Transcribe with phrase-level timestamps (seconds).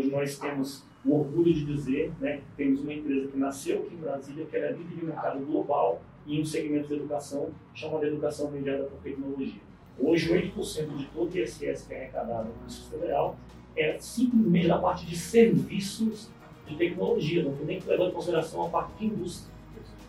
[0.00, 3.94] Hoje nós temos o orgulho de dizer né, que temos uma empresa que nasceu aqui
[3.94, 8.50] em Brasília, que era líder de mercado global em um segmento de educação chamado Educação
[8.50, 9.60] Mediada por Tecnologia.
[9.98, 13.36] Hoje, 8% de todo o ISS que é arrecadado no Ministério Federal
[13.76, 16.30] é simplesmente da parte de serviços
[16.66, 19.52] de tecnologia, não estou nem levando em consideração a parte de indústria,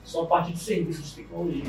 [0.05, 1.63] só a parte de serviços de tecnologia.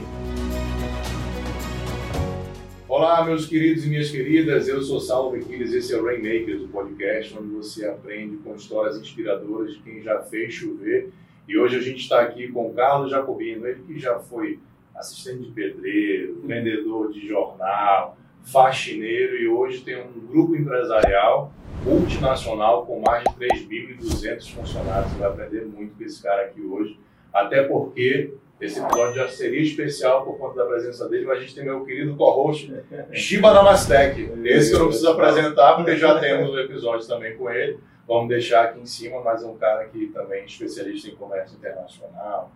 [2.95, 6.69] Olá, meus queridos e minhas queridas, eu sou Saulo Bequiles, esse é o Rainmakers, o
[6.69, 11.11] podcast onde você aprende com histórias inspiradoras de quem já fez chover.
[11.49, 14.59] E hoje a gente está aqui com o Carlos Jacobino, ele que já foi
[14.95, 21.51] assistente de pedreiro, vendedor de jornal, faxineiro e hoje tem um grupo empresarial
[21.87, 25.13] multinacional com mais de 3.200 funcionários.
[25.13, 27.01] Você vai aprender muito com esse cara aqui hoje,
[27.33, 31.55] até porque esse episódio já seria especial por conta da presença dele, mas a gente
[31.57, 32.73] tem meu querido co-host,
[33.11, 34.31] Shiba Namastec.
[34.45, 37.81] Esse que eu não preciso apresentar, porque já temos um episódio também com ele.
[38.07, 41.59] Vamos deixar aqui em cima, mas é um cara que também é especialista em comércio
[41.59, 42.53] internacional,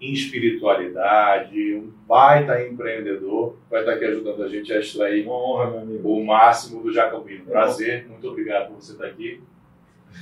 [0.00, 6.24] em espiritualidade, um baita empreendedor, vai estar aqui ajudando a gente a extrair honra, o
[6.24, 7.44] máximo do Jacobino.
[7.44, 9.40] Prazer, muito obrigado por você estar aqui.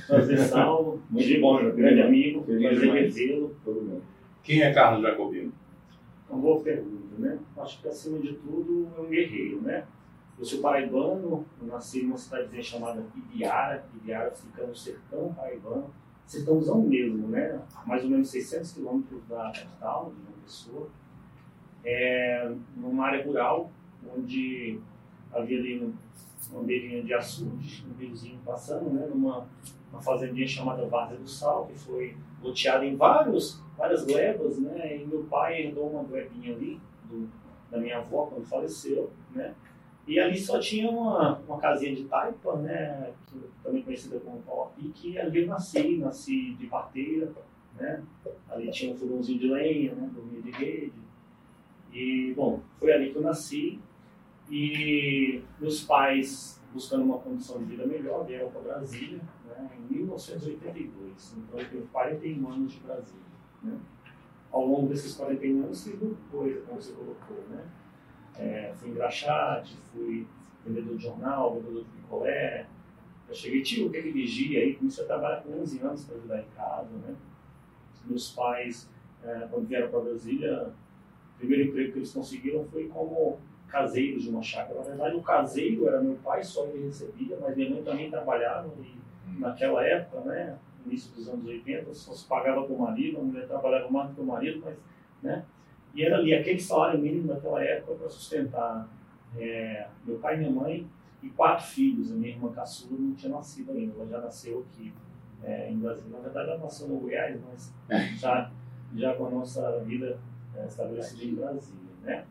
[0.05, 1.01] Prazer, Saulo.
[1.09, 2.43] Muito bom, meu grande amigo.
[2.43, 3.55] Prazer revê-lo.
[4.43, 5.53] Quem é Carlos Jacobino?
[6.29, 7.39] Uma boa pergunta, né?
[7.57, 9.85] Acho que acima de tudo é um guerreiro, né?
[10.37, 13.85] Eu sou paraibano, eu nasci numa cidadezinha chamada Ibiara.
[13.95, 15.89] Ibiara fica no sertão paraibano,
[16.25, 17.61] sertãozão mesmo, né?
[17.85, 20.89] Mais ou menos 600 quilômetros da capital, de uma pessoa.
[21.85, 23.71] É, numa área rural,
[24.13, 24.77] onde
[25.31, 25.93] havia ali
[26.53, 29.05] uma beirinha de açude, um riozinho passando, né?
[29.07, 29.47] Numa
[29.91, 34.97] uma fazendinha chamada Várzea do Sal, que foi loteada em vários várias glebas, né?
[34.97, 37.29] E meu pai herdou uma glebinha ali, do,
[37.69, 39.53] da minha avó, quando faleceu, né?
[40.05, 43.13] E ali só tinha uma, uma casinha de taipa, né?
[43.63, 47.31] Também conhecida como pau-a-pique, que ali eu nasci, nasci de parteira,
[47.79, 48.03] né?
[48.49, 50.09] Ali tinha um fogãozinho de lenha, né?
[50.13, 50.93] Dormia de rede.
[51.93, 53.79] E, bom, foi ali que eu nasci.
[54.49, 59.69] E meus pais, buscando uma condição de vida melhor, vieram para Brasília, né?
[59.77, 61.37] Em 1982.
[61.37, 63.23] Então eu tenho 41 anos de Brasília.
[63.61, 63.79] Né?
[64.51, 67.43] Ao longo desses 41 anos fiz muita coisa, como você colocou.
[67.49, 67.65] Né?
[68.37, 70.27] É, fui engraxate, fui
[70.65, 72.67] vendedor de jornal, vendedor de picolé.
[73.27, 76.49] Eu cheguei, tio, que vigia aí, comecei a trabalhar com 11 anos para ajudar em
[76.55, 76.89] casa.
[76.97, 77.15] Né?
[78.05, 78.89] Meus pais,
[79.23, 80.73] é, quando vieram para Brasília,
[81.35, 83.39] o primeiro emprego que eles conseguiram foi como
[83.73, 84.75] caseiros de uma chácara.
[84.75, 88.69] Na verdade, o caseiro era meu pai, só ele recebia, mas minha mãe também trabalhava
[88.79, 93.23] e naquela época, né, início dos anos 80, só se pagava para o marido, a
[93.23, 94.75] mulher trabalhava mais do que o marido, mas,
[95.23, 95.43] né?
[95.95, 98.87] E era ali aquele salário mínimo naquela época para sustentar
[99.35, 100.87] é, meu pai minha mãe
[101.23, 102.11] e quatro filhos.
[102.11, 104.93] A minha irmã caçula não tinha nascido ainda, ela já nasceu aqui
[105.43, 106.11] é, em Brasília.
[106.11, 107.73] Na verdade, ela nasceu no Goiás, mas
[108.19, 108.51] já,
[108.95, 110.19] já com a nossa vida
[110.55, 112.25] é, estabelecida em Brasília, né?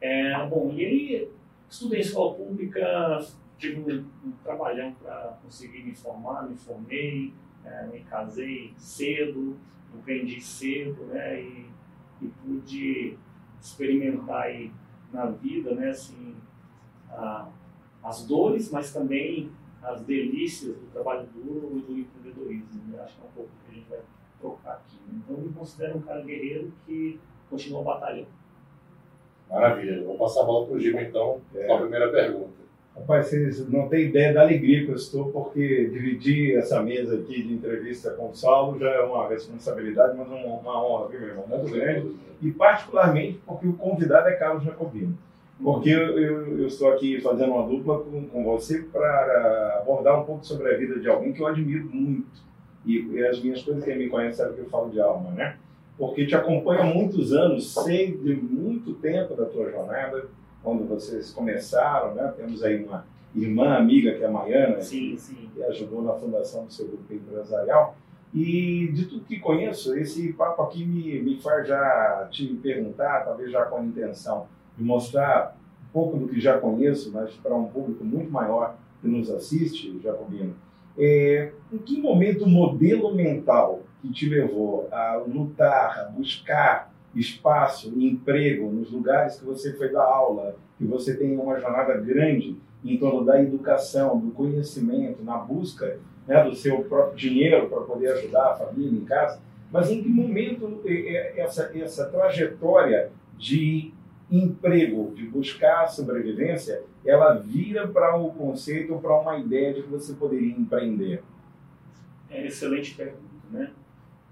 [0.00, 1.30] É, bom, e aí
[1.68, 3.26] estudei em escola pública,
[3.58, 7.32] tive um, um trabalhão para conseguir me formar, me formei,
[7.64, 9.56] é, me casei cedo,
[9.94, 11.70] empreendi cedo, né, e,
[12.22, 13.18] e pude
[13.60, 14.70] experimentar aí
[15.12, 16.36] na vida, né, assim,
[17.10, 17.48] a,
[18.02, 19.50] as dores, mas também
[19.82, 22.82] as delícias do trabalho duro e do empreendedorismo.
[22.88, 23.00] Né?
[23.00, 24.00] Acho que é um pouco que a gente vai
[24.40, 24.96] trocar aqui.
[25.06, 25.20] Né?
[25.24, 28.28] Então, eu me considero um cara guerreiro que continua batalhando.
[29.50, 30.04] Maravilha.
[30.04, 31.66] Vou passar a bola para o Gil, então, é.
[31.66, 32.56] com a primeira pergunta.
[32.96, 37.42] Rapaz, vocês não têm ideia da alegria que eu estou, porque dividir essa mesa aqui
[37.42, 41.44] de entrevista com o Saulo já é uma responsabilidade, mas uma honra, viu, meu irmão?
[41.46, 42.16] Muito grande.
[42.42, 45.16] E particularmente porque o convidado é Carlos Jacobino.
[45.62, 50.24] Porque eu, eu, eu estou aqui fazendo uma dupla com, com você para abordar um
[50.24, 52.44] pouco sobre a vida de alguém que eu admiro muito.
[52.84, 55.56] E, e as minhas coisas, quem me conhece sabe que eu falo de alma, né?
[55.98, 58.34] Porque te acompanho há muitos anos, sei de
[58.86, 60.28] muito tempo da tua jornada,
[60.62, 62.32] quando vocês começaram, né?
[62.36, 63.04] Temos aí uma
[63.34, 65.50] irmã amiga que é a Maiana, sim, que, sim.
[65.52, 67.96] que ajudou na fundação do seu grupo empresarial.
[68.32, 73.50] E de tudo que conheço, esse papo aqui me, me faz já te perguntar, talvez
[73.50, 74.46] já com a intenção
[74.76, 75.56] de mostrar
[75.88, 79.98] um pouco do que já conheço, mas para um público muito maior que nos assiste,
[80.02, 80.54] Jacobino.
[80.98, 87.92] É, em que momento o modelo mental que te levou a lutar, a buscar espaço
[87.96, 92.98] emprego nos lugares que você foi dar aula, que você tem uma jornada grande em
[92.98, 98.50] torno da educação, do conhecimento, na busca né, do seu próprio dinheiro para poder ajudar
[98.50, 99.40] a família em casa.
[99.70, 100.82] Mas em que momento
[101.36, 103.92] essa, essa trajetória de
[104.30, 109.88] emprego, de buscar sobrevivência, ela vira para o um conceito, para uma ideia de que
[109.88, 111.22] você poderia empreender?
[112.28, 113.20] É excelente pergunta,
[113.50, 113.70] né?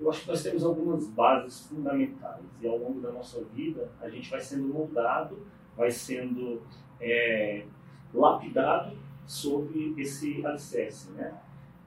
[0.05, 4.11] Eu acho que nós temos algumas bases fundamentais e ao longo da nossa vida a
[4.11, 5.39] gente vai sendo moldado,
[5.75, 6.61] vai sendo
[7.01, 7.65] é,
[8.13, 8.95] lapidado
[9.27, 11.35] sobre esse alicerce, né?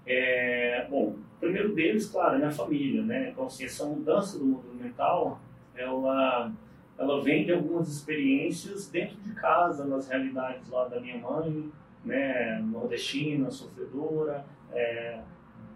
[0.04, 3.30] É, bom, o primeiro deles, claro, é minha família, né?
[3.30, 5.40] Então, assim, essa mudança do mundo mental,
[5.76, 6.52] ela,
[6.98, 11.72] ela vem de algumas experiências dentro de casa, nas realidades lá da minha mãe,
[12.04, 12.60] né?
[12.64, 15.20] Nordestina, sofredora, é,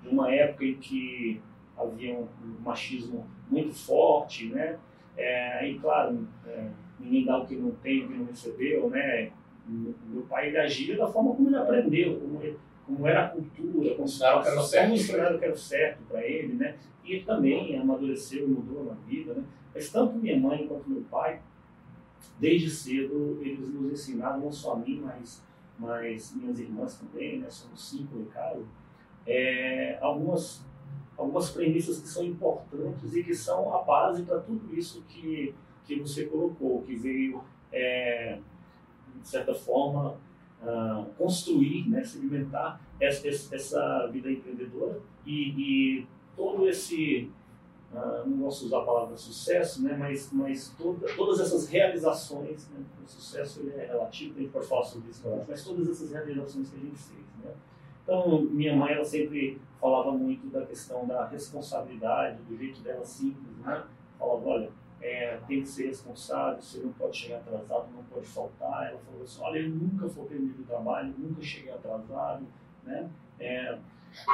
[0.01, 1.39] de uma época em que
[1.83, 2.27] havia um,
[2.63, 4.77] machismo muito forte, né?
[5.17, 6.69] É, e claro, é,
[6.99, 9.31] ninguém dá o que não tem, o que não recebeu, né?
[9.67, 13.95] Meu pai ele agia da forma como ele aprendeu, como, ele, como era a cultura,
[13.95, 16.75] como que era certo, ensinaram que era certo para ele, né?
[17.03, 19.43] E ele também amadureceu e mudou na vida, né?
[19.73, 21.41] Mas tanto minha mãe quanto meu pai,
[22.39, 25.43] desde cedo, eles nos ensinaram, não só a mim, mas,
[25.77, 27.49] mas minhas irmãs também, né?
[27.49, 28.63] Somos cinco em casa,
[29.25, 30.65] é, algumas
[31.21, 35.53] algumas premissas que são importantes e que são a base para tudo isso que,
[35.85, 38.39] que você colocou, que veio, é,
[39.21, 40.17] de certa forma,
[40.61, 47.29] uh, construir, né, sedimentar essa, essa vida empreendedora e, e todo esse,
[47.93, 52.83] uh, não posso usar a palavra sucesso, né, mas, mas toda, todas essas realizações, né,
[53.05, 56.77] o sucesso é relativo, a gente pode falar sobre isso, mas todas essas realizações que
[56.77, 57.25] a gente fez.
[57.43, 57.51] Né,
[58.03, 63.57] então, minha mãe, ela sempre falava muito da questão da responsabilidade, do jeito dela simples,
[63.57, 63.83] né?
[64.17, 64.69] Falava, olha,
[65.01, 68.89] é, tem que ser responsável, você não pode chegar atrasado, não pode faltar.
[68.89, 72.45] Ela falou assim, olha, eu nunca faltei no do trabalho, nunca cheguei atrasado,
[72.83, 73.09] né?
[73.39, 73.77] É,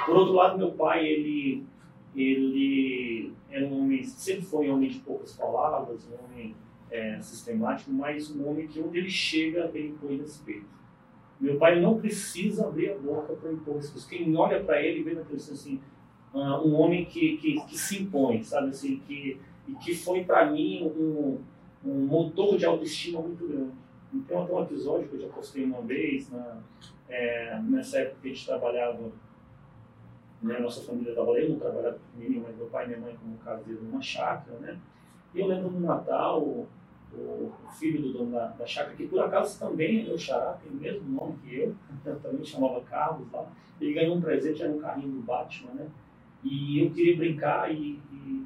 [0.06, 1.66] por outro lado, meu pai, ele,
[2.16, 6.56] ele era um homem, sempre foi um homem de poucas palavras, um homem
[6.92, 10.66] é, sistemático, mas um homem que onde ele chega, ele põe respeito.
[11.39, 14.07] Meu pai não precisa abrir a boca para impor isso.
[14.10, 15.80] Quem olha para ele vê naquele assim,
[16.34, 19.39] uh, um homem que, que, que, se impõe, sabe assim, que,
[19.84, 21.39] que foi para mim um,
[21.86, 23.74] um motor de autoestima muito grande.
[24.13, 26.57] Então, até um episódio que eu já postei uma vez, na,
[27.07, 29.12] é, nessa época que a gente trabalhava,
[30.42, 33.38] né, nossa família trabalhava, eu não trabalhava comigo, mas meu pai e minha mãe como
[33.38, 34.80] caseiro numa chácara, né?
[35.36, 36.66] E eu lembro no Natal,
[37.13, 40.71] o, filho do dono da, da chácara, que por acaso também é meu xará, tem
[40.71, 43.48] o mesmo nome que eu, então, também chamava Carlos lá.
[43.80, 45.88] Ele ganhou um presente, era um carrinho do Batman, né?
[46.44, 48.45] E eu queria brincar e, e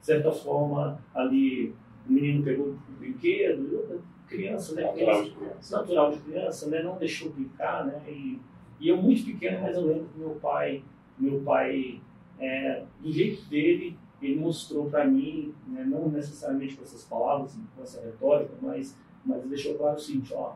[0.00, 1.74] de certa forma, ali
[2.08, 4.82] o menino pegou o brinquedo, eu, criança, né?
[4.82, 5.76] Natural de criança.
[5.76, 6.82] Natural de criança, né?
[6.82, 8.00] Não deixou brincar, né?
[8.08, 8.38] E,
[8.78, 10.82] e eu muito pequeno, mas eu lembro que meu pai,
[11.18, 12.00] meu pai,
[12.38, 17.82] é, do jeito dele, ele mostrou para mim, né, não necessariamente com essas palavras, com
[17.82, 20.54] essa retórica, mas, mas deixou claro o seguinte, ó,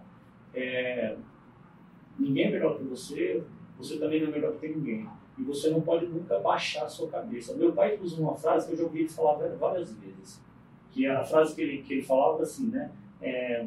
[0.52, 1.16] é,
[2.18, 3.42] ninguém é melhor que você,
[3.78, 5.08] você também não é melhor que ninguém.
[5.36, 7.54] E você não pode nunca baixar a sua cabeça.
[7.54, 10.40] Meu pai usa uma frase que eu já ouvi ele falar várias vezes,
[10.90, 13.66] que é a frase que ele, que ele falava assim, né, é,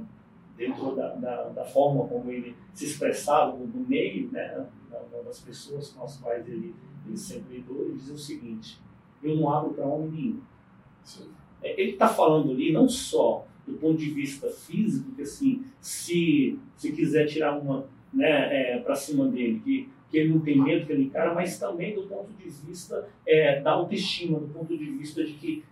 [0.56, 4.66] dentro da, da, da, forma como ele se expressava no meio né,
[5.26, 6.74] das pessoas com as quais ele,
[7.06, 8.82] ele sempre lidou, ele dizia o seguinte,
[9.24, 10.42] eu não abro para homem nenhum.
[11.64, 16.58] É, ele está falando ali não só do ponto de vista físico, que assim, se,
[16.78, 20.86] se quiser tirar uma né, é, para cima dele, que, que ele não tem medo,
[20.86, 24.86] que ele encara, mas também do ponto de vista é, da autoestima, do ponto de
[24.86, 25.64] vista de que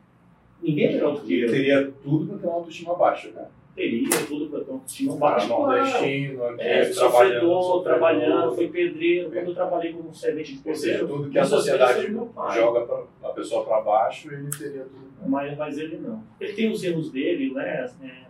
[0.61, 1.51] ninguém é melhor do que ele.
[1.51, 3.47] Teria tudo para ter uma autoestima baixa, né?
[3.75, 5.17] Teria tudo para ter um.
[5.47, 9.29] Nordestino, aqui, é, sofredor, trabalhando, foi pedreiro.
[9.29, 12.13] Quando eu trabalhei como servente de pedreiro, Ou seja, tudo que a sociedade
[12.53, 15.05] joga pra, a pessoa para baixo, ele teria tudo.
[15.27, 16.23] Mas, mas ele não.
[16.39, 17.85] Ele tem os erros dele, né?
[18.01, 18.25] É,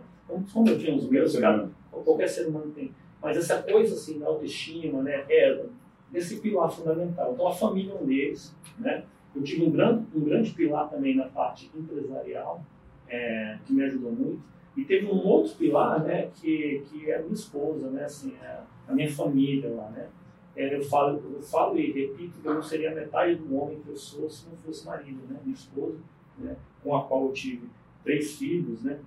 [0.52, 2.92] como eu tinha os meus, cara, qualquer ser humano tem.
[3.22, 5.24] Mas essa coisa assim da autoestima, né?
[5.28, 5.64] É
[6.12, 7.32] esse pilar fundamental.
[7.32, 9.04] Então a família é um deles, né?
[9.34, 12.64] Eu tive um grande, um grande pilar também na parte empresarial,
[13.06, 17.22] é, que me ajudou muito e teve um outro pilar, né, que, que é a
[17.22, 20.08] minha esposa, né, assim, a, a minha família lá, né.
[20.54, 23.88] É, eu falo, eu falo e repito que eu não seria metade do homem que
[23.88, 25.98] eu sou se não fosse marido, né, minha esposa,
[26.38, 27.68] né, com a qual eu tive
[28.04, 28.98] três filhos, né.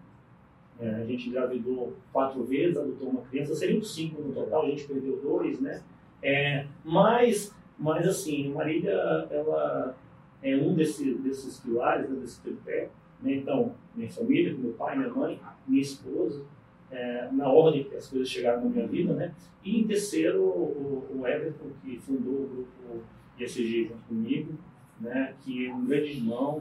[0.79, 4.87] É, a gente engravidou quatro vezes, adotou uma criança, seriam cinco no total, a gente
[4.87, 5.83] perdeu dois, né.
[6.21, 8.91] É, mas, mas assim, Marília,
[9.29, 9.95] ela
[10.41, 12.89] é um desse, desses pilares, né, desse tripé?
[13.23, 16.43] Então, minha família, meu pai, minha mãe, minha esposa,
[16.91, 19.33] é, na ordem que as coisas chegaram na minha vida, né?
[19.63, 23.03] E em terceiro, o, o Everton, que fundou o grupo
[23.37, 24.53] ISG junto comigo,
[24.99, 25.33] né?
[25.43, 26.59] Que é um grande irmão,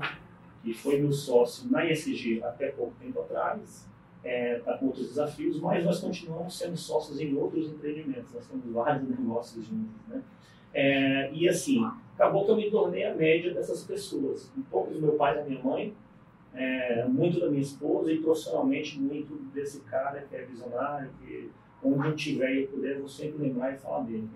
[0.63, 3.89] que foi meu sócio na ISG até pouco tempo atrás,
[4.19, 8.47] está é, tá com outros desafios, mas nós continuamos sendo sócios em outros empreendimentos, nós
[8.47, 10.23] temos vários negócios juntos, né?
[10.75, 11.83] É, e assim,
[12.15, 14.53] acabou que eu me tornei a média dessas pessoas.
[14.57, 15.95] Um pouco do meu pai e da minha mãe,
[16.59, 21.51] é, muito da minha esposa e profissionalmente muito desse cara que é visionário, que
[21.83, 24.29] onde eu tiver e eu puder, eu vou sempre lembrar e falar dele.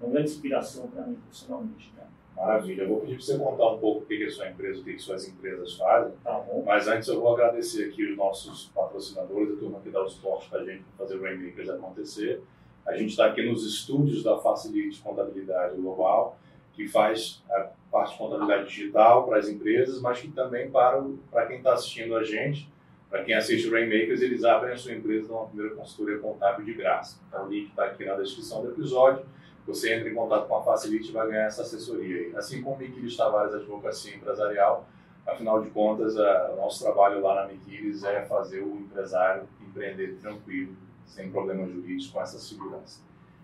[0.00, 1.92] É uma grande inspiração para mim profissionalmente.
[1.96, 2.08] Cara.
[2.36, 2.82] Maravilha.
[2.82, 4.84] Eu vou pedir para você contar um pouco o que é a sua empresa, o
[4.84, 6.12] que, é que suas empresas fazem.
[6.24, 6.64] Tá bom.
[6.66, 10.48] Mas antes eu vou agradecer aqui os nossos patrocinadores, a turma que dá o suporte
[10.50, 12.42] para a gente fazer o Rainmakers acontecer.
[12.84, 16.36] A gente está aqui nos estúdios da Facilite Contabilidade Global,
[16.72, 21.46] que faz a parte de contabilidade digital para as empresas, mas que também para, para
[21.46, 22.68] quem está assistindo a gente,
[23.08, 26.74] para quem assiste o Rainmakers, eles abrem a sua empresa numa primeira consultoria contábil de
[26.74, 27.18] graça.
[27.28, 29.24] Então o link está aqui na descrição do episódio
[29.70, 32.36] você entra em contato com a Facilite e vai ganhar essa assessoria.
[32.36, 34.86] Assim como Miquiles Tavares Advocacia Empresarial,
[35.26, 40.16] afinal de contas, a, o nosso trabalho lá na Miquiles é fazer o empresário empreender
[40.20, 40.74] tranquilo,
[41.06, 43.00] sem problemas jurídicos, com essa segurança.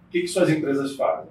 [0.09, 1.31] O que, que suas empresas fazem?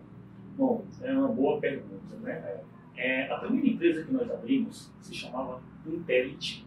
[0.56, 2.16] Bom, é uma boa pergunta.
[2.22, 2.62] Né?
[2.96, 6.66] É, a primeira empresa que nós abrimos se chamava Intellit.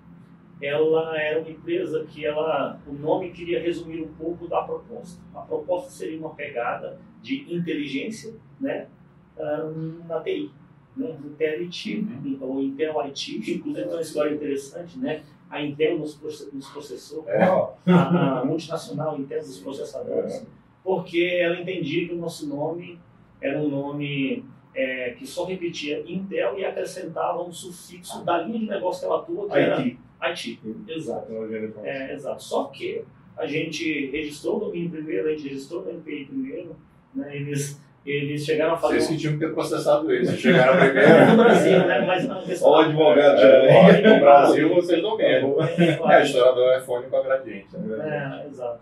[0.61, 5.21] Ela era uma empresa que ela, o nome queria resumir um pouco da proposta.
[5.35, 8.89] A proposta seria uma pegada de inteligência né,
[10.07, 10.51] na TI.
[10.97, 11.17] Né?
[11.25, 12.39] Intel IT, uhum.
[12.41, 15.23] ou Intel IT, inclusive tem uma história interessante, né?
[15.49, 16.15] a Intel nos,
[16.73, 17.43] processou, é.
[17.43, 20.47] a, multinacional Intel nos processadores, é.
[20.83, 22.99] porque ela entendia que o nosso nome
[23.41, 28.67] era um nome é, que só repetia Intel e acrescentava um sufixo da linha de
[28.67, 29.99] negócio que ela atua, que IT.
[30.21, 30.61] era IT.
[30.89, 31.33] Exato.
[31.83, 32.43] É, exato.
[32.43, 33.05] Só que
[33.37, 36.77] a gente registrou o domínio primeiro, a gente registrou o MPI primeiro,
[37.15, 37.37] né?
[37.37, 39.01] Eles, eles chegaram a fazer.
[39.01, 41.27] Vocês que tinham que ter processado eles, chegaram primeiro.
[41.31, 42.05] no Brasil, né?
[42.07, 45.57] Mas não, Olha o advogado, é, no Brasil vocês não mesmo.
[45.61, 47.77] É, a história do iPhone com a Gradiente.
[47.77, 48.43] Né?
[48.45, 48.81] É, exato.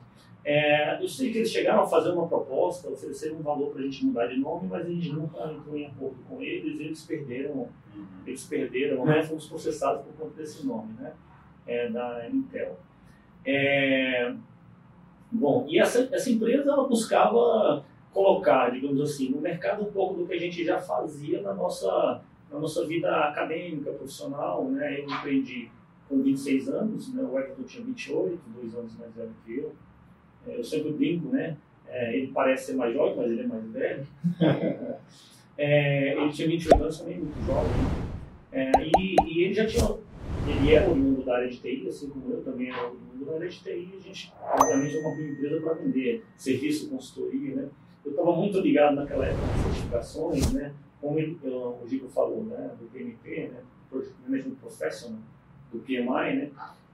[0.49, 3.83] É, eu sei que eles chegaram a fazer uma proposta, ofereceram um valor para a
[3.83, 7.51] gente mudar de nome, mas a gente nunca entrou em acordo com eles, eles perderam,
[7.53, 8.07] uhum.
[8.25, 9.25] eles perderam, né?
[9.25, 11.13] Fomos processados por conta desse nome, né?
[11.67, 12.79] É, da Intel.
[13.45, 14.33] É,
[15.33, 20.29] bom, e essa, essa empresa ela buscava colocar, digamos assim, no mercado um pouco do
[20.29, 22.23] que a gente já fazia na nossa,
[22.53, 24.65] na nossa vida acadêmica, profissional.
[24.67, 25.01] Né?
[25.01, 25.73] Eu empreendi
[26.09, 27.25] com 26 anos, né?
[27.25, 29.75] o Everton tinha 28, dois anos mais velho que eu.
[30.47, 31.57] Eu sempre brinco, né?
[31.89, 34.07] É, ele parece ser mais jovem, mas ele é mais velho.
[35.57, 37.71] é, ele tinha 28 anos, também muito jovem.
[38.53, 39.85] É, e, e, ele já tinha,
[40.49, 43.49] ele é oriundo da área de TI, assim como eu também era oriundo da área
[43.49, 43.95] de TI.
[43.99, 47.69] A gente, obviamente, é uma empresa para vender serviço, consultoria, né?
[48.07, 50.73] eu estava muito ligado naquela época nas certificações, né?
[51.01, 52.71] Como ele, o Gico falou, né?
[52.79, 53.61] Do PMP, né?
[54.27, 55.19] Management Professional,
[55.73, 56.51] do PMI, né?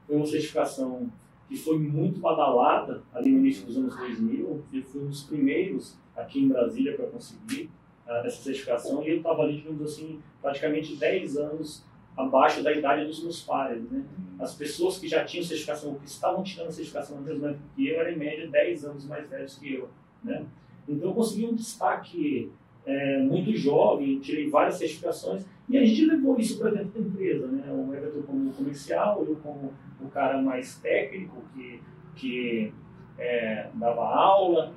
[0.06, 1.10] Foi uma certificação
[1.52, 4.64] que foi muito badalada ali no início dos anos 2000.
[4.72, 7.68] Eu fui um dos primeiros aqui em Brasília para conseguir
[8.06, 11.84] uh, essa certificação e eu estava ali, digamos assim, praticamente 10 anos
[12.16, 14.02] abaixo da idade dos meus pais, né?
[14.38, 17.86] As pessoas que já tinham certificação, que estavam tirando a certificação na mesma época que
[17.86, 19.90] eu, eram em média 10 anos mais velhos que eu,
[20.24, 20.46] né?
[20.88, 22.50] Então eu consegui um destaque
[22.86, 27.46] é, muito jovem, tirei várias certificações e a gente levou isso para dentro da empresa.
[27.46, 27.64] Né?
[27.72, 31.80] O Everton como comercial, eu como o cara mais técnico que,
[32.14, 32.74] que
[33.18, 34.74] é, dava aula,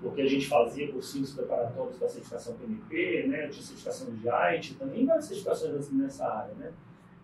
[0.00, 3.48] porque a gente fazia cursinhos preparatórios para certificação PMP, né?
[3.48, 6.54] tinha certificação de IT, também várias certificações assim nessa área.
[6.54, 6.72] Né?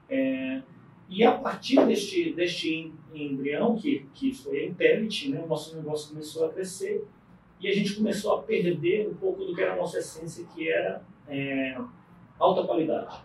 [0.08, 0.62] É,
[1.08, 5.40] e a partir deste, deste embrião, que, que foi a Intellit, né?
[5.44, 7.06] o nosso negócio começou a crescer
[7.60, 10.68] e a gente começou a perder um pouco do que era a nossa essência, que
[10.68, 11.78] era é,
[12.40, 13.16] alta qualidade,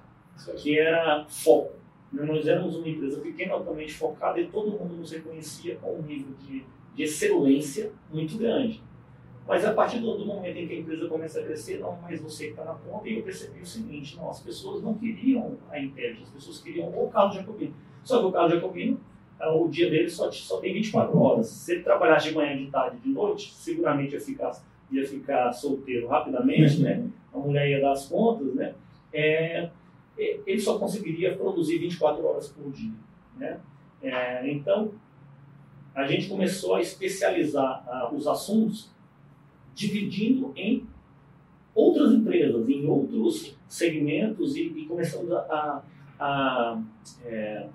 [0.57, 1.73] que era foco.
[2.11, 6.33] Nós éramos uma empresa pequena, altamente focada, e todo mundo nos reconhecia com um nível
[6.39, 8.81] de, de excelência muito grande.
[9.47, 12.21] Mas a partir do, do, momento em que a empresa começa a crescer, não mais
[12.21, 15.57] você que está na ponta, e eu percebi o seguinte, não, as pessoas não queriam
[15.69, 17.73] a Intel, as pessoas queriam o Carlos Jacobino.
[18.03, 18.99] Só que o Carlos Jacobino
[19.35, 21.47] então, o dia dele só, só tem 24 horas.
[21.47, 24.51] Se ele trabalhasse de manhã, de tarde, de noite, seguramente ia ficar,
[24.89, 27.07] ia ficar solteiro rapidamente, né?
[27.33, 28.73] A mulher ia dar as contas, né?
[29.17, 29.69] É,
[30.17, 32.93] ele só conseguiria produzir 24 horas por dia,
[33.37, 33.59] né?
[34.01, 34.91] É, então,
[35.93, 38.91] a gente começou a especializar uh, os assuntos
[39.73, 40.85] dividindo em
[41.73, 45.83] outras empresas, em outros segmentos e, e começamos a, a,
[46.19, 46.81] a
[47.25, 47.67] é,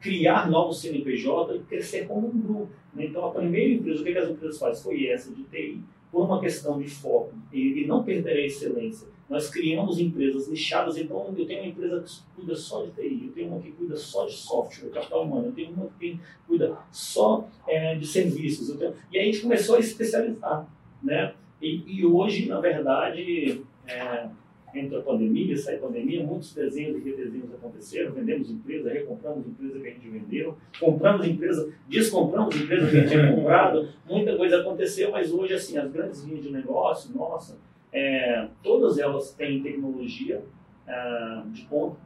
[0.00, 2.72] criar novos CNPJ e crescer como um grupo.
[2.94, 3.06] Né?
[3.06, 4.82] Então, a primeira empresa, o que as empresas fazem?
[4.82, 9.08] Foi essa de TI, por uma questão de foco e, não perder a excelência.
[9.32, 13.32] Nós criamos empresas lixadas, então eu tenho uma empresa que cuida só de TI, eu
[13.32, 17.48] tenho uma que cuida só de software, capital humano, eu tenho uma que cuida só
[17.66, 18.76] é, de serviços.
[18.76, 18.92] Tenho...
[19.10, 20.68] E aí a gente começou a especializar.
[21.02, 21.32] Né?
[21.62, 24.28] E, e hoje, na verdade, é,
[24.74, 29.80] entre a pandemia e sai pandemia, muitos desenhos e redesenhos aconteceram, vendemos empresa, recompramos empresa
[29.80, 34.60] que a gente vendeu, compramos empresa, descompramos empresa que a gente tinha comprado, muita coisa
[34.60, 37.56] aconteceu, mas hoje, assim, as grandes linhas de negócio, nossa,
[37.92, 40.42] é, todas elas têm tecnologia
[40.86, 41.96] é, de ponta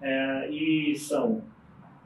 [0.00, 1.42] é, e são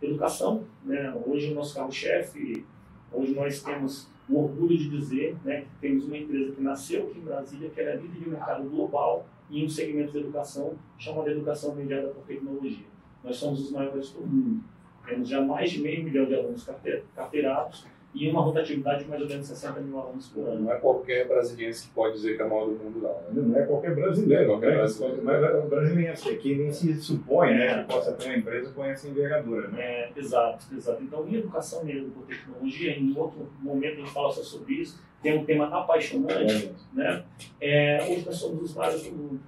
[0.00, 1.14] educação, né?
[1.26, 2.64] hoje o nosso carro-chefe,
[3.12, 7.18] hoje nós temos um orgulho de dizer né, que temos uma empresa que nasceu aqui
[7.18, 11.74] em Brasília, que era líder de mercado global em um segmento de educação chamado Educação
[11.74, 12.86] Mediada por Tecnologia.
[13.22, 14.64] Nós somos os maiores do mundo.
[15.06, 16.68] Temos já mais de meio milhão de alunos
[17.14, 20.60] carteirados e uma rotatividade de mais ou menos 60 mil alunos por ano.
[20.60, 23.42] Não é qualquer brasileiro que pode dizer que é o maior do mundo, não.
[23.42, 23.48] Né?
[23.48, 24.46] Não é qualquer brasileiro.
[24.46, 24.76] Qualquer né?
[24.76, 25.20] brasileiro.
[25.24, 29.08] Mas é brasileiro que nem se supõe né, que possa ter uma empresa com essa
[29.08, 29.68] envergadura.
[29.68, 29.82] Né?
[29.82, 31.02] É, exato, exato.
[31.02, 35.02] Então, em educação mesmo por tecnologia, em outro momento a gente fala só sobre isso,
[35.22, 36.70] tem um tema apaixonante.
[36.94, 36.96] É.
[36.96, 37.24] Né?
[37.60, 39.40] É, hoje nós somos os maiores do mundo.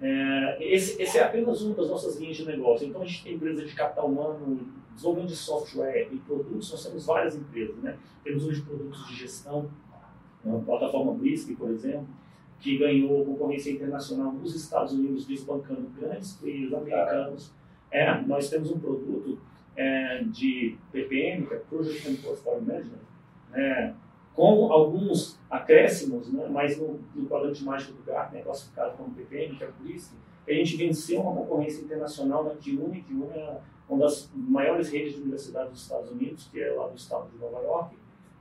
[0.00, 2.86] É, esse, esse, é apenas uma das nossas linhas de negócio.
[2.86, 4.60] Então, a gente tem empresa de capital humano,
[4.94, 7.76] desenvolvimento de software e produtos, nós temos várias empresas.
[7.76, 7.96] Né?
[8.22, 9.70] Temos hoje produtos de gestão,
[10.46, 12.06] a plataforma Brisk, por exemplo,
[12.60, 17.52] que ganhou concorrência internacional nos Estados Unidos, desbancando grandes players americanos.
[17.90, 19.38] É, nós temos um produto
[19.76, 23.04] é, de PPM, que é Project and Portfolio Management,
[23.50, 23.94] né,
[24.34, 29.56] com alguns acréscimos, né, mas no, no quadrante mágico do Gartner, é classificado como PPM,
[29.56, 30.14] que é por isso,
[30.46, 35.20] a gente venceu uma concorrência internacional na Kiuna, Kiuna é uma das maiores redes de
[35.20, 37.96] universidades dos Estados Unidos, que é lá do estado de Nova York,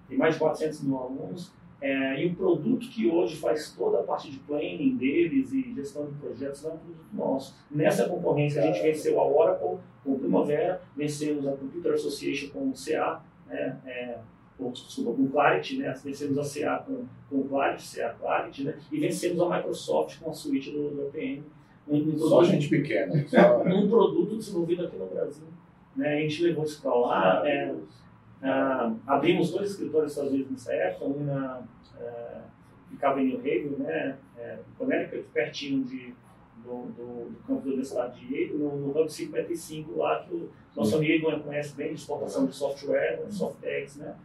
[0.09, 4.03] tem mais de 400 mil alunos, é, e o produto que hoje faz toda a
[4.03, 7.55] parte de planning deles e gestão de projetos é um produto nosso.
[7.69, 12.73] Nessa concorrência a gente venceu a Oracle com Primavera, vencemos a Computer Association com o
[12.73, 14.17] CA, né, é,
[14.71, 19.41] desculpa, com Clarity, né, vencemos a CA com, com Clarity, CA Clarity, né, e vencemos
[19.41, 21.43] a Microsoft com a suíte do, do APM.
[21.87, 23.13] Um, só produto, gente pequena.
[23.27, 23.61] Só...
[23.61, 25.47] um produto desenvolvido aqui no Brasil.
[25.95, 27.47] Né, a gente levou isso para lá.
[27.47, 27.75] É,
[28.41, 31.61] ah, abrimos dois escritórios nos Estados Unidos nessa época, um na,
[31.99, 32.41] ah,
[32.89, 36.13] ficava em New Haven, né, é, Connecticut, pertinho de,
[36.63, 40.49] do, do, do campus da Universidade de Yale, no, no Hub 55 lá, que o
[40.75, 44.15] nosso amigo conhece bem de exportação de software, né, Softex, né,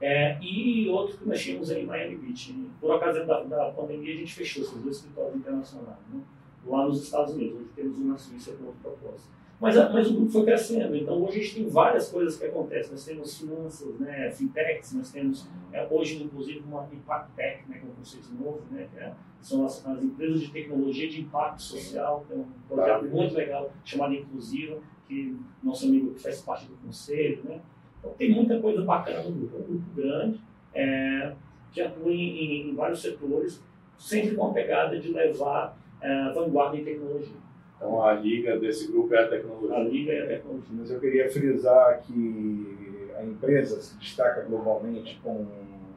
[0.00, 2.52] é, e outro que nós tínhamos em Miami Beach.
[2.80, 6.20] Por ocasião da, da pandemia, a gente fechou esses dois escritórios internacionais, né,
[6.66, 7.60] lá nos Estados Unidos.
[7.60, 9.30] Hoje temos um na Suíça com outro propósito.
[9.64, 10.94] Mas, mas o grupo foi crescendo.
[10.94, 12.92] Então, hoje a gente tem várias coisas que acontecem.
[12.92, 17.86] Nós temos finanças, né, fintechs, nós temos, é, hoje, inclusive, uma Impact Tech, né, que
[17.86, 21.62] é um conceito novo, né, que é, são as, as, empresas de tecnologia de impacto
[21.62, 22.26] social.
[22.28, 23.06] Tem um projeto tá.
[23.06, 24.76] muito legal chamado Inclusiva,
[25.08, 27.42] que nosso amigo faz parte do conselho.
[27.44, 27.58] Né.
[27.98, 29.56] Então, tem muita coisa bacana no grupo.
[29.56, 30.40] É um grupo grande,
[30.74, 31.32] é,
[31.72, 33.64] que atua em, em, vários setores,
[33.96, 37.43] sempre com a pegada de levar é, vanguarda em tecnologia.
[37.76, 39.76] Então a liga desse grupo é a tecnologia.
[39.76, 40.70] A liga é a tecnologia.
[40.72, 45.46] Mas eu queria frisar que a empresa se destaca globalmente como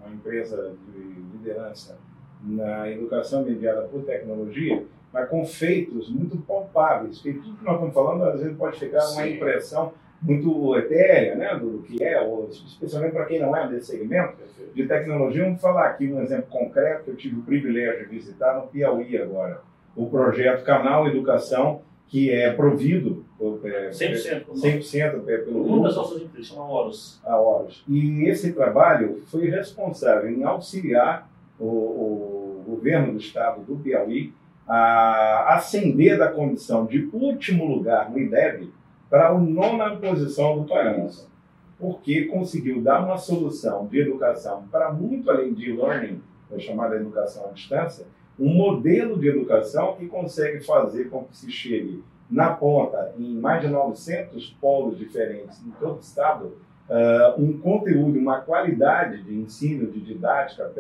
[0.02, 1.02] uma empresa de
[1.38, 1.98] liderança
[2.44, 7.20] na educação mediada por tecnologia, mas com feitos muito palpáveis.
[7.20, 9.16] Porque tudo que nós estamos falando, às vezes, pode ficar Sim.
[9.16, 13.92] uma impressão muito etérea né, do que é, ou, especialmente para quem não é desse
[13.92, 14.38] segmento
[14.74, 15.44] de tecnologia.
[15.44, 19.18] Vamos falar aqui um exemplo concreto que eu tive o privilégio de visitar no Piauí
[19.18, 19.62] agora
[19.98, 23.26] o projeto Canal Educação, que é provido
[23.64, 27.20] é, 100%, 100% é, pelo Uma das nossas empresas, chama Horus.
[27.26, 27.84] A Horus.
[27.90, 31.28] E esse trabalho foi responsável em auxiliar
[31.60, 34.32] o, o governo do estado do Piauí
[34.68, 38.72] a ascender da condição de último lugar no IDEB
[39.10, 41.28] para a nona posição do país,
[41.80, 46.22] porque conseguiu dar uma solução de educação para muito além de learning,
[46.60, 48.06] chamada educação à distância,
[48.40, 53.62] um modelo de educação que consegue fazer com que se chegue na ponta, em mais
[53.62, 56.58] de 900 polos diferentes em todo o estado,
[56.90, 60.72] uh, um conteúdo, uma qualidade de ensino, de didática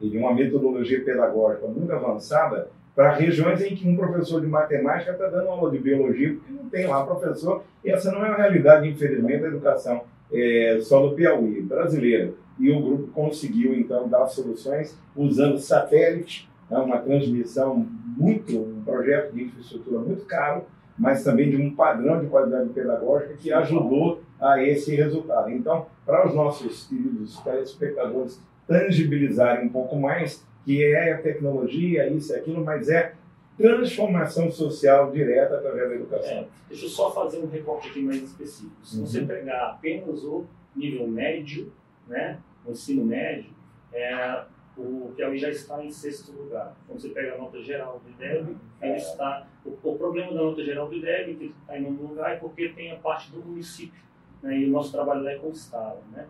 [0.00, 5.12] e de uma metodologia pedagógica muito avançada para regiões em que um professor de matemática
[5.12, 7.62] está dando aula de biologia porque não tem lá professor.
[7.84, 12.32] E essa não é a realidade, infelizmente, da educação é, só do Piauí, brasileira.
[12.58, 19.32] E o grupo conseguiu, então, dar soluções usando satélites é uma transmissão muito, um projeto
[19.32, 20.64] de infraestrutura muito caro,
[20.98, 25.50] mas também de um padrão de qualidade pedagógica que ajudou a esse resultado.
[25.50, 32.32] Então, para os nossos queridos telespectadores tangibilizarem um pouco mais, que é a tecnologia, isso
[32.32, 33.14] e aquilo, mas é
[33.56, 36.30] transformação social direta através da educação.
[36.30, 38.76] É, deixa eu só fazer um recorte aqui mais específico.
[38.82, 39.06] Se uhum.
[39.06, 41.72] você pegar apenas o nível médio,
[42.06, 43.50] né, o ensino médio,
[43.92, 44.42] é,
[44.76, 46.76] o Piauí já está em sexto lugar.
[46.86, 49.46] Quando você pega a nota geral do IDEB, ele está.
[49.64, 52.70] O, o problema da nota geral do IDEB, que está em nono lugar, é porque
[52.70, 54.00] tem a parte do município.
[54.42, 55.98] Né, e o nosso trabalho lá é com o Estado.
[56.12, 56.26] Né?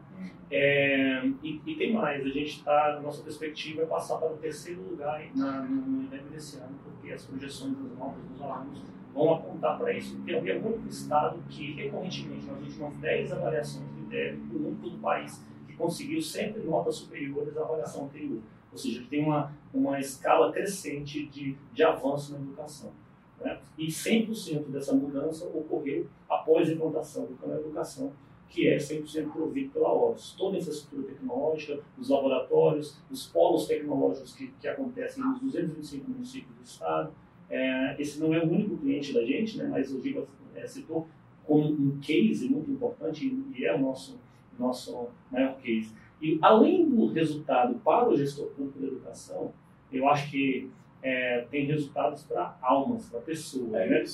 [0.51, 4.83] É, e, e, tem mais, a gente está, nossa perspectiva é passar para o terceiro
[4.83, 8.83] lugar na, no, IDEB desse ano, porque as projeções das notas dos alunos
[9.15, 10.17] vão apontar para isso.
[10.17, 14.91] Porque é o único Estado que, recorrentemente, nas últimas 10 avaliações do IDEB, o único
[14.91, 15.47] do país
[15.81, 18.41] conseguiu sempre notas superiores à avaliação anterior.
[18.71, 22.93] Ou seja, tem uma, uma escala crescente de, de avanço na educação.
[23.41, 23.59] Né?
[23.79, 28.13] E 100% dessa mudança ocorreu após a implantação do plano de educação,
[28.49, 30.35] que é 100% provido pela OBS.
[30.37, 36.55] Toda a infraestrutura tecnológica, os laboratórios, os polos tecnológicos que, que acontecem nos 225 municípios
[36.55, 37.13] do estado.
[37.49, 39.67] É, esse não é o único cliente da gente, né?
[39.69, 41.09] mas o Giba é, citou
[41.45, 44.21] como um case muito importante e é o nosso
[44.61, 45.93] nosso maior case.
[46.21, 49.53] E além do resultado para o gestor público da educação,
[49.91, 50.71] eu acho que
[51.03, 53.73] é, tem resultados para almas, para pessoas.
[53.75, 54.05] É né?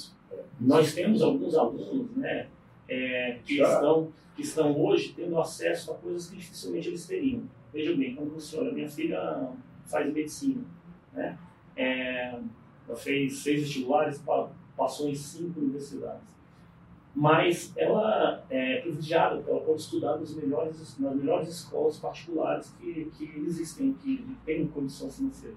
[0.61, 2.49] Nós temos alguns alunos né,
[2.89, 7.43] é, que, estão, que estão hoje tendo acesso a coisas que dificilmente eles teriam.
[7.73, 9.51] Veja bem, quando você olha, minha filha
[9.85, 10.63] faz medicina,
[11.13, 11.37] né?
[11.77, 12.39] É,
[12.89, 14.23] ela fez seis vestibulares,
[14.77, 16.36] passou em cinco universidades
[17.17, 23.11] mas ela é privilegiada, porque ela pode estudar nos melhores, nas melhores escolas particulares que,
[23.17, 25.57] que existem, que têm condição financeira.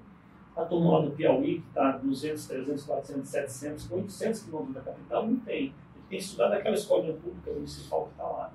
[0.56, 5.36] A turma do Piauí, que está 200, 300, 400, 700, 800 quilômetros da capital, não
[5.42, 5.58] tem.
[5.58, 5.74] Ele
[6.10, 8.54] tem que estudar naquela escola pública municipal que está lá.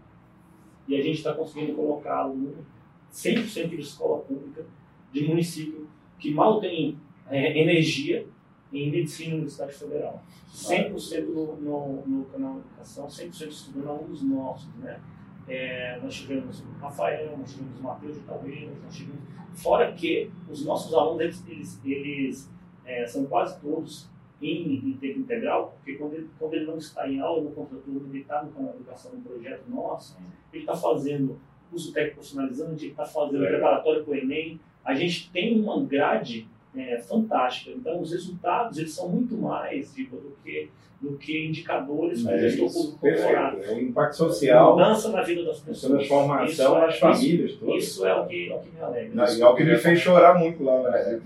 [0.88, 2.64] E a gente está conseguindo colocar aluno
[3.12, 4.64] 100% de escola pública,
[5.12, 5.86] de município,
[6.18, 8.26] que mal tem é, energia
[8.74, 10.22] em medicina na Universidade Federal.
[10.52, 15.00] 100% no, no, no canal de educação, 100% estudando alunos nossos, né?
[15.46, 19.20] É, nós tivemos o Rafael, nós tivemos o Matheus de Talveiras, nós tivemos...
[19.54, 22.50] Fora que os nossos alunos, eles, eles, eles
[22.84, 24.08] é, são quase todos
[24.42, 28.08] em, em tempo integral, porque quando ele, quando ele não está em aula no contraturno,
[28.10, 30.18] ele está no canal de educação, no projeto nosso,
[30.52, 31.38] ele está fazendo
[31.70, 33.48] curso técnico profissionalizante, ele está fazendo é.
[33.48, 34.60] preparatório para o Enem.
[34.84, 37.70] A gente tem uma grade é, fantástica.
[37.70, 40.70] Então, os resultados eles são muito mais do que
[41.04, 43.62] do que indicadores que o gestor público corporativo.
[43.62, 47.84] É o impacto social, mudança na vida das pessoas, transformação nas é, famílias isso, todas.
[47.84, 49.14] Isso é o que, é o que me alegra.
[49.14, 51.20] Não, e é o que me fez chorar muito lá, né?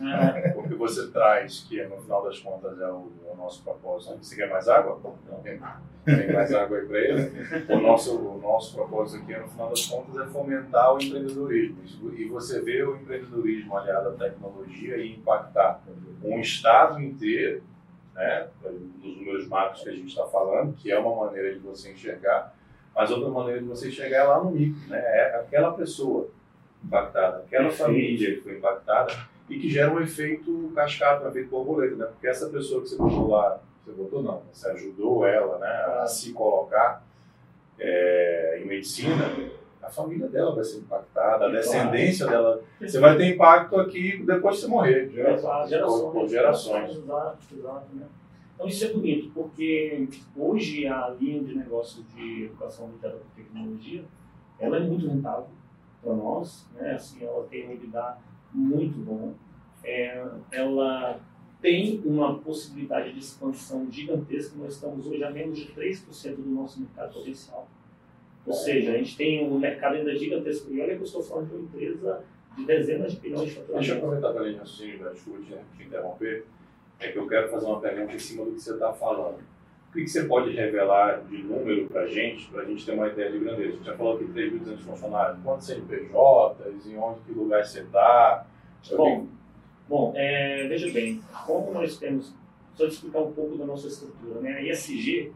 [0.45, 0.49] É.
[0.51, 4.19] Porque você traz, que no final das contas é o, o nosso propósito.
[4.21, 4.99] Você quer mais água?
[5.31, 5.41] Não,
[6.17, 7.33] tem, mais água aí para ele.
[7.69, 11.79] O nosso, o nosso propósito aqui, no final das contas, é fomentar o empreendedorismo.
[12.17, 15.83] E você vê o empreendedorismo aliado à tecnologia e impactar
[16.23, 17.63] um estado inteiro
[18.19, 18.49] né,
[19.01, 22.53] dos números macros que a gente está falando, que é uma maneira de você enxergar,
[22.95, 26.29] mas outra maneira de você enxergar é lá no micro, né, é aquela pessoa
[26.85, 29.15] impactada, aquela família que foi impactada
[29.49, 32.97] e que gera um efeito cascata, um efeito borboleta, né, porque essa pessoa que você
[32.97, 37.03] botou lá, você botou não, você ajudou ela né, a se colocar
[37.79, 39.25] é, em medicina,
[39.83, 42.61] a família dela vai ser impactada, a descendência dela.
[42.81, 45.11] Você vai ter impacto aqui depois de você morrer.
[45.11, 45.71] Gerações.
[45.71, 46.13] Gerações.
[46.13, 46.91] Por gerações.
[46.91, 47.87] Exato, exato.
[47.95, 48.07] Né?
[48.55, 54.05] Então isso é bonito, porque hoje a linha de negócio de educação literatura e tecnologia,
[54.59, 55.47] ela é muito rentável
[56.03, 56.95] para nós, né?
[56.95, 58.19] assim, ela tem um EBITDA
[58.53, 59.35] muito bom,
[59.85, 61.21] é, ela
[61.61, 66.81] tem uma possibilidade de expansão gigantesca, nós estamos hoje a menos de 3% do nosso
[66.81, 67.69] mercado potencial.
[68.47, 70.73] Ou seja, a gente tem um mercado ainda gigantesco.
[70.73, 72.25] E olha que eu estou falando de uma empresa
[72.57, 73.79] de dezenas de bilhões de faturamento.
[73.79, 76.47] Deixa eu aproveitar para a linha raciocínio, desculpe te interromper.
[77.01, 79.39] É que eu quero fazer uma pergunta em cima do que você está falando.
[79.89, 82.93] O que, que você pode revelar de número para a gente, para a gente ter
[82.93, 83.79] uma ideia de grandeza?
[83.79, 85.43] Você já falou que 3.200 funcionários.
[85.43, 86.87] Quantos CNPJs?
[86.87, 88.47] Em onde, que lugar você está?
[88.97, 89.27] Bom,
[89.89, 92.35] bom é, veja bem, como nós temos...
[92.75, 94.41] Só explicar um pouco da nossa estrutura.
[94.41, 94.53] Né?
[94.53, 95.33] A ISG,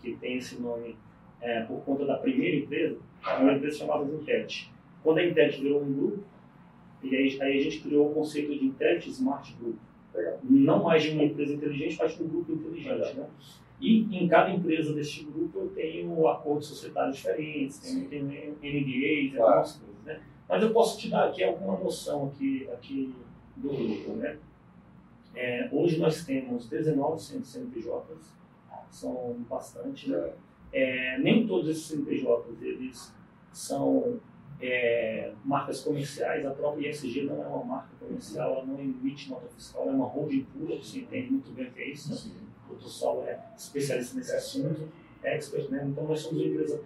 [0.00, 0.96] que tem esse nome
[1.40, 2.96] é, por conta da primeira empresa,
[3.40, 4.72] uma empresa chamada Intet.
[5.02, 6.24] Quando a Intet virou um grupo,
[7.02, 9.76] e aí, aí, a gente criou o conceito de Intet Smart Group.
[10.42, 13.14] Não mais de uma empresa inteligente, mas de um grupo inteligente.
[13.14, 13.26] Né?
[13.80, 19.50] E em cada empresa deste grupo eu tenho acordos societários diferentes, tenho, tenho NDAs, claro.
[19.50, 20.04] algumas coisas.
[20.04, 20.20] Né?
[20.48, 23.14] Mas eu posso te dar aqui alguma noção aqui, aqui
[23.58, 24.12] do grupo.
[24.16, 24.38] Né?
[25.34, 28.38] É, hoje nós temos 19 CNPJs,
[28.90, 30.32] são bastante, né?
[30.72, 33.14] É, nem todos esses CNPJs eles
[33.52, 34.20] são
[34.60, 39.46] é, marcas comerciais, a própria ISG não é uma marca comercial, ela não emite nota
[39.48, 42.28] fiscal, ela é uma holding pura, você entende muito bem o que é isso.
[42.28, 42.40] Né?
[42.70, 44.88] O Tussol é especialista nesse assunto,
[45.22, 45.86] é expert, né?
[45.86, 46.82] então nós somos uma empresa.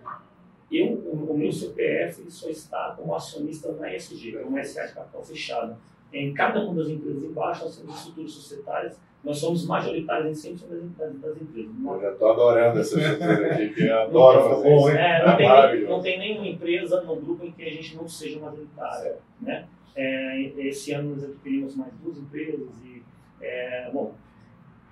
[0.70, 4.94] Eu, o, o meu CPF só está como acionista na ISG, é uma SA de
[4.94, 5.78] capital fechada.
[6.12, 10.56] Em cada uma das empresas embaixo, nós temos estruturas societárias, nós somos majoritários em 100%
[10.98, 11.70] das, das empresas.
[11.84, 14.88] Eu já estou adorando essa estrutura aqui, que eu adoro fazer bom, isso.
[14.90, 14.96] hein?
[14.96, 15.92] É, não, É tem, maravilhoso.
[15.92, 19.14] não tem nenhuma empresa no grupo em que a gente não seja majoritário.
[19.40, 19.64] Né?
[19.94, 23.02] É, esse ano nós adquirimos mais duas empresas e,
[23.40, 24.12] é, bom,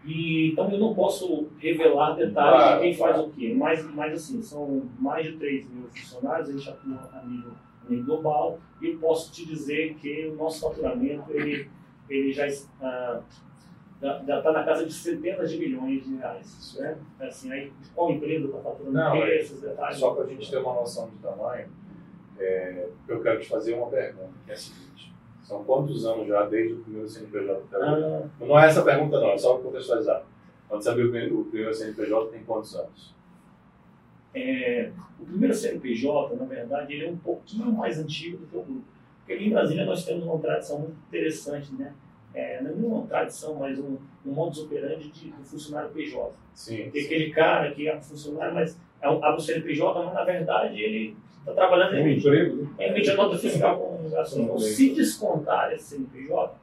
[0.04, 3.28] e, então eu não posso revelar detalhes Claro, de quem faz claro.
[3.28, 7.22] o quê, mas, mas assim, são mais de 3 mil funcionários, a gente atua a
[7.26, 7.52] nível,
[7.90, 11.68] nível global e posso te dizer que o nosso faturamento ele,
[12.08, 13.22] ele já está
[14.00, 16.74] já está na casa de centenas de milhões de reais.
[16.78, 16.96] Né?
[17.20, 19.98] Assim, aí, qual empresa está faturando Não, é- esses detalhes?
[19.98, 21.68] Só para a gente ter uma noção de tamanho,
[22.38, 25.12] é, eu quero te fazer uma pergunta, que é a seguinte.
[25.42, 28.04] São quantos anos já desde o primeiro CNPJ até hoje?
[28.04, 30.22] Ah, Não é essa pergunta não, é só para contextualizar.
[30.66, 33.14] Quando você abriu o primeiro CNPJ, tem quantos anos?
[34.34, 38.62] É, o primeiro CNPJ, na verdade, ele é um pouquinho mais antigo do que o
[38.62, 38.84] grupo.
[39.18, 41.92] Porque aqui em Brasília nós temos uma tradição muito interessante, né?
[42.32, 46.32] É, não é uma tradição, mas um, um modus operandi de, do funcionário PJ.
[46.54, 46.90] Sim.
[46.90, 50.24] Tem aquele cara que é um funcionário, mas é um, abre o CNPJ, mas na
[50.24, 52.70] verdade ele está trabalhando em emprego, né?
[52.78, 54.42] é emite a nota fiscal com obrigação.
[54.42, 56.54] Então, se descontar esse CNPJ,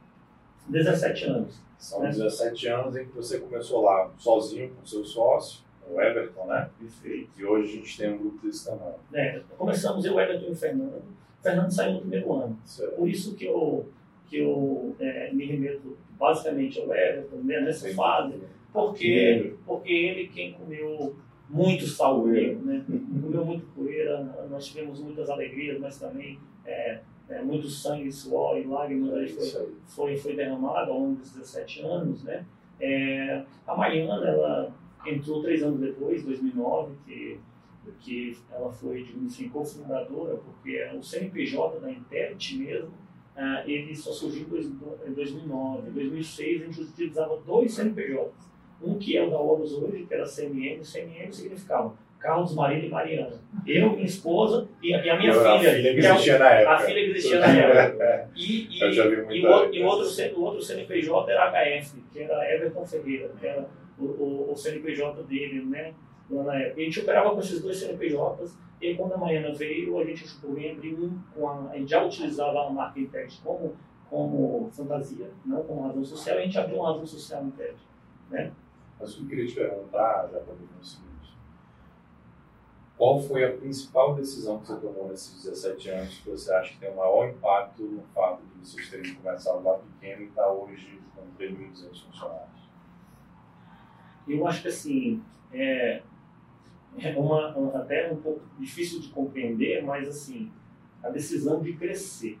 [0.68, 1.60] 17 anos.
[1.78, 2.08] São É.
[2.10, 6.70] 17 anos em que você começou lá sozinho com seu sócio, o Everton, né?
[6.78, 7.30] Perfeito.
[7.38, 8.94] E hoje a gente tem um grupo desse tamanho.
[9.12, 10.96] É, começamos eu, Everton e o Fernando.
[10.96, 12.58] O Fernando saiu no primeiro ano.
[12.64, 12.96] Certo?
[12.96, 13.88] Por isso que eu,
[14.26, 17.94] que eu é, me remeto basicamente ao Everton né, nessa Sim.
[17.94, 18.34] fase,
[18.72, 21.16] porque, porque ele quem comeu
[21.48, 22.84] muito sal comigo, né?
[23.22, 24.20] comeu muito poeira,
[24.50, 29.74] nós tivemos muitas alegrias, mas também é, é, muito sangue, suor e lágrimas aí foi,
[29.86, 32.22] foi, foi derramado ao longo dos 17 anos.
[32.24, 32.44] Né?
[32.80, 34.72] É, a Mariana, ela
[35.14, 37.38] entrou três anos depois, 2009, que,
[38.00, 42.90] que ela foi, digamos assim, cofundadora, porque o CNPJ da Interit mesmo,
[43.36, 44.66] ah, ele só surgiu em dois-
[45.06, 45.88] em 2009.
[45.88, 48.48] Em 2006, a gente utilizava dois CNPJs.
[48.82, 50.80] Um que é o da Horus hoje, que era CMM.
[50.84, 53.40] CMM significava Carlos, Marília e Mariana.
[53.66, 55.52] Eu, minha esposa e a, e a minha Eu filha.
[55.54, 56.74] a filha que é existia na época.
[56.74, 58.30] a filha que existia na época.
[58.36, 61.50] E, e, Eu já vi e, muita o, e o outro, o outro CNPJ era
[61.80, 63.68] HF, que era Everton Ferreira, que era
[63.98, 65.94] o, o, o CNPJ dele, né?
[66.30, 66.80] Lá na época.
[66.80, 70.54] A gente operava com esses dois CNPJs, e quando a Mariana veio, a gente por
[70.54, 71.70] bem abrir um a.
[71.70, 73.74] A gente já utilizava a marca Intert como,
[74.08, 77.76] como fantasia, não como razão social, e a gente abriu uma razão social Intert.
[79.00, 81.08] Mas o que eu queria te perguntar, já para o seguinte.
[82.96, 86.80] Qual foi a principal decisão que você tomou nesses 17 anos que você acha que
[86.80, 91.00] tem o maior impacto no fato de vocês terem começado lá pequeno e estar hoje
[91.14, 92.57] com 3.200 funcionários?
[94.28, 96.02] Eu acho que assim, é,
[97.00, 100.50] é uma, até um pouco difícil de compreender, mas assim,
[101.02, 102.38] a decisão de crescer.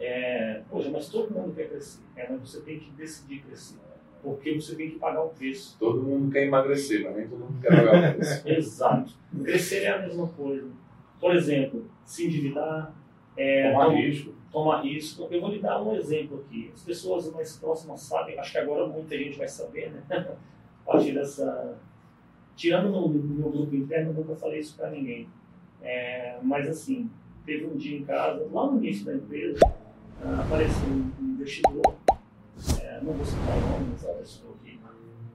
[0.00, 3.78] É, poxa, mas todo mundo quer crescer, é, mas você tem que decidir crescer,
[4.22, 5.76] porque você tem que pagar o preço.
[5.78, 8.42] Todo mundo quer emagrecer, mas nem todo mundo quer pagar o preço.
[8.48, 9.12] Exato.
[9.42, 10.68] Crescer é a mesma coisa.
[11.20, 12.94] Por exemplo, se endividar,
[13.36, 14.34] é, Tomar tom- risco.
[14.52, 15.28] tomar risco.
[15.30, 16.70] Eu vou lhe dar um exemplo aqui.
[16.72, 20.28] As pessoas mais próximas sabem, acho que agora muita gente vai saber, né?
[20.88, 21.76] Partir dessa.
[22.56, 25.28] Tirando no, meu grupo interno, nunca falei isso para ninguém.
[25.82, 27.10] É, mas assim,
[27.44, 29.60] teve um dia em casa, lá no início da empresa,
[30.24, 31.94] ah, apareceu um investidor,
[32.80, 34.80] é, não vou citar o nome dessa pessoa aqui,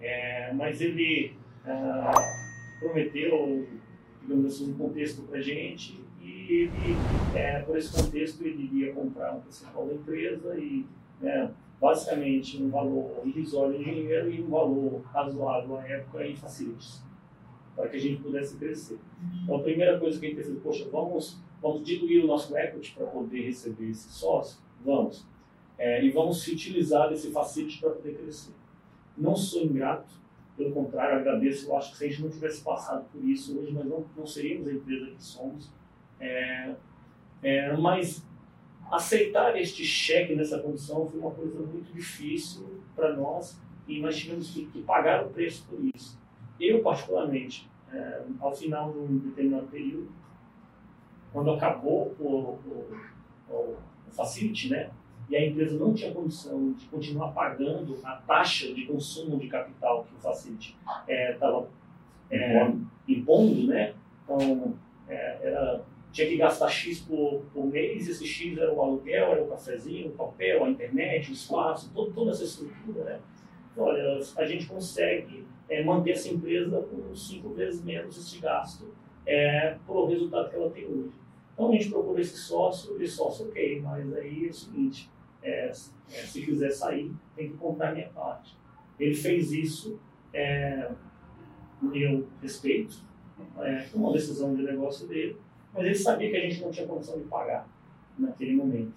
[0.02, 2.12] é, mas ele ah,
[2.80, 3.68] prometeu,
[4.22, 6.98] digamos assim, um contexto para gente e ele,
[7.36, 10.86] é, por esse contexto, ele iria comprar um percentual da empresa e,
[11.22, 11.52] né,
[11.84, 17.04] basicamente, um valor irrisório em dinheiro e um valor razoável à época em facilities,
[17.76, 18.98] para que a gente pudesse crescer.
[19.44, 22.94] Então, a primeira coisa que a gente pensou, poxa, vamos, vamos diluir o nosso equity
[22.94, 24.62] para poder receber esse sócio?
[24.86, 25.28] Vamos.
[25.78, 28.54] É, e vamos utilizar esse facility para poder crescer.
[29.18, 30.14] Não sou ingrato,
[30.56, 31.70] pelo contrário, agradeço.
[31.70, 34.26] Eu acho que se a gente não tivesse passado por isso hoje, nós não, não
[34.26, 35.70] seríamos a empresa que somos.
[36.18, 36.76] É,
[37.42, 38.26] é, mas
[38.92, 44.52] aceitar este cheque nessa condição foi uma coisa muito difícil para nós e nós tivemos
[44.52, 46.20] que, que pagar o preço por isso.
[46.60, 50.12] Eu, particularmente, é, ao final de um determinado período,
[51.32, 52.98] quando acabou o, o,
[53.50, 54.92] o, o facility, né,
[55.30, 60.04] e a empresa não tinha condição de continuar pagando a taxa de consumo de capital
[60.04, 61.68] que o facility estava
[62.30, 62.72] é,
[63.08, 63.94] impondo, né,
[64.24, 64.76] então
[65.08, 65.82] é, era
[66.14, 70.10] tinha que gastar X por, por mês, esse X era o aluguel, era o cafezinho,
[70.10, 73.20] o papel, a internet, o espaço, todo, toda essa estrutura, né?
[73.72, 78.94] Então, olha, a gente consegue é, manter essa empresa com cinco vezes menos esse gasto
[79.26, 81.12] é, por o resultado que ela tem hoje.
[81.52, 85.10] Então a gente procura esse sócio, esse sócio, ok, mas aí é o seguinte,
[85.42, 88.56] é, se quiser sair, tem que comprar minha parte.
[89.00, 90.00] Ele fez isso,
[90.32, 90.92] é,
[91.92, 93.04] eu respeito,
[93.60, 95.38] é, uma decisão de negócio dele,
[95.74, 97.68] mas ele sabia que a gente não tinha condição de pagar
[98.18, 98.94] naquele momento.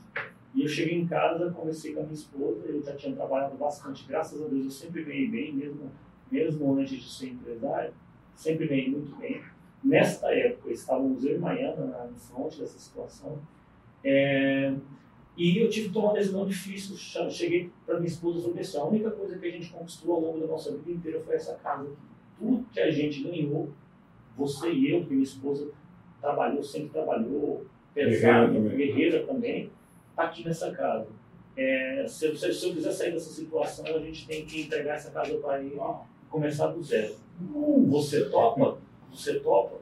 [0.55, 4.07] E eu cheguei em casa, conversei com a minha esposa, eu já tinha trabalhado bastante,
[4.07, 5.91] graças a Deus eu sempre ganhei bem, mesmo,
[6.31, 7.93] mesmo antes de ser empresário,
[8.35, 9.43] sempre ganhei muito bem.
[9.83, 13.39] Nesta época, estávamos eu e Maiana na frente dessa situação,
[14.03, 14.75] é,
[15.37, 16.97] e eu tive que tomar uma decisão difícil.
[17.31, 20.21] Cheguei para minha esposa e falei assim: a única coisa que a gente conquistou ao
[20.21, 21.91] longo da nossa vida inteira foi essa casa.
[22.39, 23.71] Tudo que a gente ganhou,
[24.37, 25.71] você e eu, porque minha esposa
[26.21, 29.71] trabalhou, sempre trabalhou, pesado, guerreira também,
[30.11, 31.07] está aqui nessa casa.
[31.57, 35.11] É, se, se, se, eu quiser sair dessa situação, a gente tem que entregar essa
[35.11, 37.15] casa para ele e começar do zero.
[37.89, 38.79] Você topa?
[39.11, 39.77] Você topa?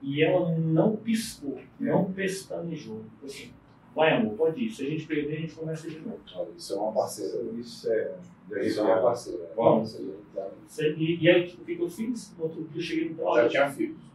[0.00, 3.02] E ela não piscou, não pestanejou.
[3.24, 3.52] Assim,
[3.94, 4.70] vai amor, pode ir.
[4.70, 6.18] Se a gente perder, a gente começa de novo.
[6.56, 7.40] Isso é uma parceira.
[7.56, 8.14] Isso é.
[8.60, 9.48] Isso é uma parceira.
[9.54, 9.94] Vamos.
[9.94, 12.34] E, e aí, o que eu fiz?
[12.36, 13.44] No outro dia eu cheguei no trabalho.
[13.44, 14.11] Já tinha filhos.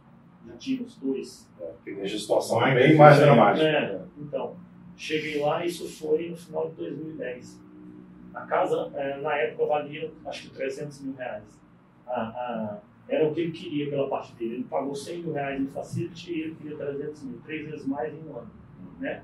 [0.48, 1.48] Já tínhamos dois.
[1.60, 3.66] É, porque deixa a situação bem mais dramática.
[3.66, 4.56] É, então.
[4.96, 7.62] Cheguei lá, isso foi no final de 2010.
[8.34, 11.60] A casa, é, na época, valia acho que 300 mil reais.
[12.06, 14.54] A, a, era o que ele queria pela parte dele.
[14.54, 18.12] Ele pagou 100 mil reais em facility e ele queria 300 mil, três vezes mais
[18.12, 18.50] em um ano.
[18.98, 19.22] Né?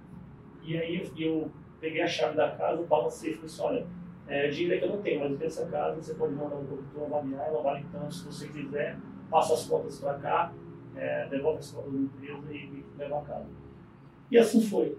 [0.63, 3.87] E aí eu, eu peguei a chave da casa, balancei e falei assim: olha,
[4.27, 6.57] é, dinheiro é que eu não tenho, mas eu tenho essa casa, você pode mandar
[6.57, 8.97] um produtor avaliar, ela vale tanto se você quiser,
[9.31, 10.53] passa as contas para cá,
[10.97, 13.47] é, devolve as contas da empresa e, leva a casa.
[14.31, 14.97] E assim foi.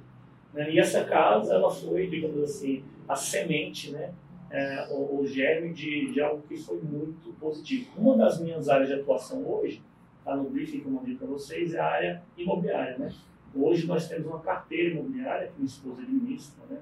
[0.53, 0.71] Né?
[0.71, 4.13] E essa casa, ela foi, digamos assim, a semente, né?
[4.49, 7.89] É, o, o germe de, de algo que foi muito positivo.
[7.97, 9.81] Uma das minhas áreas de atuação hoje,
[10.19, 12.97] está no briefing que eu mandei para vocês, é a área imobiliária.
[12.97, 13.11] Né?
[13.53, 16.77] Hoje nós temos uma carteira imobiliária que minha esposa administra, né?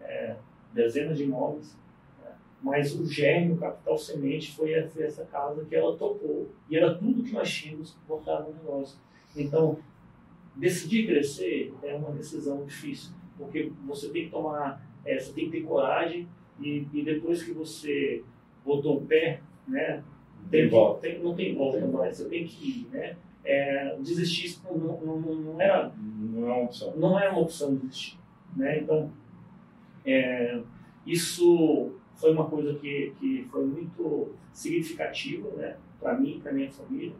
[0.00, 0.36] É,
[0.72, 1.76] dezenas de imóveis?
[2.62, 6.48] Mas o germe, o capital semente, foi essa casa que ela tocou.
[6.68, 8.98] E era tudo que nós tínhamos que botar no negócio.
[9.36, 9.78] Então,
[10.56, 15.52] decidir crescer é uma decisão difícil porque você tem que tomar, é, você tem que
[15.52, 16.28] ter coragem
[16.60, 18.24] e, e depois que você
[18.64, 20.02] botou o pé, né,
[20.50, 23.16] tem, tem, tem, não tem volta mais, você tem que ir, né?
[23.44, 28.18] É, desistir não, não, não, era não é uma opção, não é uma opção desistir,
[28.56, 28.80] né?
[28.80, 29.10] Então
[30.04, 30.60] é,
[31.06, 37.14] isso foi uma coisa que, que foi muito significativa, né, para mim, para minha família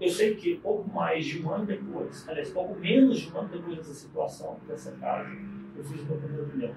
[0.00, 3.48] eu sei que pouco mais de um ano depois, aliás, pouco menos de um ano
[3.48, 5.28] depois dessa situação, dessa casa,
[5.76, 6.74] eu fiz o meu primeiro milhão.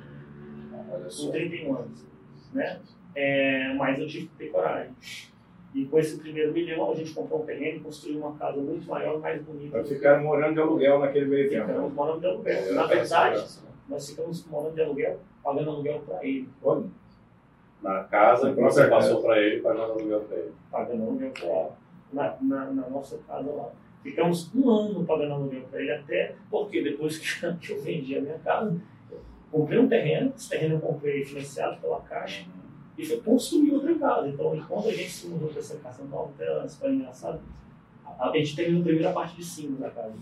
[1.17, 2.05] Com 31 anos.
[2.53, 2.79] Né?
[3.15, 4.93] É, mas eu tive que ter coragem.
[5.73, 8.87] E com esse primeiro milhão, a gente comprou um terreno e construiu uma casa muito
[8.87, 9.77] maior, mais bonita.
[9.77, 11.67] Nós ficamos morando de aluguel naquele meio tempo.
[11.67, 12.73] Ficamos morando de aluguel.
[12.73, 16.49] Na verdade, nós ficamos morando de aluguel, pagando aluguel para ele.
[16.63, 16.85] Olha.
[17.87, 20.53] Na casa que você passou para ele, pagando aluguel para ele.
[20.69, 21.67] Pagando aluguel para ele
[22.11, 23.69] na, na, na, nossa casa lá.
[24.03, 27.17] Ficamos um ano pagando aluguel para ele, até porque depois
[27.59, 28.75] que eu vendi a minha casa,
[29.11, 29.19] eu
[29.51, 32.45] comprei um terreno, esse terreno eu comprei financiado pela Caixa,
[32.97, 34.27] e foi construir outra casa.
[34.27, 37.39] Então, enquanto a gente se mudou para essa casa nova, até antes, para engraçado,
[38.05, 40.15] a, a gente terminou primeiro a parte de cima da casa,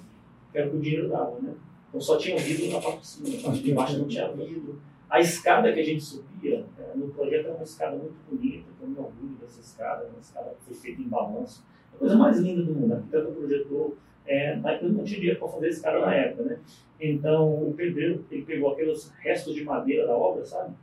[0.52, 1.54] que era o que o dinheiro dava, né?
[1.90, 4.82] Então só tinha vidro na parte de cima, na parte de baixo não tinha vidro.
[5.10, 6.66] A escada que a gente subia,
[6.96, 10.66] no projeto era uma escada muito bonita, eu me orgulho dessa escada, uma escada que
[10.66, 11.64] foi feita em balanço
[11.96, 12.94] a coisa mais linda do mundo.
[12.94, 16.44] A arquiteto projetou, é, mas eu não tinha dinheiro para fazer esse cara na época,
[16.44, 16.60] né?
[17.00, 20.74] Então o pedreiro ele pegou aqueles restos de madeira da obra, sabe?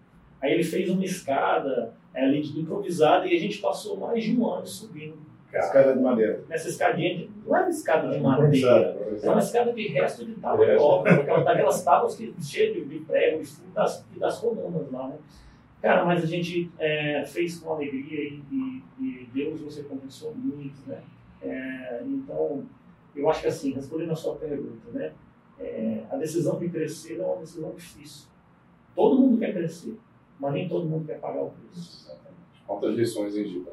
[0.41, 4.51] Aí ele fez uma escada é, ali improvisada e a gente passou mais de um
[4.51, 5.17] ano subindo.
[5.53, 6.43] Escada de madeira.
[6.49, 10.65] Nessa escadinha, de, não era escada de madeira, era uma escada de resto de tábua
[10.65, 15.17] de obra, aquelas tábuas que, cheias de, de prego e das, das colunas lá, né?
[15.83, 20.89] Cara, mas a gente é, fez com alegria e, e, e, Deus nos recompensou muito,
[20.89, 21.03] né?
[21.43, 22.65] É, então,
[23.17, 25.13] eu acho que assim, respondendo a sua pergunta, né?
[25.59, 28.29] É, a decisão de crescer é uma decisão difícil.
[28.95, 29.99] Todo mundo quer crescer,
[30.39, 32.07] mas nem todo mundo quer pagar o preço.
[32.07, 32.63] Exatamente.
[32.65, 33.65] Quantas lições em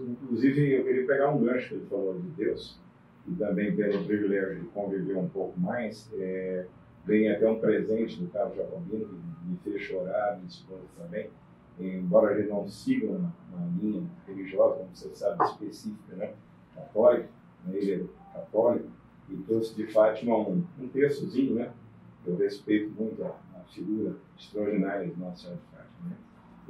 [0.00, 2.80] Inclusive, eu queria pegar um gancho que ele falou de Deus,
[3.28, 6.66] e também pelo privilégio de conviver um pouco mais, é,
[7.06, 9.08] ganhei até um presente do Carlos Jacobino,
[9.48, 11.30] me fez chorar, minha esposa também.
[11.78, 16.34] Embora a gente não siga uma, uma linha religiosa, como você sabe, específica, né?
[16.74, 17.28] católica,
[17.64, 17.76] né?
[17.76, 18.88] ele é católico,
[19.30, 21.72] e trouxe de Fátima um, um textozinho, né?
[22.26, 26.10] Eu respeito muito a, a figura extraordinária de Nossa Senhora de Fátima.
[26.10, 26.16] Né?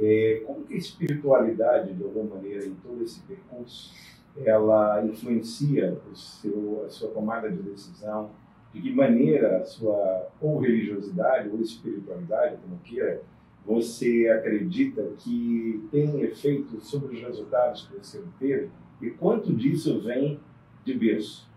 [0.00, 3.92] É, como que a espiritualidade, de alguma maneira, em todo esse percurso,
[4.36, 8.30] ela influencia o seu, a sua tomada de decisão,
[8.72, 13.22] de que maneira a sua ou religiosidade ou espiritualidade, como queira,
[13.64, 18.70] você acredita que tem efeito sobre os resultados que você obteve?
[19.00, 20.40] E quanto disso vem
[20.84, 21.48] de berço?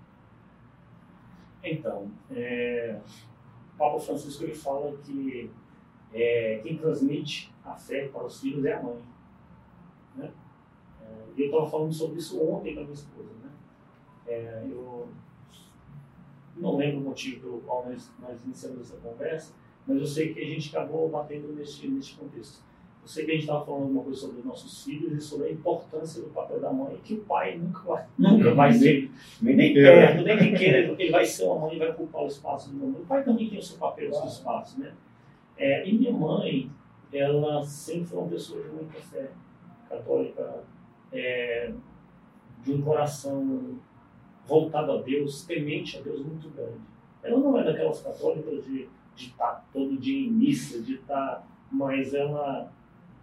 [1.64, 3.00] Então, é,
[3.74, 5.50] o Papa Francisco ele fala que
[6.14, 9.02] é, quem transmite a fé para os filhos é a mãe.
[10.16, 10.32] Né?
[11.02, 13.30] É, eu estava falando sobre isso ontem com a minha esposa.
[13.42, 13.52] Né?
[14.28, 15.08] É, eu
[16.62, 19.54] não lembro o motivo pelo qual nós, nós iniciamos essa conversa,
[19.88, 22.62] mas eu sei que a gente acabou batendo nesse, nesse contexto.
[23.02, 25.48] Eu sei que a gente estava falando alguma coisa sobre os nossos filhos e sobre
[25.48, 29.10] a importância do papel da mãe, que o pai nunca vai, nunca vai ser,
[29.42, 32.24] nem, nem perto, nem que queira, porque ele vai ser uma mãe e vai ocupar
[32.24, 33.02] o espaço do mundo.
[33.02, 34.94] O pai também tem o seu papel, o seu espaço, né?
[35.58, 36.70] É, e minha mãe,
[37.12, 39.32] ela sempre foi uma pessoa de muita fé
[39.90, 40.64] católica,
[41.12, 41.74] é,
[42.64, 43.80] de um coração
[44.52, 46.82] voltado a Deus, temente a Deus muito grande.
[47.24, 52.70] Ela não é daquelas católicas de estar todo dia em missa, de estar, mas ela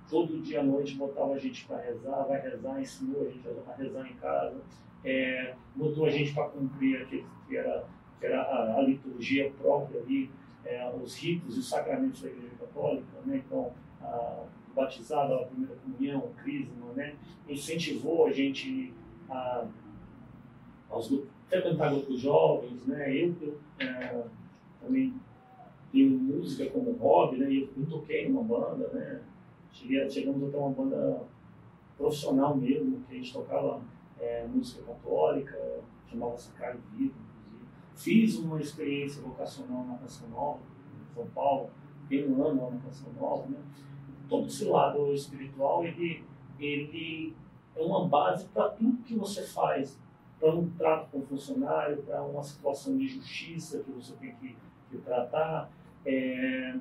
[0.08, 3.74] todo dia à noite botava a gente para rezar, vai rezar, ensinou a gente a
[3.74, 4.56] rezar em casa,
[5.04, 7.84] é, botou a gente para cumprir aquilo que era,
[8.18, 10.30] que era a, a liturgia própria ali,
[10.64, 13.42] é, os ritos e os sacramentos da Igreja Católica, né?
[13.44, 13.70] então
[14.00, 17.16] a, o batizado, a primeira comunhão, o crisma, né?
[17.46, 18.94] incentivou a gente
[19.28, 19.66] a,
[20.88, 21.08] aos
[21.48, 23.14] frequentar grupos jovens, né?
[23.16, 24.24] eu, eu é,
[24.80, 25.14] também
[25.90, 27.46] tenho música como hobby, né?
[27.46, 29.22] eu, eu toquei numa banda, né?
[29.72, 31.24] Cheguei, chegamos a ter uma banda
[31.96, 33.80] profissional mesmo, que a gente tocava
[34.18, 35.58] é, música católica,
[36.06, 37.66] chamava-se Sacrário Vivo, inclusive.
[37.94, 40.60] Fiz uma experiência vocacional na Canção Nova,
[41.00, 41.70] em São Paulo,
[42.08, 43.58] tem um ano lá na Canção Nova, né?
[44.28, 46.24] Todo esse lado espiritual, ele,
[46.58, 47.34] ele
[47.74, 49.98] é uma base para tudo que você faz,
[50.38, 54.56] para um trato com o funcionário, para uma situação de justiça que você tem que,
[54.90, 55.70] que tratar,
[56.06, 56.74] é,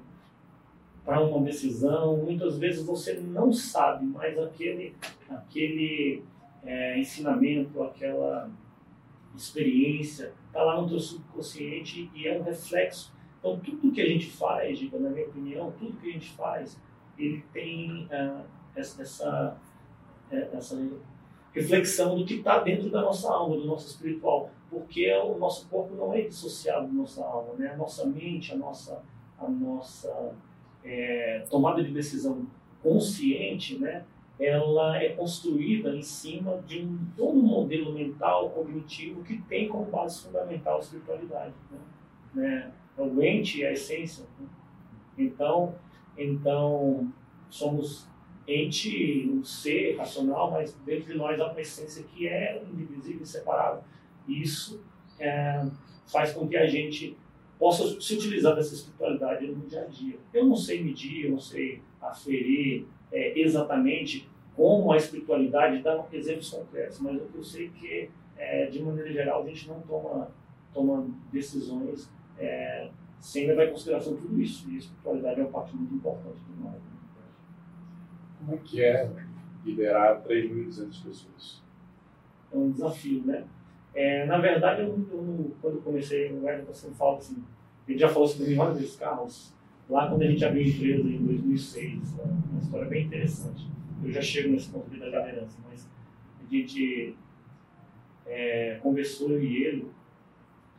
[1.04, 2.18] para uma decisão.
[2.18, 4.96] Muitas vezes você não sabe, mas aquele,
[5.30, 6.24] aquele
[6.64, 8.50] é, ensinamento, aquela
[9.36, 13.14] experiência está lá no teu subconsciente e é um reflexo.
[13.40, 16.80] Então, tudo que a gente faz, Giba, na minha opinião, tudo que a gente faz,
[17.18, 18.44] ele tem uh,
[18.76, 19.58] essa, essa,
[20.32, 20.76] é, essa
[21.58, 25.96] reflexão do que está dentro da nossa alma, do nosso espiritual, porque o nosso corpo
[25.96, 27.72] não é dissociado da nossa alma, né?
[27.72, 29.02] A nossa mente, a nossa,
[29.40, 30.34] a nossa
[30.84, 32.46] é, tomada de decisão
[32.82, 34.06] consciente, né,
[34.40, 39.86] ela é construída em cima de um todo um modelo mental cognitivo que tem como
[39.86, 41.80] base fundamental a espiritualidade, né?
[42.34, 42.72] né?
[42.98, 44.26] É o ente e a essência.
[44.40, 44.48] Né?
[45.18, 45.76] Então,
[46.16, 47.12] então
[47.50, 48.08] somos
[48.48, 53.24] ente, um ser racional, mas dentro de nós há uma essência que é indivisível.
[54.28, 54.82] E isso
[55.20, 55.66] é,
[56.08, 57.18] faz com que a gente
[57.60, 60.18] possa se utilizar dessa espiritualidade no dia a dia.
[60.34, 66.50] Eu não sei medir, eu não sei aferir é, exatamente como a espiritualidade dá exemplos
[66.50, 70.32] concretos, mas eu sei que, é, de maneira geral, a gente não toma,
[70.74, 72.90] toma decisões é,
[73.20, 74.70] sem levar em consideração tudo isso.
[74.70, 76.97] E a espiritualidade é uma parte muito importante do nós.
[78.38, 79.10] Como é que é
[79.66, 81.62] liderar 3.200 pessoas?
[82.52, 83.46] É um desafio, né?
[83.94, 87.44] É, na verdade, eu, eu, quando comecei no Everton, você fala assim,
[87.88, 89.54] ele já falou sobre várias vezes, Carlos,
[89.90, 93.68] lá quando a gente abriu a empresa em 2006, é uma história bem interessante.
[94.04, 95.90] Eu já chego nesse ponto da liderança, mas
[96.40, 97.16] a gente
[98.26, 99.88] é, conversou, eu e ele,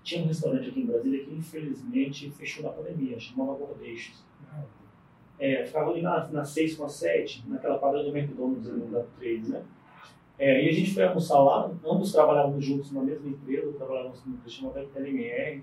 [0.03, 4.25] tinha um restaurante aqui em Brasília que infelizmente fechou na pandemia, chamava Gordeixos.
[5.39, 9.05] É, ficava ali na, na 6 com a 7, naquela quadra do McDonald's ali da
[9.19, 9.63] 3, né?
[10.39, 14.37] É, e a gente foi almoçar lá, ambos trabalhávamos juntos na mesma empresa, trabalhávamos numa
[14.37, 15.63] empresa chamada LMR,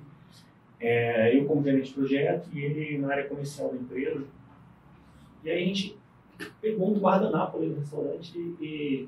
[0.79, 4.25] é, eu como gerente de projeto e ele na área comercial da empresa.
[5.43, 5.97] E aí a gente
[6.61, 9.07] pegou um guardanapo ali no restaurante e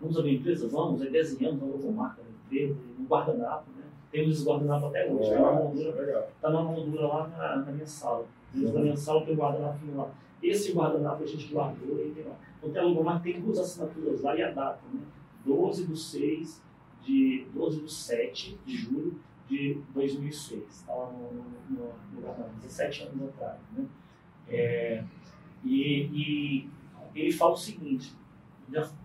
[0.00, 0.68] vamos abrir empresa?
[0.68, 3.84] Vamos, aí desenhamos uma nova marca da empresa, um guardanapo, né?
[4.10, 7.72] Temos esse guardanapo até hoje, está é, na moldura, tá na moldura lá na, na
[7.72, 8.26] minha sala.
[8.54, 10.10] Da minha sala tem um guardanapo lá.
[10.42, 12.36] Esse guardanapo a gente guardou e tem lá.
[12.58, 15.00] Então tem logomarca, tem duas assinaturas lá e a data, né?
[15.44, 16.62] 12 do 6
[17.02, 20.62] de 12 do 7 de julho de 2006.
[20.70, 23.58] Estava no, no, no, no 17 anos atrás.
[23.76, 23.84] Né?
[24.48, 25.04] É,
[25.64, 26.70] e, e,
[27.14, 28.14] ele fala o seguinte: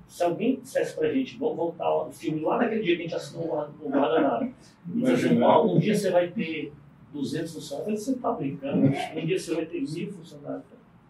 [0.07, 3.05] se alguém dissesse para a gente, vamos voltar o filme lá naquele dia que a
[3.05, 4.53] gente assinou o guardanapo,
[4.95, 6.73] e assim, um dia você vai ter
[7.13, 10.63] 200 funcionários, você está brincando, um dia você vai ter mil funcionários.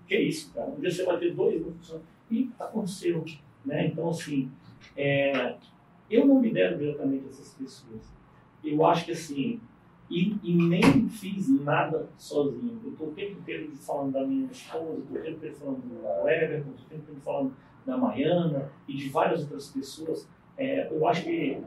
[0.07, 0.69] Que isso, cara?
[0.69, 2.09] Um dia você vai ter dois mil funcionários.
[2.31, 3.25] E aconteceu.
[3.65, 3.87] Né?
[3.87, 4.51] Então, assim,
[4.95, 5.55] é,
[6.09, 8.01] eu não lidero diretamente essas pessoas.
[8.63, 9.59] Eu acho que, assim,
[10.09, 12.81] E, e, nem fiz nada sozinho.
[12.83, 16.27] Eu estou o tempo inteiro falando da minha esposa, estou o tempo inteiro falando do
[16.27, 17.53] Everton, estou o tempo inteiro falando
[17.85, 20.27] da Maiana e de várias outras pessoas.
[20.57, 21.61] É, eu acho que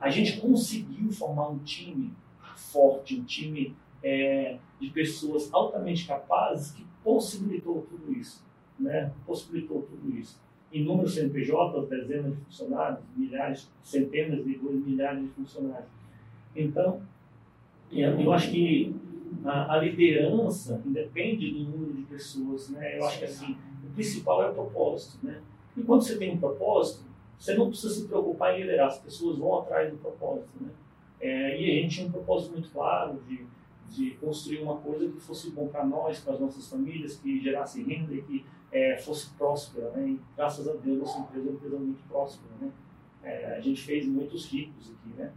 [0.00, 2.12] a gente conseguiu formar um time
[2.56, 8.44] forte, um time é, de pessoas altamente capazes que possibilitou tudo isso.
[8.78, 9.12] Né?
[9.26, 10.40] Possibilitou tudo isso.
[10.72, 15.90] Inúmeros CNPJs, dezenas de funcionários, milhares, centenas de milhares de funcionários.
[16.56, 17.02] Então,
[17.90, 18.94] eu acho que
[19.44, 22.98] a, a, liderança independe do número de pessoas, né?
[22.98, 25.40] Eu acho que assim, o principal é o propósito, né?
[25.76, 27.04] E quando você tem um propósito,
[27.38, 30.70] você não precisa se preocupar em liderar, as pessoas vão atrás do propósito, né?
[31.22, 33.46] É, e a gente tinha um propósito muito claro de,
[33.88, 37.82] de construir uma coisa que fosse bom para nós, para as nossas famílias, que gerasse
[37.82, 40.08] renda e que é, fosse próspera, né?
[40.08, 42.70] E, graças a Deus, nossa empresa é uma empresa muito próspera, né?
[43.22, 45.32] É, a gente fez muitos ricos aqui, né?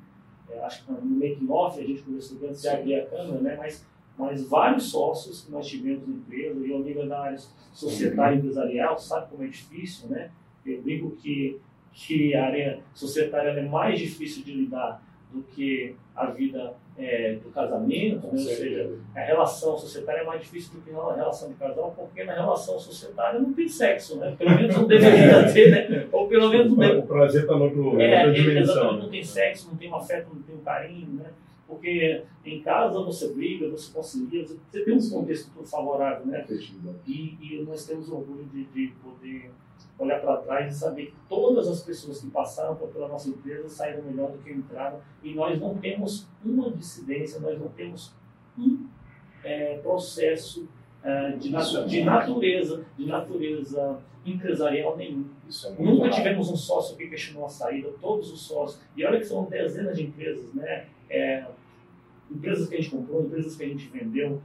[0.49, 3.55] é, acho que no making off a gente conversou antes de abrir a câmera, né?
[3.57, 3.85] Mas,
[4.17, 7.37] mas vários sócios que nós tivemos na empresa, e o nível da área
[7.73, 10.31] societária empresarial, sabe como é difícil, né?
[10.65, 11.59] Eu digo que,
[11.91, 15.03] que a área societária é mais difícil de lidar
[15.35, 18.29] do que a vida é, do casamento, né?
[18.31, 22.23] ou seja, a relação societária é mais difícil do que a relação de casal, porque
[22.23, 24.33] na relação societária não tem sexo, né?
[24.37, 26.07] Pelo menos não deveria ter, né?
[26.09, 26.99] Ou pelo menos não deve...
[26.99, 28.97] O prazer está no outro, é, outra dimensão.
[28.97, 31.31] não tem sexo, não tem um afeto, não tem um carinho, né?
[31.67, 36.45] Porque em casa você briga, você concilia, você tem um contexto favorável, né?
[37.05, 39.51] E, e nós temos orgulho de, de poder
[39.97, 44.03] olhar para trás e saber que todas as pessoas que passaram pela nossa empresa saíram
[44.03, 48.13] melhor do que entraram e nós não temos uma dissidência, nós não temos
[48.57, 48.87] um
[49.43, 50.67] é, processo
[51.03, 55.25] é, de, natu de, natureza, de natureza empresarial nenhum.
[55.47, 59.25] É Nunca tivemos um sócio que questionou a saída, todos os sócios, e olha que
[59.25, 60.87] são dezenas de empresas, né?
[61.09, 61.45] É,
[62.29, 64.41] empresas que a gente comprou, empresas que a gente vendeu.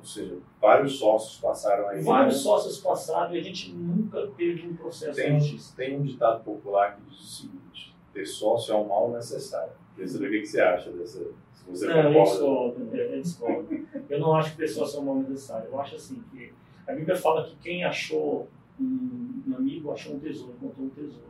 [0.00, 2.02] Ou seja, vários sócios passaram aí.
[2.02, 2.40] Vários né?
[2.40, 5.38] sócios passaram e a gente nunca teve um processo tem,
[5.76, 9.72] Tem um ditado popular que diz o seguinte: ter sócio é um mal necessário.
[10.06, 11.18] Saber o que você acha dessa.
[11.52, 13.86] Se você não, eu discordo, eu discordo.
[14.08, 15.68] eu não acho que ter sócio é um mal necessário.
[15.70, 16.50] Eu acho assim que
[16.86, 18.48] a Bíblia fala que quem achou
[18.80, 21.26] um, um amigo achou um tesouro, encontrou um tesouro.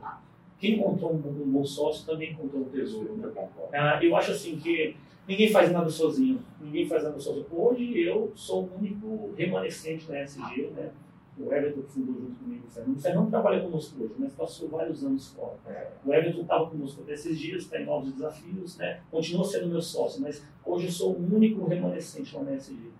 [0.57, 3.17] Quem encontrou um, um bom sócio também encontrou um tesouro.
[3.17, 3.29] Né?
[3.73, 4.95] Ah, eu acho assim que
[5.27, 6.39] Ninguém faz nada sozinho.
[6.59, 7.45] Ninguém faz nada sozinho.
[7.51, 10.91] Hoje eu sou o único remanescente na SG, né?
[11.37, 12.97] O Everton fundou junto comigo, o Fernando.
[12.97, 15.57] O Fernando trabalha conosco hoje, mas passou vários anos fora.
[16.05, 19.01] O Everton estava conosco até esses dias, está em novos desafios, né?
[19.09, 22.91] Continua sendo meu sócio, mas hoje eu sou o único remanescente lá na SG.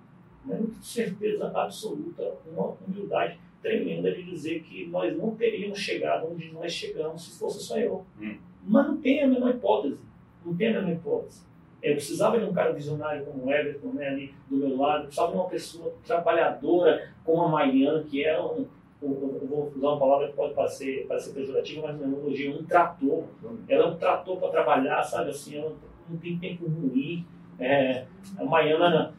[0.45, 6.51] Mas com certeza absoluta, uma humildade tremenda de dizer que nós não teríamos chegado onde
[6.51, 8.05] nós chegamos se fosse só eu.
[8.19, 8.37] Hum.
[8.63, 9.99] Mas não tem a menor hipótese.
[10.43, 11.43] Não tem a menor hipótese.
[11.81, 15.31] Eu precisava de um cara visionário como o Everton, né, ali do meu lado, precisava
[15.31, 18.67] de uma pessoa trabalhadora como a Mariana, que é um,
[19.01, 22.59] um, eu vou usar uma palavra que pode parecer, parecer pejorativa, mas não é elogio,
[22.59, 23.23] um trator.
[23.67, 25.75] Ela é um trator para trabalhar, sabe assim, ela
[26.07, 27.25] não tem tempo ruim.
[27.59, 28.05] É,
[28.37, 29.13] a Mariana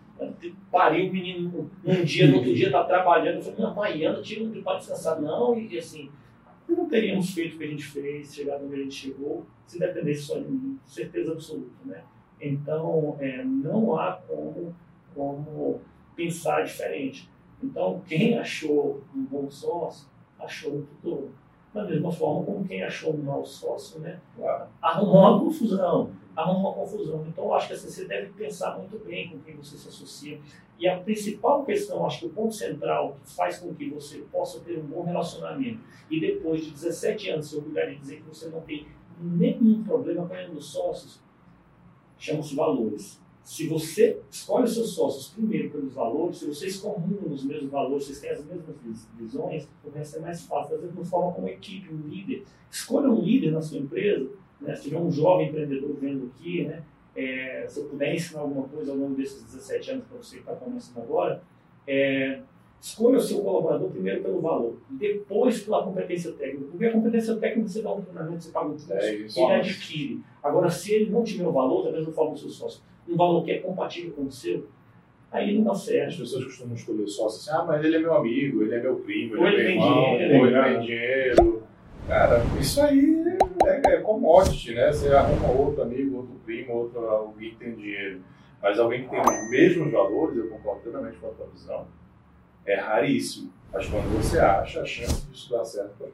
[0.70, 3.36] pariu o menino um dia, no outro dia está trabalhando.
[3.36, 5.20] Eu falei, não, Mariana, tira um dia para descansar.
[5.20, 6.10] Não, e assim,
[6.68, 10.22] não teríamos feito o que a gente fez, chegado onde a gente chegou, se dependesse
[10.22, 12.02] só de mim, certeza absoluta, né?
[12.42, 14.74] Então, é, não há como,
[15.14, 15.80] como
[16.16, 17.30] pensar diferente.
[17.62, 20.08] Então, quem achou um bom sócio,
[20.40, 21.28] achou um tutor.
[21.72, 24.20] Da mesma forma como quem achou um mau sócio, né,
[24.82, 26.10] arrumou uma confusão.
[26.36, 27.24] Arrumou uma confusão.
[27.28, 30.38] Então, acho que assim, você deve pensar muito bem com quem você se associa.
[30.78, 34.60] E a principal questão, acho que o ponto central que faz com que você possa
[34.60, 35.80] ter um bom relacionamento
[36.10, 38.88] e depois de 17 anos se orgulhar de dizer que você não tem
[39.18, 41.22] nenhum problema com dos sócios,
[42.22, 43.20] chamam-se valores.
[43.42, 48.04] Se você escolhe os seus sócios primeiro pelos valores, se vocês comunam nos mesmos valores,
[48.04, 48.76] vocês têm as mesmas
[49.18, 50.76] visões, começa a ser mais fácil.
[50.76, 52.44] Às vezes, de forma como equipe, um líder.
[52.70, 54.30] Escolha um líder na sua empresa.
[54.60, 54.76] Né?
[54.76, 56.84] Se tiver um jovem empreendedor vendo aqui, né?
[57.14, 60.42] É, se eu puder ensinar alguma coisa ao longo desses 17 anos para você que
[60.42, 61.42] está começando agora,
[61.86, 62.40] é,
[62.82, 66.66] Escolha o seu colaborador primeiro pelo valor, depois pela competência técnica.
[66.68, 70.20] Porque a competência técnica você dá um treinamento, você paga um curso, é ele adquire.
[70.42, 73.44] Agora, se ele não tiver o valor, da mesma forma o seu sócio, um valor
[73.44, 74.66] que é compatível com o seu,
[75.30, 76.08] aí não dá certo.
[76.08, 78.96] As pessoas costumam escolher sócio assim, ah, mas ele é meu amigo, ele é meu
[78.96, 81.62] primo, ele, ele é meu irmão, dinheiro, ou ele tem dinheiro.
[82.08, 83.24] Cara, isso aí
[83.64, 84.92] é, é commodity, né?
[84.92, 88.22] Você arruma outro amigo, outro primo, outro alguém que tem dinheiro.
[88.60, 91.86] Mas alguém que tem os mesmos valores, eu concordo plenamente com a tua visão
[92.66, 93.52] é raríssimo.
[93.72, 96.04] Mas quando você acha, a chance disso dar certo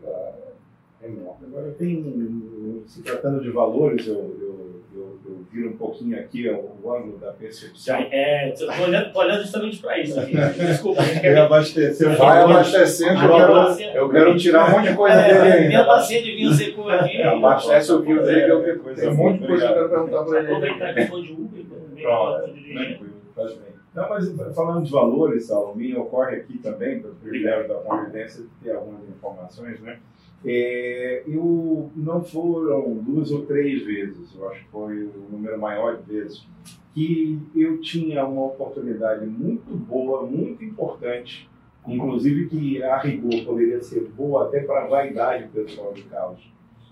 [1.03, 1.47] é enorme.
[1.47, 6.49] Agora, tem, se tratando de valores, eu, eu, eu, eu vi vira um pouquinho aqui
[6.49, 7.97] o, o ângulo da percepção.
[7.97, 10.33] É, tô olhando, olhando justamente para isso aqui.
[10.59, 12.17] Desculpa, quer abastecer.
[12.17, 15.69] Vai abastecendo, eu quero, eu quero tirar um monte de coisa é, dele ainda.
[15.69, 17.17] Minha bacia de vinho secou aqui.
[17.17, 19.89] É, abastece o vinho dele, que eu tenho um monte de coisa que eu quero
[19.89, 20.53] perguntar para ele.
[20.53, 22.03] Aproveitar que eu sou de Uber, também.
[22.03, 23.78] Pronto, tranquilo, faz bem.
[23.95, 28.49] Não, mas falando de valores, Saulo, me ocorre aqui também, pelo privilégio da convivência, de
[28.63, 29.99] ter algumas informações, né?
[30.45, 35.97] É, eu não foram duas ou três vezes, eu acho que foi o número maior
[35.97, 36.47] de vezes,
[36.95, 41.51] que eu tinha uma oportunidade muito boa, muito importante,
[41.87, 46.41] inclusive que a rigor poderia ser boa até para a vaidade pessoal de Carlos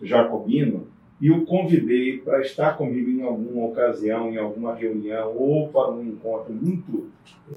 [0.02, 0.88] Jacobino,
[1.20, 6.04] e o convidei para estar comigo em alguma ocasião, em alguma reunião ou para um
[6.04, 7.08] encontro muito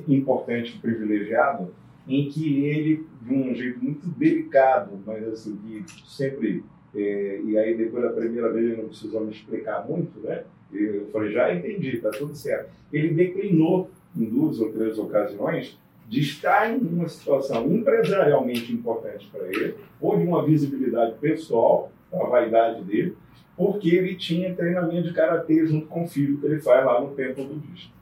[0.07, 1.73] importante, privilegiado,
[2.07, 6.63] em que ele, de um jeito muito delicado, mas assim, de sempre,
[6.95, 10.43] é, e aí depois da primeira vez ele não precisou me explicar muito, né?
[10.71, 12.69] Eu falei, já entendi, está tudo certo.
[12.93, 19.47] Ele declinou em duas ou três ocasiões de estar em uma situação empresarialmente importante para
[19.47, 23.15] ele, ou de uma visibilidade pessoal, a vaidade dele,
[23.59, 27.09] porque ele tinha treinamento de karatê junto com o filho que ele faz lá no
[27.09, 27.93] templo budista.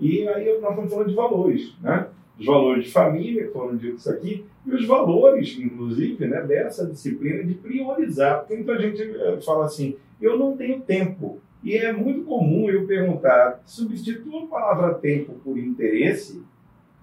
[0.00, 2.06] E aí nós estamos falando de valores, né?
[2.38, 7.42] Os valores de família, que foram ditos aqui, e os valores, inclusive, né, dessa disciplina
[7.42, 8.38] de priorizar.
[8.38, 11.40] Porque muita gente eh, fala assim, eu não tenho tempo.
[11.64, 16.40] E é muito comum eu perguntar, substitua a palavra tempo por interesse,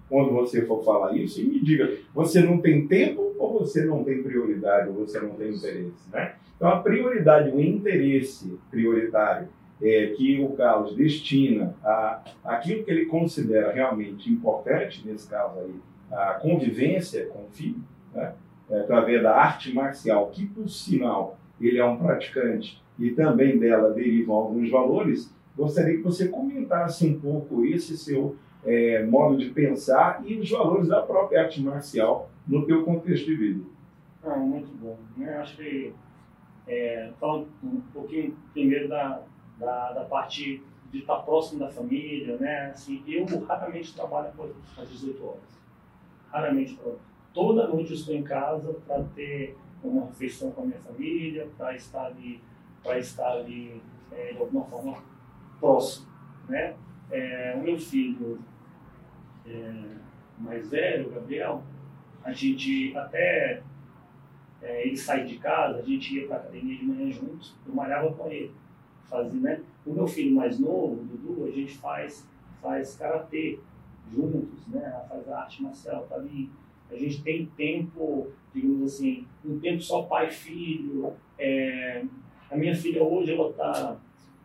[0.10, 4.03] quando você for falar isso, e me diga, você não tem tempo ou você não
[4.03, 6.34] tem prioridade, ou você não tem interesse, né?
[6.55, 9.47] Então, a prioridade, o interesse prioritário
[9.82, 15.76] é, que o Carlos destina a aquilo que ele considera realmente importante, nesse caso aí,
[16.12, 17.82] a convivência com o filho,
[18.14, 18.34] né?
[18.70, 23.93] é, através da arte marcial, que por sinal ele é um praticante e também dela
[23.93, 28.36] derivam alguns valores, gostaria que você comentasse um pouco esse seu
[28.66, 33.36] é, modo de pensar e os valores da própria arte marcial no teu contexto de
[33.36, 33.64] vida.
[34.24, 34.97] Ah, muito bom.
[35.18, 35.93] Eu acho que
[36.68, 39.22] é, um pouquinho primeiro da,
[39.57, 42.72] da, da, parte de estar próximo da família, né?
[42.72, 44.30] Assim, eu raramente trabalho
[44.78, 45.60] às 18 horas.
[46.32, 46.78] Raramente
[47.34, 51.76] Toda noite eu estou em casa para ter uma refeição com a minha família, para
[51.76, 52.41] estar ali,
[52.84, 53.82] para estar ali
[54.12, 54.97] é, de alguma forma
[55.60, 56.07] próximo,
[56.47, 56.76] né?
[57.12, 58.39] É, o meu filho
[59.45, 59.74] é,
[60.38, 61.64] mais velho, o Gabriel,
[62.24, 63.62] a gente até
[64.62, 68.12] é, ele sair de casa, a gente ia para academia de manhã juntos, eu malhava
[68.14, 68.51] com ele.
[69.05, 69.62] Fazia, né?
[69.86, 72.28] O meu filho mais novo, o Dudu, a gente faz,
[72.62, 73.57] faz karatê
[74.12, 75.03] juntos, né?
[75.10, 76.49] faz arte marcial, tá ali.
[76.91, 81.14] A gente tem tempo, digamos assim, um tempo só pai e filho.
[81.38, 82.03] É,
[82.51, 83.97] a minha filha hoje, ela está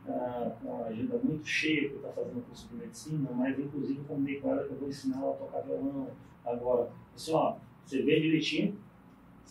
[0.06, 4.64] uma agenda muito cheia, porque está fazendo curso de medicina, mas inclusive combinei com ela
[4.64, 6.08] que eu vou ensinar ela a tocar violão
[6.44, 6.90] agora.
[7.14, 8.76] Assim, ó, você vê direitinho,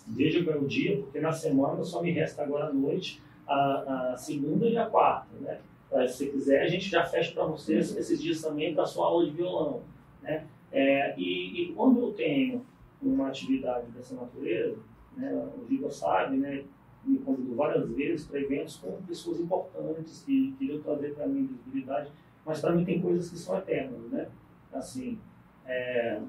[0.07, 4.11] Veja qual é o dia, porque na semana só me resta agora à noite a,
[4.13, 5.59] a segunda e a quarta, né?
[6.07, 9.25] Se você quiser, a gente já fecha para vocês esses dias também para sua aula
[9.25, 9.81] de violão,
[10.21, 10.45] né?
[10.71, 12.65] É, e, e, quando eu tenho
[12.99, 14.75] uma atividade dessa natureza,
[15.15, 16.63] né, o Giga sabe, né,
[17.05, 22.11] me convidou várias vezes para eventos com pessoas importantes que queriam trazer para mim visibilidade,
[22.45, 24.27] mas para mim tem coisas que são eternas, né?
[24.71, 25.19] Assim,
[25.65, 26.19] é,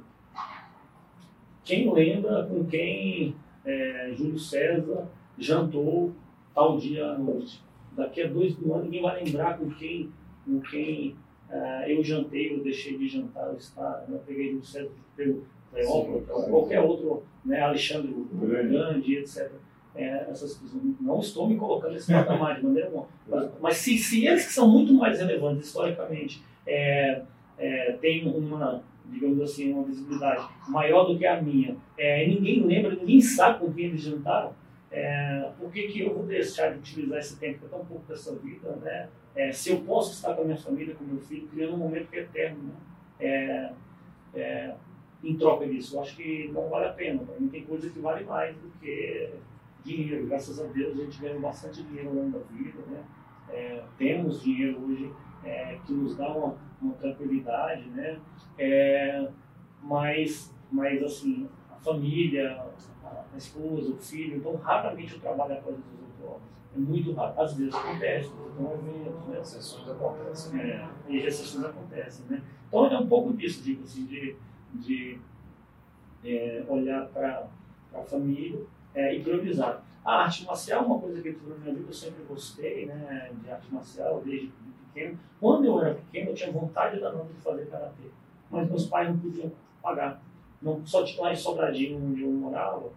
[1.64, 5.09] quem lembra com quem é, Júlio César
[5.39, 6.12] jantou
[6.55, 7.62] tal dia à noite.
[7.97, 10.12] Daqui a dois anos ninguém vai lembrar com quem,
[10.45, 11.16] com quem
[11.49, 14.05] uh, eu jantei ou deixei de jantar ou estar.
[14.09, 14.16] Né?
[14.16, 17.61] Eu peguei Júlio César pelo Cleópatra, qualquer outro, né?
[17.61, 19.51] Alexandre Grande, etc.
[19.95, 20.61] É, essas.
[21.01, 23.07] Não estou me colocando nesse patamar de maneira alguma.
[23.29, 27.23] Mas, mas se, se eles que são muito mais relevantes historicamente é,
[27.57, 32.95] é, têm uma digamos assim, uma visibilidade maior do que a minha, é, ninguém lembra,
[32.95, 34.55] ninguém sabe com quem eles jantaram,
[34.91, 38.07] é, por que, que eu vou deixar de utilizar esse tempo que é tão pouco
[38.09, 39.09] dessa vida, né?
[39.35, 42.09] É, se eu posso estar com a minha família, com meu filho, criando um momento
[42.09, 42.75] que é eterno, né?
[43.19, 43.73] É,
[44.35, 44.75] é,
[45.23, 47.25] em troca disso, eu acho que não vale a pena.
[47.25, 49.31] Para mim tem coisa que vale mais do que
[49.85, 50.26] dinheiro.
[50.26, 53.05] Graças a Deus a gente ganha bastante dinheiro ao longo da vida, né?
[53.51, 55.12] É, temos dinheiro hoje
[55.45, 58.18] é, que nos dá uma, uma tranquilidade, né?
[58.59, 59.28] É,
[59.82, 62.64] mas, mas, assim, a família,
[63.05, 66.43] a, esposa, o filho, então raramente eu trabalho após as 18 horas.
[66.74, 67.41] É muito raro.
[67.41, 69.45] Às vezes acontece, então eventos, né?
[69.45, 70.61] Sessões acontecem.
[70.61, 72.43] É, e sessões acontecem, né?
[72.66, 74.37] Então é um pouco disso, digo assim, de,
[74.72, 75.20] de
[76.24, 77.47] é, olhar para
[77.93, 78.61] a família
[78.95, 79.83] é, priorizar.
[80.05, 83.31] A arte marcial é uma coisa que na minha vida eu sempre gostei, né?
[83.43, 84.53] De arte marcial, desde
[84.93, 85.19] pequeno.
[85.41, 88.09] Quando eu era pequeno, eu tinha vontade da de fazer karatê,
[88.51, 89.51] mas meus pais não podiam
[89.83, 90.23] pagar.
[90.63, 92.91] Não, só tinha lá em Sobradinho, onde eu morava,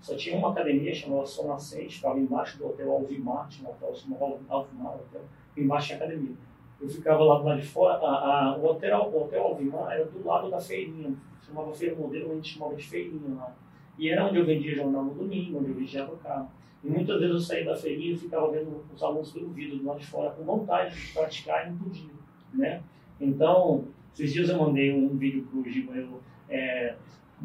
[0.00, 3.94] só tinha uma academia chamada Sol Nascente, ficava embaixo do hotel Alvimar, tinha um hotel
[3.94, 5.22] chamado Alvimar, hotel,
[5.56, 6.34] embaixo tinha academia.
[6.78, 10.04] Eu ficava lá do lado de fora, a, a, o, hotel, o hotel Alvimar era
[10.04, 13.54] do lado da feirinha, chamava Feira Modelo, a gente chamava de feirinha lá.
[13.98, 16.50] E era onde eu vendia jornal no domingo, onde eu vendia o carro.
[16.82, 19.86] E muitas vezes eu saía da feirinha e ficava vendo os alunos pelo vidro do
[19.86, 22.10] lado de fora com vontade de praticar e não podia,
[22.52, 22.82] né?
[23.20, 26.94] Então, esses dias eu mandei um vídeo pro Giba, eu é,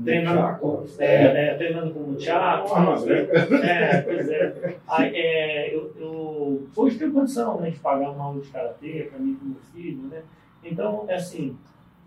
[0.03, 2.67] treinando, com, é, é, treinando com o Thiago.
[3.63, 4.75] É, pois é.
[4.87, 9.19] Aí, é eu, eu, hoje tenho condição né, de pagar uma aula de karatê para
[9.19, 10.23] mim e para meu filho, né?
[10.63, 11.57] Então, é assim,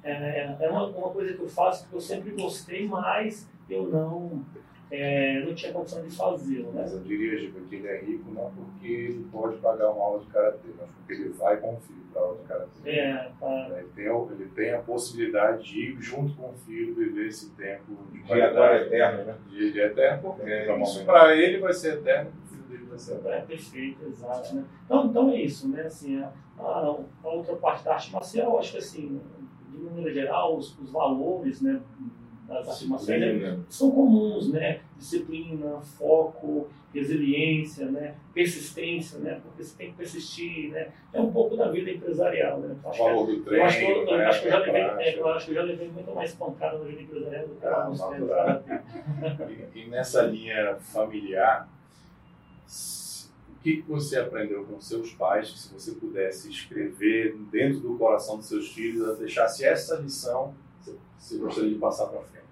[0.05, 4.45] é, é uma, uma coisa que eu faço que eu sempre gostei, mas eu não
[4.93, 6.71] é, não tinha condição de fazê-lo.
[6.71, 6.83] Né?
[6.83, 10.21] Mas eu diria, Giba, que ele é rico não porque ele pode pagar uma aula
[10.21, 12.91] de karatê, mas porque ele vai com o filho para a aula de karatê.
[12.91, 13.71] É, tá.
[13.79, 17.97] ele, tem, ele tem a possibilidade de ir junto com o filho viver esse tempo
[18.13, 18.85] de qualidade.
[18.85, 19.39] eterno, né?
[19.49, 22.99] De, de eterno, é, isso para ele vai ser eterno, para o filho dele vai
[22.99, 23.31] ser eterno.
[23.31, 24.55] É, perfeito, exato.
[24.55, 24.65] Né?
[24.85, 25.85] Então, então é isso, né?
[25.85, 29.23] Assim, a, a, a outra parte da arte marcial, acho que assim,
[29.71, 31.81] de maneira geral, os, os valores, né?
[32.47, 34.80] Das afirmações né, são comuns, né?
[34.99, 38.14] Disciplina, foco, resiliência, né?
[38.34, 39.40] Persistência, né?
[39.43, 40.88] Porque você tem que persistir, né?
[41.12, 42.76] É um pouco da vida empresarial, né?
[42.82, 45.28] valor do treino, eu acho que eu, eu, acho que eu já levei, é, eu
[45.28, 48.01] acho que eu já levei muito mais pancada na vida empresarial do que ah, nos
[49.74, 51.68] e, e nessa linha familiar,
[53.49, 58.36] o que você aprendeu com seus pais que se você pudesse escrever dentro do coração
[58.36, 60.55] dos seus filhos, deixasse essa lição
[61.23, 62.47] você gostaria de passar para frente?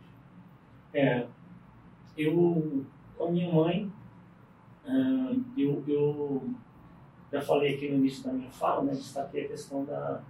[0.95, 1.27] É,
[2.16, 2.85] eu,
[3.16, 3.91] com a minha mãe,
[4.87, 6.43] uh, eu, eu
[7.33, 10.23] já falei aqui no início da minha fala, né, destaquei a questão da,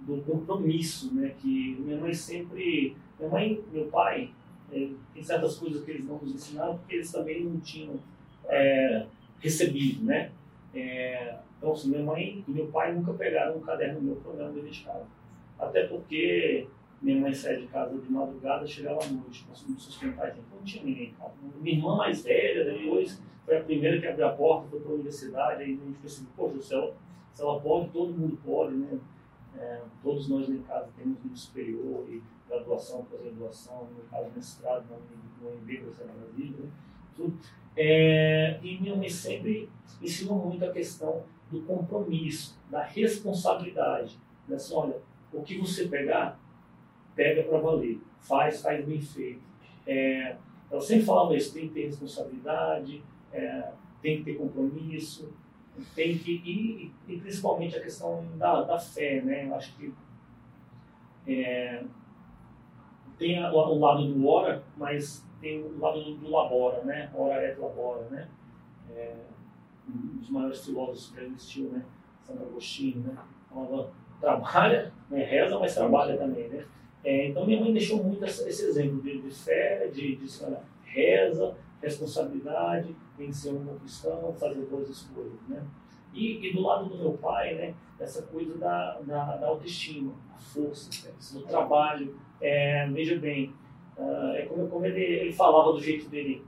[0.00, 4.30] do compromisso, né, que minha mãe sempre, minha mãe, meu pai,
[4.70, 7.98] é, tem certas coisas que eles não nos ensinaram porque eles também não tinham
[8.44, 9.06] é,
[9.40, 10.32] recebido, né,
[10.74, 14.84] é, então, assim, minha mãe e meu pai nunca pegaram um caderno meu programa de
[14.84, 15.06] casa,
[15.58, 16.68] até porque
[17.00, 20.84] minha mãe saía de casa de madrugada, chegava à noite, conseguimos sustentar então não tinha
[20.84, 21.32] ninguém em casa.
[21.60, 24.94] Minha irmã mais velha, depois, foi a primeira que abriu a porta, foi para a
[24.94, 26.94] universidade, aí a gente percebeu, poxa, se ela,
[27.32, 28.98] se ela pode, todo mundo pode, né?
[29.56, 34.84] É, todos nós em casa temos nível superior e graduação, pós-graduação, no caso mestrado,
[35.40, 36.70] no UNB, você na Brasília, né?
[37.14, 37.38] Tudo.
[37.76, 39.68] É, e minha mãe sempre
[40.02, 44.18] ensinou muito a questão do compromisso, da responsabilidade.
[44.46, 44.56] Né?
[44.56, 45.00] Assim, olha,
[45.32, 46.38] o que você pegar,
[47.18, 49.42] pega para valer, faz, faz bem feito.
[49.84, 50.36] É,
[50.70, 53.02] eu sempre falo isso, tem que ter responsabilidade,
[53.32, 55.32] é, tem que ter compromisso,
[55.96, 59.48] tem que ir, e principalmente a questão da, da fé, né?
[59.48, 59.92] Eu acho que
[61.26, 61.82] é,
[63.18, 67.10] tem a, o lado do ora, mas tem o lado do, do labora, né?
[67.12, 68.28] Ora et labora, né?
[68.94, 69.16] É,
[69.88, 71.84] um dos maiores filósofos que existiu, né?
[72.22, 73.16] Santo Agostinho, né?
[73.50, 73.90] Ela
[74.20, 75.24] trabalha, né?
[75.24, 76.64] reza, mas trabalha também, né?
[77.04, 80.26] É, então minha mãe deixou muito esse exemplo de, de fé, de, de
[80.84, 85.62] reza, responsabilidade, em ser um bom cristão, fazer boas escolhas, né?
[86.12, 90.38] E, e, do lado do meu pai, né, essa coisa da, da, da autoestima, a
[90.38, 92.16] força, do trabalho.
[92.40, 93.54] É, veja bem,
[93.96, 96.44] uh, é como, como ele, ele falava do jeito dele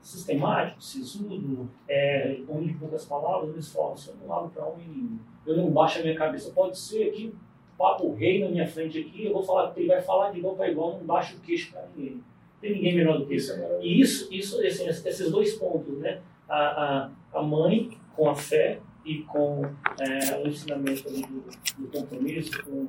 [0.00, 5.20] sistemático, sisudo, é, com poucas palavras, eles falam, assim, eu não lavo para um menino,
[5.46, 6.52] eu não baixo a minha cabeça.
[6.52, 7.34] Pode ser que
[7.76, 10.70] papo rei na minha frente aqui, eu vou falar, ele vai falar de igual para
[10.70, 12.14] igual, não baixa o queixo para ninguém.
[12.14, 12.22] Não
[12.60, 13.52] tem ninguém melhor do que isso.
[13.82, 16.20] E isso, isso esses dois pontos, né?
[16.48, 19.62] A, a, a mãe com a fé e com
[20.00, 21.44] é, o ensinamento do,
[21.78, 22.88] do, compromisso, com,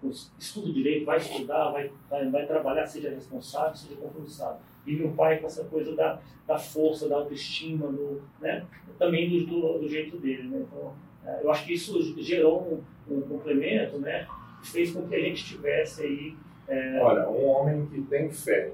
[0.00, 4.58] com estudo direito, vai estudar, vai, vai, vai, trabalhar, seja responsável, seja compromissado.
[4.86, 8.66] E meu pai com essa coisa da, da força, da autoestima, do, né?
[8.98, 10.48] também do, do, do jeito dele.
[10.48, 10.66] Né?
[10.66, 10.94] Então, é,
[11.42, 14.26] eu acho que isso gerou um, um complemento, né?
[14.64, 16.36] fez com que a gente tivesse aí.
[16.66, 16.98] É...
[17.00, 18.72] Olha, um homem que tem fé,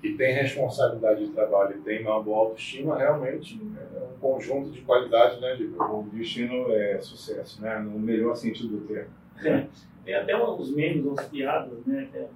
[0.00, 4.80] que tem responsabilidade de trabalho e tem uma boa autoestima, realmente é um conjunto de
[4.82, 5.82] qualidades, né, Diego?
[5.82, 7.78] O destino é sucesso, né?
[7.78, 9.10] No melhor sentido do termo.
[9.44, 9.66] É,
[10.04, 12.08] tem até uns memes, umas piadas, né?
[12.14, 12.28] É,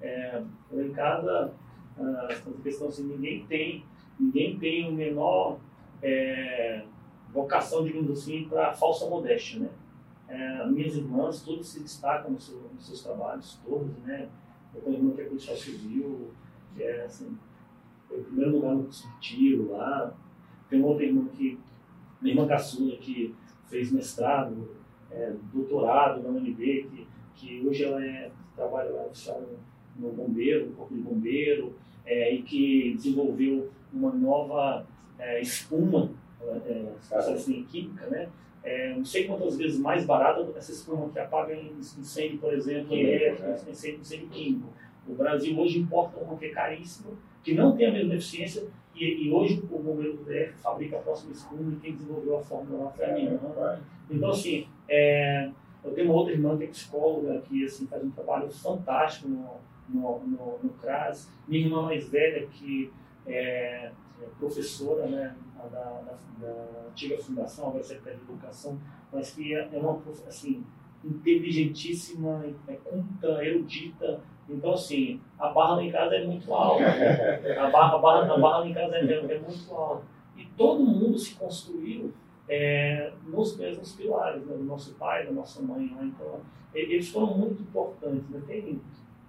[0.00, 1.52] é em casa,
[1.98, 2.28] a
[2.62, 3.84] questão assim, ninguém tem,
[4.18, 5.58] ninguém tem o menor
[6.02, 6.82] é,
[7.32, 9.68] vocação, digamos assim, para falsa modéstia, né?
[10.28, 14.28] É, minhas irmãs, todas se destacam no seu, nos seus trabalhos, todas, né?
[14.74, 16.30] Eu tenho uma que é policial civil,
[16.74, 17.36] que é, assim,
[18.06, 18.88] foi o primeiro lugar no
[19.20, 20.14] tiro lá.
[20.68, 21.58] Tem outra irmã que,
[22.20, 23.34] minha irmã caçula, que
[23.68, 24.68] fez mestrado
[25.10, 29.04] é, doutorado na UNB, que, que hoje ela é, trabalha lá
[29.96, 31.74] no, no bombeiro, no corpo de bombeiro,
[32.04, 34.86] é, e que desenvolveu uma nova
[35.18, 36.10] é, espuma,
[36.50, 38.28] é, assim, em química, né?
[38.62, 43.28] É, não sei quantas vezes mais barata essa espuma que apaga incêndio, por exemplo, é,
[43.28, 43.64] é.
[43.70, 44.68] Incêndio, incêndio químico.
[45.06, 49.26] O Brasil hoje importa uma que é caríssima, que não tem a mesma eficiência, e,
[49.26, 52.84] e hoje o bombeiro do DF fabrica a próxima espuma e quem desenvolveu a fórmula
[52.84, 53.80] lá foi a minha irmã.
[54.10, 55.50] Então, assim, é,
[55.84, 59.50] eu tenho uma outra irmã que é psicóloga, que assim, faz um trabalho fantástico no,
[59.88, 61.30] no, no, no CRAS.
[61.46, 62.90] Minha irmã mais velha, que
[63.26, 65.34] é, é professora né,
[65.66, 68.78] da, da, da, antiga fundação, agora Secretaria de Educação,
[69.12, 70.64] mas que é, é uma assim,
[71.04, 74.20] inteligentíssima, é culta, erudita.
[74.48, 76.84] Então, assim, a barra lá em casa é muito alta.
[76.84, 80.04] A barra, a barra, a barra lá em casa é, é muito alta.
[80.36, 82.12] E todo mundo se construiu
[82.48, 85.86] é, nos mesmos pilares, né, do nosso pai, da nossa mãe.
[85.86, 86.12] Né?
[86.14, 86.40] Então,
[86.74, 88.28] eles foram muito importantes.
[88.30, 88.40] Né?
[88.46, 88.80] Tem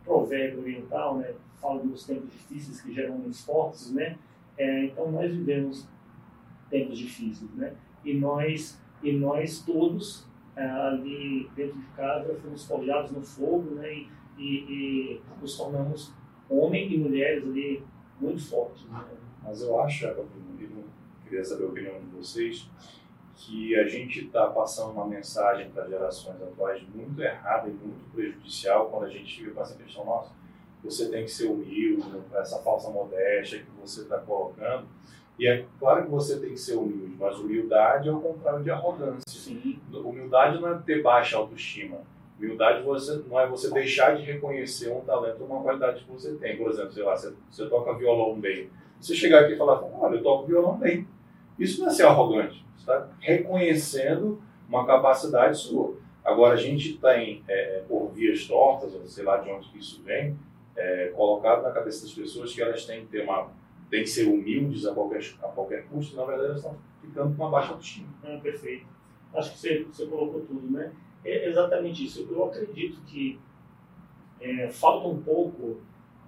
[0.06, 1.34] provérbio oriental, né?
[1.62, 4.18] fala dos tempos difíceis que geram homens fortes, né?
[4.58, 5.88] É, então, nós vivemos
[6.70, 7.76] tempos difíceis, né?
[8.04, 13.92] E nós, e nós todos é, ali dentro de casa fomos forjados no fogo, né?
[13.92, 16.14] E, e, e nos tornamos
[16.50, 17.84] homens e mulheres ali
[18.20, 18.86] muito fortes.
[18.86, 19.04] Né?
[19.44, 20.28] Mas eu acho, eu
[21.24, 22.70] queria saber a opinião de vocês,
[23.36, 28.90] que a gente está passando uma mensagem para gerações atuais muito errada e muito prejudicial
[28.90, 30.34] quando a gente fica com essa questão, nossa,
[30.84, 32.04] você tem que ser humilde,
[32.34, 34.88] essa falsa modéstia que você está colocando.
[35.40, 38.70] E é claro que você tem que ser humilde, mas humildade é o contrário de
[38.70, 39.24] arrogância.
[39.28, 39.80] Sim.
[39.92, 41.98] Humildade não é ter baixa autoestima.
[42.38, 46.58] Humildade você, não é você deixar de reconhecer um talento, uma qualidade que você tem.
[46.58, 48.70] Por exemplo, sei lá, você, você toca violão bem.
[49.00, 51.08] Você chegar aqui e falar, olha, eu toco violão bem.
[51.58, 55.98] Isso não é ser arrogante está reconhecendo uma capacidade sua.
[56.24, 60.02] Agora, a gente tem, é, por vias tortas, ou sei lá de onde que isso
[60.04, 60.38] vem,
[60.76, 63.50] é, colocado na cabeça das pessoas que elas têm que ter uma
[63.90, 67.44] têm que ser humildes a qualquer, a qualquer custo, na verdade elas estão ficando com
[67.44, 68.08] uma baixa autoestima.
[68.24, 68.86] É, perfeito.
[69.34, 70.92] Acho que você, você colocou tudo, né?
[71.24, 72.28] É exatamente isso.
[72.30, 73.40] Eu acredito que
[74.40, 75.82] é, falta um pouco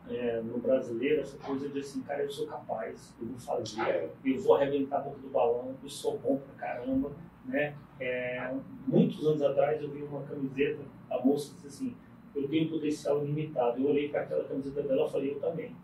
[0.10, 4.40] é, no brasileiro essa coisa de assim, cara, eu sou capaz, eu vou fazer, eu
[4.40, 7.12] vou arrebentar a boca do balão, eu sou bom pra caramba,
[7.46, 7.76] né?
[8.00, 8.54] É,
[8.88, 11.96] muitos anos atrás eu vi uma camiseta, a moça disse assim,
[12.36, 13.80] eu tenho potencial ilimitado.
[13.80, 15.76] Eu olhei para aquela camiseta dela e falei, eu também.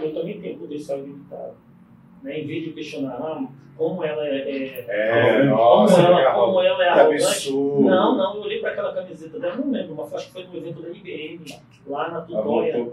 [0.00, 1.54] Eu também tenho potencial ilimitado.
[2.22, 2.40] Né?
[2.40, 6.84] Em vez de questionar, ah, como ela é, é, é nossa, como, ela, como ela
[6.84, 7.24] é arrogante.
[7.24, 7.82] Absurdo.
[7.82, 10.56] Não, não, eu olhei para aquela camiseta dela, não lembro, mas acho que foi no
[10.56, 11.44] evento da IBM,
[11.86, 12.76] lá na Tutóia.
[12.76, 12.90] Eu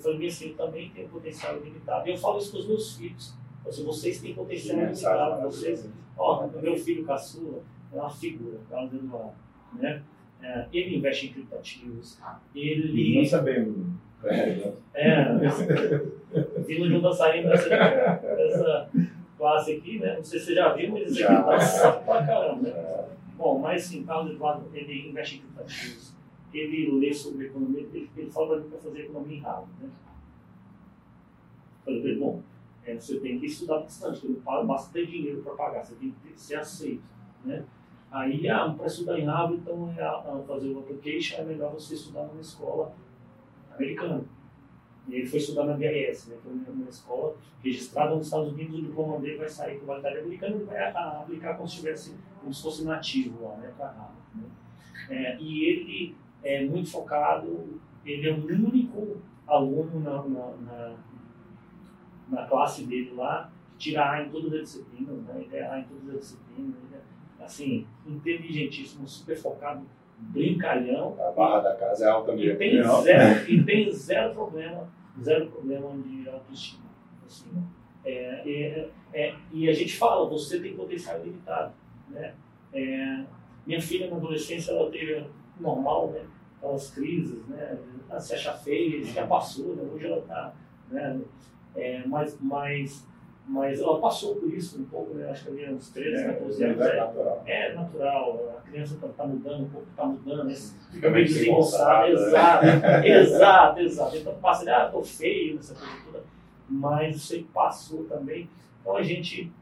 [0.00, 2.08] falei assim, eu também tenho potencial ilimitado.
[2.08, 3.34] E eu falo isso com os meus filhos.
[3.66, 5.42] Assim, vocês têm potencial ilimitado.
[5.42, 7.60] Vocês, ó, meu filho caçula
[7.92, 9.32] é uma figura, Carlos Eduardo.
[9.74, 10.02] Né?
[10.40, 12.18] É, ele investe em criptativos.
[12.54, 13.18] Ele.
[13.18, 13.76] Não sabemos.
[14.94, 15.24] É,
[16.66, 18.90] de um dançarino dessa, dessa
[19.36, 20.16] classe aqui, né?
[20.16, 22.62] Não sei se você já viu, mas esse aqui tá sapo pra caramba.
[22.62, 23.08] Né?
[23.36, 26.14] Bom, mas sim, Carlos Eduardo, ele investe em criptativos,
[26.54, 29.90] ele lê sobre economia, ele, ele fala para fazer economia em Harvard, né?
[31.84, 32.40] Falei, bom,
[32.84, 36.14] é, você tem que estudar bastante, porque não basta ter dinheiro para pagar, você tem
[36.22, 37.02] que ser aceito,
[37.44, 37.64] né?
[38.12, 41.94] Aí, ah, para estudar em Harvard, então, é, ah, fazer o application, é melhor você
[41.94, 42.94] estudar numa escola
[43.74, 44.24] americana.
[45.08, 48.78] E ele foi estudar na BRS, né, que é uma escola registrada nos Estados Unidos,
[48.78, 52.54] o diploma dele vai sair com validade americana e vai aplicar como se, tivesse, como
[52.54, 54.16] se fosse nativo lá, né, para Harvard.
[54.34, 54.44] Né.
[55.10, 60.96] É, e ele é muito focado, ele é o único aluno na, na, na,
[62.28, 65.80] na classe dele lá que tira A em todas as disciplinas, né, ele é A
[65.80, 69.84] em todas as disciplinas, ele é, assim, inteligentíssimo, super focado
[70.30, 71.16] brincalhão.
[71.20, 72.52] A barra da casa é alta mesmo.
[72.52, 74.88] E tem, zero, e tem zero problema,
[75.20, 76.84] zero problema de autoestima.
[77.26, 77.50] Assim,
[78.04, 81.72] é, é, é, e a gente fala, você tem potencial ilimitado.
[82.08, 82.34] Né?
[82.72, 83.24] É,
[83.66, 85.24] minha filha na adolescência ela teve
[85.60, 86.24] normal, né?
[86.58, 87.78] Aquelas crises, né?
[88.08, 89.82] Ela se acha feia, já passou, né?
[89.92, 90.54] hoje ela está.
[90.90, 91.20] Né?
[91.74, 93.06] É, mas, mas
[93.46, 95.28] mas ela passou por isso um pouco, né?
[95.30, 96.80] acho que havia uns 13, 14 anos.
[96.80, 97.42] É, natural.
[97.44, 100.54] é natural, a criança está tá mudando um pouco, está mudando, né?
[100.90, 102.08] fica meio desengonçada.
[102.08, 102.66] Exato,
[103.04, 104.16] exato, exato.
[104.16, 106.24] Então passa, ah, estou feio, essa coisa toda.
[106.68, 108.48] Mas isso aí passou também.
[108.80, 109.52] Então a gente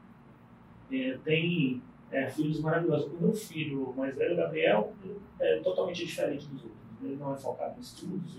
[0.93, 3.11] é, tem é, filhos maravilhosos.
[3.13, 4.93] O meu filho mais velho, Gabriel,
[5.41, 6.81] é totalmente diferente dos outros.
[7.03, 8.37] Ele não é focado em estudos,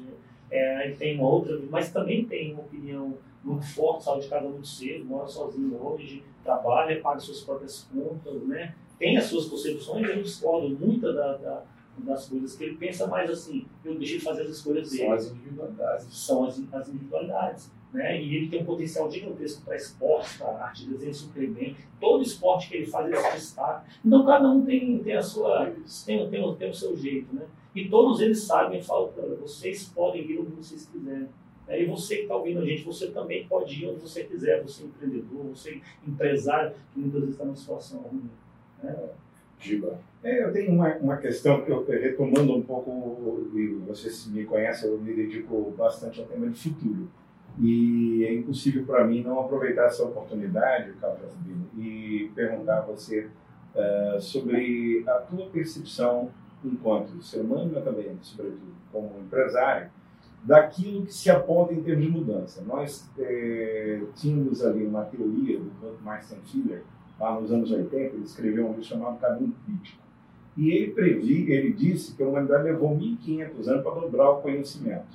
[0.51, 4.47] é, ele tem uma outra, mas também tem uma opinião muito forte, saiu de casa
[4.47, 8.75] muito cedo, mora sozinho hoje, trabalha, paga suas próprias contas, né?
[9.01, 11.63] tem as suas concepções, eu discordo muito da, da,
[11.97, 15.03] das coisas que ele pensa, mas assim, eu deixei de fazer as escolhas dele.
[15.03, 16.05] São as individualidades.
[16.15, 17.71] São as, as individualidades.
[17.91, 18.21] Né?
[18.21, 21.75] E ele tem um potencial gigantesco para esporte, para arte, desenho super bem.
[21.99, 23.83] Todo esporte que ele faz, ele se destaca.
[24.05, 25.73] Então, cada um tem, tem, a sua,
[26.05, 27.35] tem, tem, tem o seu jeito.
[27.35, 27.45] Né?
[27.74, 31.30] E todos eles sabem e falam, vocês podem ir onde vocês quiserem.
[31.69, 34.84] E você que está ouvindo a gente, você também pode ir onde você quiser, você
[34.84, 38.30] é empreendedor, você é empresário, que muitas vezes está numa situação ruim.
[38.84, 39.09] Né?
[39.57, 39.99] Giba.
[40.24, 44.89] É, eu tenho uma, uma questão que eu retomando um pouco, e vocês me conhecem,
[44.89, 47.09] eu me dedico bastante ao tema de futuro.
[47.59, 53.28] E é impossível para mim não aproveitar essa oportunidade, Carlos Jacobino, e perguntar a você
[53.76, 56.30] uh, sobre a tua percepção
[56.64, 59.89] enquanto ser humano, mas também, sobretudo, como empresário,
[60.43, 62.64] daquilo que se aponta em termos de mudança.
[62.66, 66.84] Nós é, tínhamos ali uma teoria do Kurt Martin Filler,
[67.20, 70.01] lá nos anos 80, ele escreveu um livro chamado Caminho Crítico.
[70.57, 75.05] E ele previ, ele disse que a humanidade levou 1.500 anos para dobrar o conhecimento.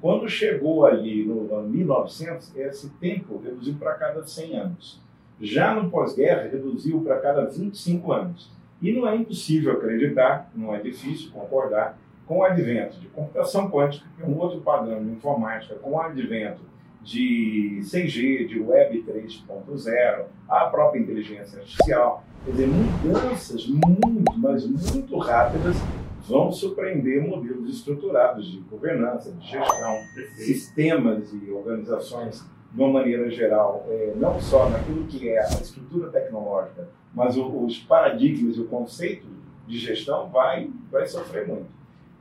[0.00, 5.00] Quando chegou ali no ano 1900, esse tempo reduziu para cada 100 anos.
[5.40, 8.50] Já no pós-guerra, reduziu para cada 25 anos.
[8.82, 14.04] E não é impossível acreditar, não é difícil concordar, com o advento de computação quântica,
[14.16, 16.60] que é um outro padrão de informática, com o advento
[17.00, 25.16] de 6G, de Web 3.0, a própria inteligência artificial, quer dizer, mudanças muito, mas muito
[25.18, 25.76] rápidas
[26.26, 29.96] vão surpreender modelos estruturados de governança, de gestão,
[30.36, 36.08] sistemas e organizações de uma maneira geral, é, não só naquilo que é a estrutura
[36.10, 39.26] tecnológica, mas os paradigmas o conceito
[39.66, 41.66] de gestão vai, vai sofrer muito.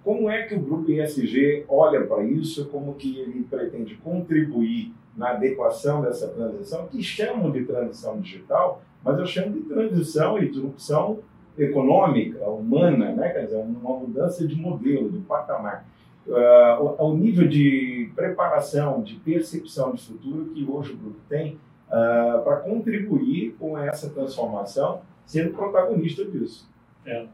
[0.04, 2.66] Como é que o grupo ISG olha para isso?
[2.66, 9.20] Como que ele pretende contribuir na adequação dessa transição, que chamam de transição digital, mas
[9.20, 11.20] eu chamo de transição e disrupção
[11.58, 13.30] econômica, humana, né?
[13.30, 15.86] quer dizer, uma mudança de modelo, de patamar.
[16.26, 21.58] Uh, o, o, nível de preparação, de percepção de futuro que hoje o grupo tem
[21.92, 26.70] uh, para contribuir com essa transformação, sendo protagonista disso.
[27.06, 27.28] É.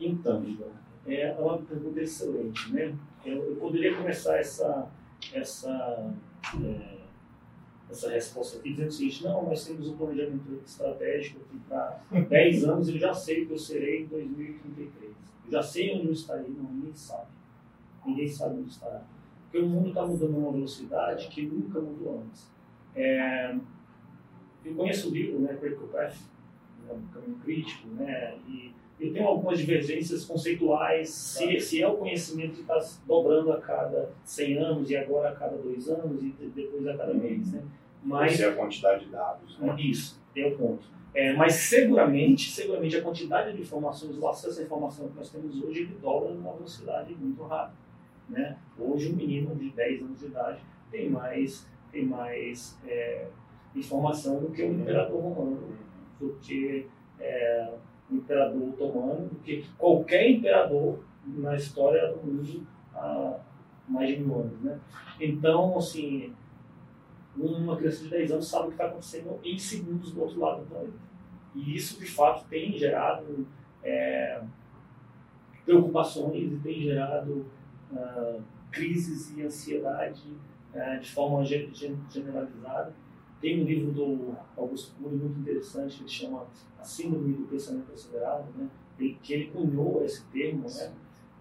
[0.00, 0.44] Então,
[1.06, 2.72] é uma pergunta excelente.
[2.72, 2.94] Né?
[3.24, 4.88] Eu, eu poderia começar essa,
[5.32, 6.12] essa,
[6.62, 6.96] é,
[7.88, 12.64] essa resposta aqui dizendo o seguinte: não, nós temos um planejamento estratégico aqui para 10
[12.68, 15.12] anos eu já sei o que eu serei em 2033.
[15.46, 17.28] Eu já sei onde eu estarei, não, ninguém sabe.
[18.04, 19.02] Ninguém sabe onde estará.
[19.44, 22.50] Porque o mundo está mudando a uma velocidade que nunca mudou antes.
[22.94, 23.54] É,
[24.66, 26.16] eu conheço o livro, né, Critical Path,
[26.84, 31.96] né, um caminho crítico, né, e eu tenho algumas divergências conceituais, se, se é o
[31.96, 36.32] conhecimento que está dobrando a cada 100 anos e agora a cada dois anos e
[36.54, 37.18] depois a cada uhum.
[37.18, 37.52] mês.
[37.52, 37.62] Né?
[38.02, 39.58] Mas, é a quantidade de dados.
[39.58, 39.76] Né?
[39.78, 40.86] Isso, é o ponto.
[41.14, 45.62] É, mas seguramente, seguramente a quantidade de informações, o acesso à informação que nós temos
[45.62, 47.76] hoje, ele dobra numa velocidade muito rápida.
[48.28, 48.56] Né?
[48.78, 50.60] Hoje um menino de 10 anos de idade
[50.90, 53.26] tem mais, tem mais é,
[53.78, 55.68] informação do que um imperador romano,
[56.18, 56.86] porque
[57.20, 57.74] é,
[58.10, 63.38] imperador otomano do que qualquer imperador na história do mundo há
[63.88, 64.60] mais de mil anos.
[64.60, 64.78] Né?
[65.20, 66.32] Então, assim,
[67.36, 70.60] uma criança de 10 anos sabe o que está acontecendo em segundos do outro lado
[70.60, 71.06] do planeta.
[71.54, 73.46] E isso, de fato, tem gerado
[73.82, 74.40] é,
[75.64, 77.46] preocupações e tem gerado
[77.92, 80.32] uh, crises e ansiedade
[80.74, 82.92] uh, de forma generalizada
[83.46, 86.48] tem um livro do Augusto Cury muito interessante, que chama
[86.80, 88.68] A Síndrome do Pensamento Acelerado, né?
[89.22, 90.92] que ele cunhou esse termo, né?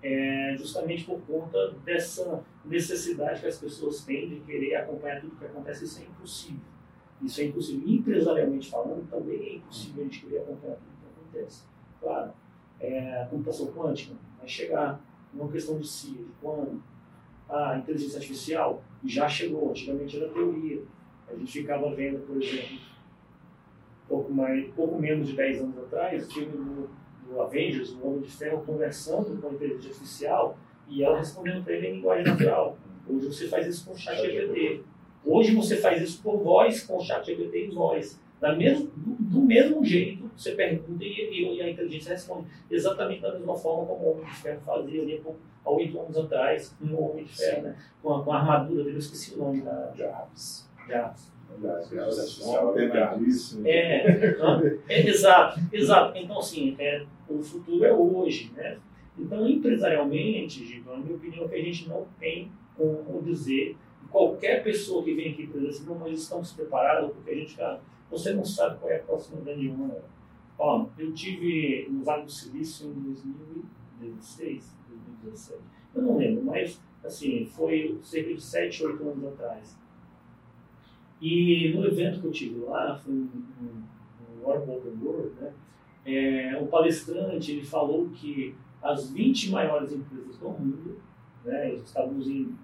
[0.03, 5.45] É justamente por conta dessa necessidade que as pessoas têm de querer acompanhar tudo que
[5.45, 5.85] acontece.
[5.85, 6.61] Isso é impossível.
[7.23, 7.89] Isso é impossível.
[7.89, 11.63] Empresarialmente falando, também é impossível a gente querer acompanhar tudo que acontece.
[11.99, 12.33] Claro,
[12.79, 15.01] é, a computação quântica vai chegar.
[15.35, 16.83] É uma questão de si, de quando.
[17.49, 19.71] A inteligência artificial já chegou.
[19.71, 20.83] Antigamente era teoria
[21.27, 22.77] a gente ficava vendo, por exemplo,
[24.07, 26.89] pouco, mais, pouco menos de 10 anos atrás, o filme do,
[27.27, 30.57] do Avengers, o Homem de Ferro, conversando com a inteligência artificial
[30.87, 32.77] e ela respondendo para ele em linguagem natural.
[33.07, 34.83] Hoje você faz isso com o chat GPT.
[35.23, 38.19] Hoje você faz isso por voz com o chat GPT e voz.
[38.39, 42.47] Da mesmo, do, do mesmo jeito, você pergunta e, e, a inteligência responde.
[42.69, 45.23] Exatamente da mesma forma como o Homem de Ferro fazia ali
[45.65, 47.75] há oito anos atrás, com o Homem de Ferro, né?
[48.03, 50.69] com, a, com a armadura dele, eu esqueci o nome da Jarvis.
[52.93, 53.59] Jarvis.
[53.65, 54.37] É,
[54.89, 56.17] é, exato, exato.
[56.17, 58.77] Então, assim, é, o futuro é hoje, né?
[59.17, 63.77] Então, empresarialmente, Giba, a minha opinião é que a gente não tem como dizer,
[64.11, 67.55] qualquer pessoa que vem aqui para dizer assim, não, nós estamos preparados, porque a gente,
[67.55, 70.03] cara, você não sabe qual é a próxima grande onda.
[70.57, 74.77] Ó, eu tive no Vale do Silício em 2016,
[75.21, 75.59] 2017.
[75.95, 79.77] Eu não lembro, mas assim, foi cerca de 7, 8 anos atrás.
[81.21, 83.29] E no evento que eu tive lá, foi um,
[83.61, 85.53] um, um Open World, né?
[86.05, 91.01] É, o palestrante ele falou que as 20 maiores empresas do mundo,
[91.43, 92.55] né, estávamos em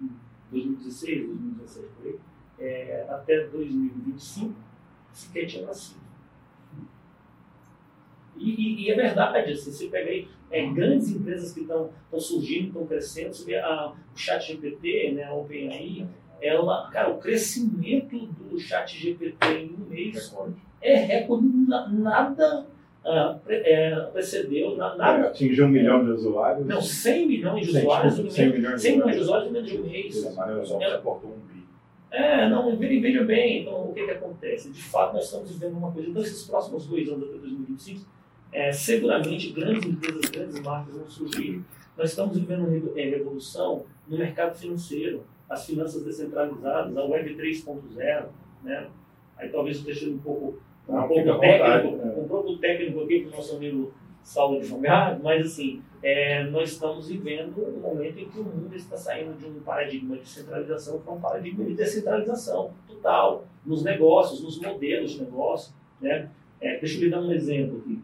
[0.51, 2.19] 2016, 2017, por aí,
[2.59, 4.53] é, até 2025,
[5.11, 5.99] sequer tinha nascido.
[8.37, 11.89] E, e, e, é verdade, assim, você pega aí é, grandes empresas que estão
[12.19, 16.07] surgindo, estão crescendo, você vê a, o chat GPT, né, a OpenAI,
[16.41, 20.35] ela, cara, o crescimento do chat GPT em um mês
[20.81, 21.47] é recorde,
[21.91, 22.65] nada
[23.05, 25.27] uh, é, precedeu, nada...
[25.27, 26.65] Atingiu um milhão de usuários.
[26.65, 29.83] Não, 100 milhões de usuários, 100 milhões, 100 milhões de usuários em menos de um
[29.83, 30.37] mês.
[30.37, 31.63] A Microsoft é, aportou um bi.
[32.11, 34.69] É, não, veja bem, então o que, que acontece?
[34.71, 38.05] De fato, nós estamos vivendo uma coisa, então esses próximos dois anos até 2025,
[38.51, 41.61] é, seguramente grandes empresas, grandes marcas vão surgir.
[41.97, 48.25] Nós estamos vivendo uma é, revolução no mercado financeiro, as finanças descentralizadas, a Web 3.0,
[48.63, 48.87] né?
[49.37, 53.19] Aí talvez eu deixe um pouco, um, Não, pouco técnico, vontade, um pouco técnico aqui
[53.19, 53.93] para o nosso amigo
[54.23, 58.73] Saulo de Jogado, mas assim, é, nós estamos vivendo um momento em que o mundo
[58.73, 64.41] está saindo de um paradigma de centralização para um paradigma de descentralização total, nos negócios,
[64.41, 65.73] nos modelos de negócio.
[65.99, 66.29] Né?
[66.61, 68.01] É, deixa eu lhe dar um exemplo aqui.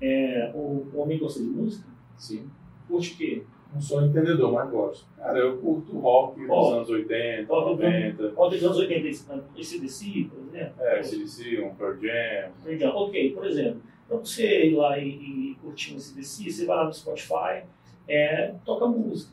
[0.00, 1.86] É, o, o homem gosta de música?
[2.16, 2.50] Sim.
[2.88, 3.42] Curte o quê?
[3.72, 5.06] Não sou entendedor, mas gosto.
[5.16, 8.32] Cara, eu curto rock dos anos 80, rock 90.
[8.34, 9.08] Rock dos anos 80,
[9.56, 10.74] ACDC, por exemplo?
[10.80, 12.52] É, ACDC, um Pearl Jam.
[12.64, 13.82] Pearl Jam, ok, por exemplo.
[14.08, 17.62] Para você ir lá e, e curtir um ACDC, você vai lá no Spotify,
[18.08, 19.32] é, toca música.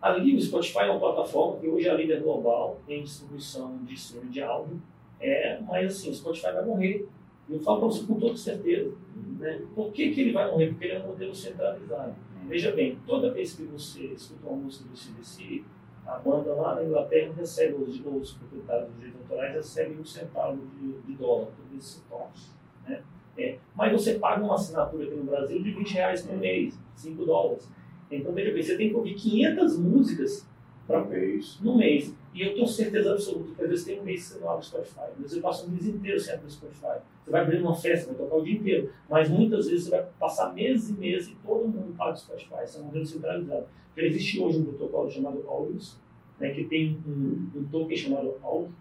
[0.00, 3.94] Ali o Spotify é uma plataforma que hoje é a líder global em distribuição de
[3.94, 4.80] streaming de áudio,
[5.18, 7.08] é, mas assim, o Spotify vai morrer.
[7.48, 8.92] Eu falo para você com toda certeza.
[9.38, 9.62] Né?
[9.74, 10.68] Por que, que ele vai morrer?
[10.68, 12.14] Porque ele é um modelo centralizado.
[12.46, 15.64] Veja bem, toda vez que você escuta uma música do CDC,
[16.06, 20.60] a banda lá na Inglaterra recebe, os, os proprietários dos direitos autorais recebem um centavo
[20.78, 22.50] de, de dólar por esses toques.
[22.86, 23.02] Né?
[23.38, 27.24] É, mas você paga uma assinatura aqui no Brasil de 20 reais por mês, 5
[27.24, 27.68] dólares.
[28.10, 30.46] Então, veja bem, você tem que ouvir 500 músicas
[30.86, 31.58] para mês.
[31.60, 32.14] no mês.
[32.32, 34.64] E eu tenho certeza absoluta que às vezes tem um mês que você não abre
[34.64, 35.00] o Spotify.
[35.00, 36.98] Às vezes você passa um mês inteiro sem abrir o Spotify.
[37.24, 38.90] Você vai abrir uma festa, vai tocar o dia inteiro.
[39.08, 42.64] Mas muitas vezes você vai passar meses e meses e todo mundo paga o Spotify.
[42.64, 43.66] Isso é um modelo centralizado.
[43.94, 45.96] Porque existe hoje um protocolo chamado Audios,
[46.40, 48.74] né, que tem um, um token chamado Audio,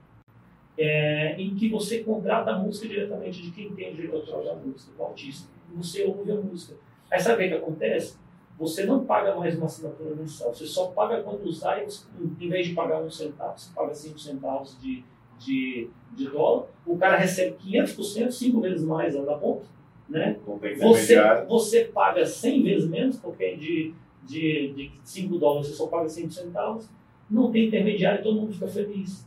[0.75, 4.55] é, em que você contrata a música diretamente de quem tem o direito autoral da
[4.55, 5.47] música, do artista.
[5.75, 6.75] Você ouve a música.
[7.11, 8.17] Aí sabe o que acontece?
[8.57, 10.53] Você não paga mais uma assinatura mensal.
[10.53, 12.05] Você só paga quando usar, e você,
[12.39, 15.03] em vez de pagar um centavo, você paga cinco centavos de,
[15.39, 16.67] de, de dólar.
[16.85, 19.65] O cara recebe 500%, cinco vezes mais da ponta.
[20.07, 20.37] Né?
[20.79, 21.15] Você,
[21.47, 23.93] você paga 100 vezes menos, porque de,
[24.23, 26.89] de, de 5 dólares você só paga 5 centavos.
[27.29, 29.25] Não tem intermediário, todo mundo fica feliz.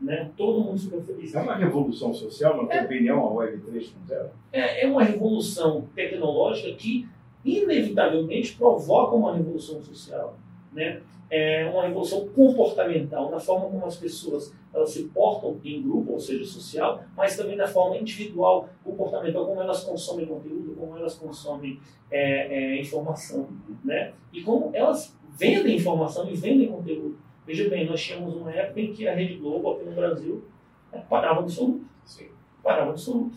[0.00, 0.30] Né?
[0.36, 1.34] Todo mundo fica feliz.
[1.34, 4.28] É uma revolução social, na tua é, opinião, a Web 3.0?
[4.52, 7.08] É, é uma revolução tecnológica que
[7.44, 10.36] inevitavelmente provoca uma revolução social,
[10.72, 11.02] né?
[11.30, 16.20] É uma revolução comportamental na forma como as pessoas elas se portam em grupo, ou
[16.20, 21.78] seja, social, mas também na forma individual, comportamental, como elas consomem conteúdo, como elas consomem
[22.10, 23.48] é, é, informação,
[23.84, 24.12] né?
[24.32, 27.18] E como elas vendem informação e vendem conteúdo.
[27.46, 30.44] Veja bem, nós tínhamos uma época em que a Rede Globo aqui no Brasil
[30.92, 31.84] é, parava absoluto.
[32.04, 32.28] Sim.
[32.62, 33.36] Parava absoluto.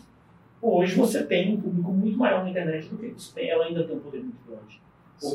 [0.60, 4.00] Hoje você tem um público muito maior na internet do que ela ainda tem um
[4.00, 4.82] poder muito grande.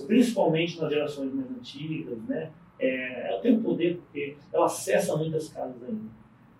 [0.05, 2.51] principalmente nas gerações mais antigas, né?
[2.79, 6.17] É, ela tem um poder porque ela acessa muitas casas ainda.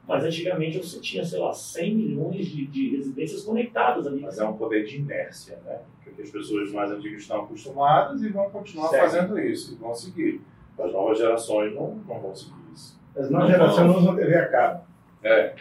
[0.08, 4.22] Mas antigamente você tinha, sei lá, 100 milhões de, de residências conectadas ali.
[4.22, 5.82] Mas é um poder de inércia, né?
[6.02, 9.04] Porque as pessoas mais antigas estão acostumadas e vão continuar certo.
[9.04, 10.42] fazendo isso, e vão seguir.
[10.80, 12.98] As novas gerações não, não vão seguir isso.
[13.16, 14.84] As novas gerações não usam TV a cabo.
[15.24, 15.56] É.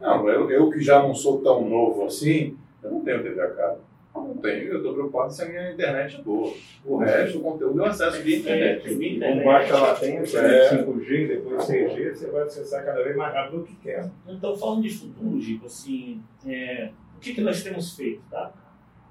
[0.00, 2.56] Não, eu, eu que já não sou tão novo assim,
[2.86, 3.80] eu não tenho TV a cabo.
[4.14, 6.54] Não tenho, eu estou preocupado se a minha internet é boa.
[6.84, 8.94] O resto, o conteúdo eu acesso via internet.
[8.94, 9.38] Via internet.
[9.38, 10.84] Com baixa latência, é.
[10.84, 14.10] 5G, depois 6G, você vai acessar cada vez mais rápido do que quer.
[14.26, 18.54] Então, falando de futuro, Gico, assim, é, o que, que nós temos feito, tá?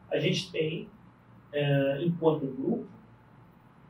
[0.10, 0.90] A gente tem,
[1.54, 2.88] é, enquanto grupo,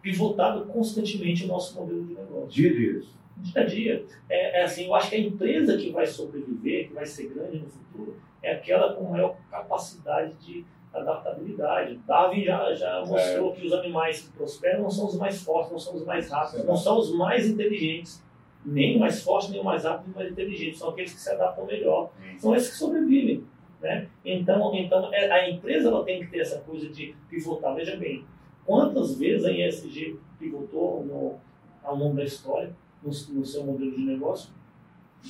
[0.01, 2.49] pivotado constantemente o nosso modelo de negócio.
[2.49, 3.01] Dia a dia
[3.37, 4.05] dia a dia.
[4.29, 7.59] É, é, assim, eu acho que a empresa que vai sobreviver, que vai ser grande
[7.59, 8.15] no futuro,
[8.45, 11.99] é aquela com maior capacidade de adaptabilidade.
[12.07, 13.55] Darwin já, já mostrou é.
[13.55, 16.65] que os animais que prosperam não são os mais fortes, não são os mais rápidos,
[16.65, 18.23] não são os mais inteligentes.
[18.63, 20.77] Nem o mais forte, nem o mais rápido, nem o mais inteligente.
[20.77, 22.11] São aqueles que se adaptam melhor.
[22.37, 23.43] São esses que sobrevivem.
[23.81, 24.07] Né?
[24.23, 27.75] Então, então é, a empresa ela tem que ter essa coisa de pivotar.
[27.75, 28.25] Veja bem,
[28.65, 31.35] quantas vezes a ISG pivotou no,
[31.83, 34.51] ao longo da história, no, no seu modelo de negócio,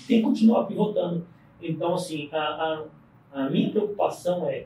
[0.08, 1.26] tem que continuar pivotando.
[1.62, 2.84] Então, assim, a, a,
[3.36, 4.66] a minha preocupação é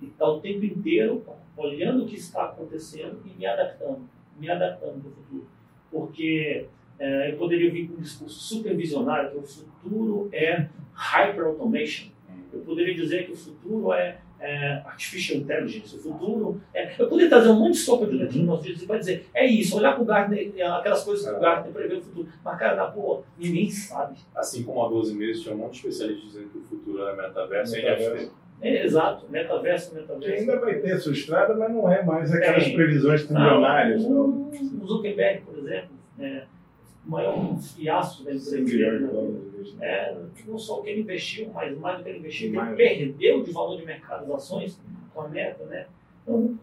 [0.00, 1.22] estar o tempo inteiro
[1.56, 5.46] olhando o que está acontecendo e me adaptando, me adaptando para o futuro.
[5.90, 6.66] Porque
[6.98, 12.08] é, eu poderia vir com um discurso supervisionário que o futuro é hyper automation.
[12.52, 15.96] Eu poderia dizer que o futuro é, é artificial intelligence.
[15.96, 16.94] O futuro é.
[16.98, 19.46] Eu poderia trazer um monte de sopa de letrinha nos dias e vai dizer, é
[19.46, 22.28] isso, olhar para o Gartner, é, aquelas coisas que o Gartner prevê o futuro.
[22.44, 24.16] Mas, cara, na boa, ninguém sabe.
[24.34, 27.16] Assim como há 12 meses tinha um monte de especialistas dizendo que o futuro é
[27.16, 28.32] metaverso, metaverso.
[28.60, 30.20] É, exato, metaverso, metaverso.
[30.20, 32.74] Que ainda vai ter sua estrada, mas não é mais aquelas Tem.
[32.74, 34.04] previsões trilionárias.
[34.04, 34.50] Ah, o,
[34.80, 36.44] o Zuckerberg, por exemplo, é,
[37.06, 39.00] o maior fiasco da empresa.
[39.00, 39.40] Né?
[39.80, 40.16] É,
[40.46, 43.52] não só o que ele investiu, mas mais do que ele investiu, ele perdeu de
[43.52, 44.80] valor de mercado das ações
[45.12, 45.64] com a meta.
[45.64, 45.86] Né?
[46.22, 46.58] Então,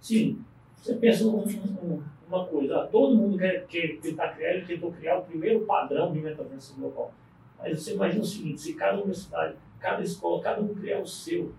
[0.00, 0.38] sim,
[0.76, 5.22] você pensa numa coisa, ah, todo mundo quer, quer tentar criar, ele tentou criar o
[5.22, 7.12] primeiro padrão de metaverso global.
[7.58, 11.52] Mas você imagina o seguinte, se cada universidade, cada escola, cada um criar o seu,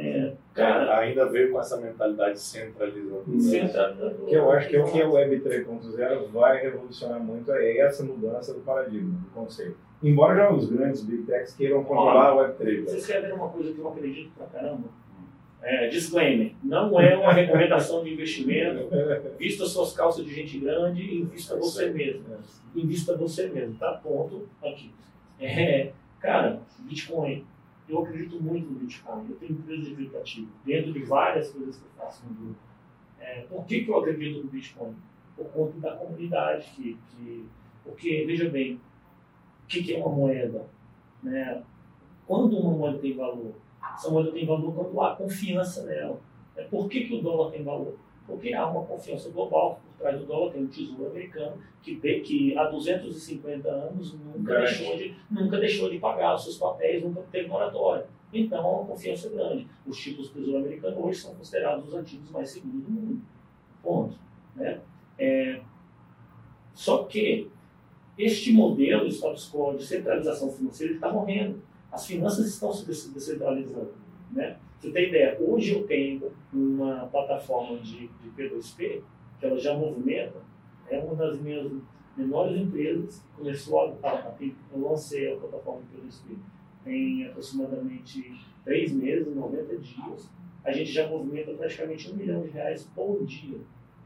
[0.00, 3.24] é, cara, ainda veio com essa mentalidade centralizadora.
[3.40, 4.14] Centralizadora.
[4.28, 8.04] Que eu acho que é o que a Web 3.0 vai revolucionar muito, é essa
[8.04, 9.76] mudança do paradigma, do conceito.
[10.00, 12.84] Embora já os grandes Big Techs queiram controlar a Web 3.
[12.84, 14.84] Vocês querem ver uma coisa que eu acredito pra caramba?
[15.60, 18.88] É, disclaimer, não é uma recomendação de investimento.
[19.36, 22.22] Vista suas calças de gente grande e invista é você mesmo.
[22.32, 22.78] É.
[22.78, 23.94] Invista você mesmo, tá?
[23.94, 24.92] Ponto aqui.
[25.40, 27.44] É, cara, Bitcoin
[27.88, 29.26] eu acredito muito no Bitcoin.
[29.28, 32.58] Eu tenho empresa de aplicativo dentro de várias coisas que eu faço no grupo.
[33.18, 34.94] É, por que, que eu acredito no Bitcoin?
[35.36, 36.70] Por conta da comunidade.
[36.76, 37.48] Que, que,
[37.84, 40.66] porque, veja bem, o que, que é uma moeda?
[41.22, 41.62] Né?
[42.26, 43.54] Quando uma moeda tem valor?
[43.94, 46.20] Essa moeda tem valor quando há confiança nela.
[46.56, 47.96] É, por que, que o dólar tem valor?
[48.28, 52.56] Porque há uma confiança global por trás do dólar, tem um tesouro americano que, que
[52.58, 57.48] há 250 anos nunca deixou, de, nunca deixou de pagar os seus papéis, nunca teve
[57.48, 58.06] moratória.
[58.30, 59.66] Então há uma confiança grande.
[59.86, 63.22] Os títulos do tesouro americano hoje são considerados os ativos mais seguros do mundo.
[63.82, 64.18] Ponto.
[64.54, 64.78] Né?
[65.18, 65.62] É,
[66.74, 67.50] só que
[68.18, 71.62] este modelo status quo de centralização financeira está morrendo.
[71.90, 73.94] As finanças estão se descentralizando.
[74.30, 74.58] Né?
[74.78, 79.02] Você tem ideia, hoje eu tenho uma plataforma de, de P2P
[79.40, 80.38] que ela já movimenta,
[80.88, 81.70] é uma das minhas
[82.16, 86.36] menores empresas, começou a, a, a eu lancei a plataforma de P2P
[86.84, 90.30] tem aproximadamente três meses, 90 dias,
[90.64, 93.58] a gente já movimenta praticamente um milhão de reais por dia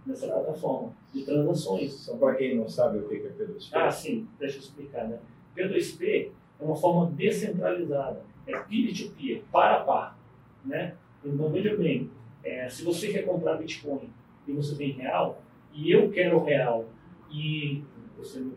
[0.05, 1.93] nessa plataforma de transações.
[1.93, 3.69] Só para quem não sabe o que é P2P.
[3.73, 5.09] Ah, sim, deixa eu explicar.
[5.09, 5.19] Né?
[5.57, 6.31] P2P
[6.61, 10.19] é uma forma descentralizada, é peer-to-peer, para a par.
[10.65, 10.95] Né?
[11.25, 12.11] Então, veja bem,
[12.45, 14.11] é, se você quer comprar Bitcoin
[14.47, 16.87] e você tem real, e eu quero real,
[17.31, 17.83] e
[18.17, 18.53] você me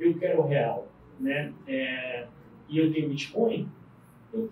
[0.00, 0.88] eu quero real,
[1.20, 1.52] né?
[1.66, 2.26] É,
[2.68, 3.68] e eu tenho Bitcoin,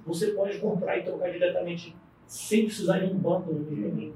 [0.06, 1.96] você pode comprar e trocar diretamente
[2.26, 4.14] sem precisar de um banco no meio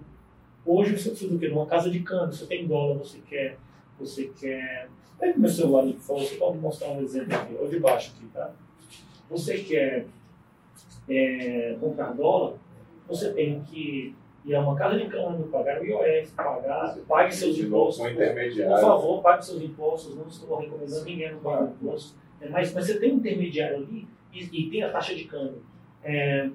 [0.65, 1.49] Hoje você precisa do quê?
[1.49, 3.59] De uma casa de câmbio, você tem dólar, você quer,
[3.99, 4.89] você quer.
[5.19, 8.27] Pega meu celular, por favor, você pode mostrar um exemplo aqui, ou de baixo aqui,
[8.33, 8.51] tá?
[9.29, 10.07] Você quer
[11.09, 12.55] é, comprar dólar,
[13.09, 14.15] você tem que
[14.45, 18.07] ir a uma casa de câmbio, pagar o IOF, pagar, pague seus impostos.
[18.07, 22.15] Por favor, pague seus impostos, não estou recomendando ninguém não pagar impostos.
[22.41, 25.63] É, mas, mas você tem um intermediário ali e, e tem a taxa de câmbio.
[26.03, 26.51] É,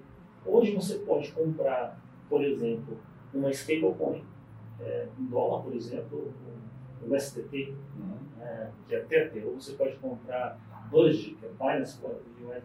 [0.45, 1.99] hoje você pode comprar,
[2.29, 2.97] por exemplo,
[3.33, 4.23] uma stablecoin,
[4.81, 6.31] é, um dólar, por exemplo,
[7.07, 8.17] o STT, uhum.
[8.41, 10.59] é, que é TT, ou você pode comprar
[10.91, 12.63] BUSD, que é Binance US,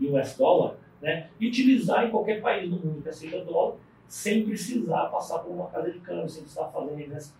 [0.00, 3.76] US Dollar, né, e utilizar em qualquer país do mundo que aceita dólar,
[4.08, 7.34] sem precisar passar por uma casa de câmbio, sem precisar fazer investimento.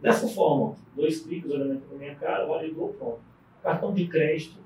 [0.00, 3.20] dessa forma, dois cliques olhando para minha cara, validou, pronto.
[3.62, 4.56] Cartão de crédito,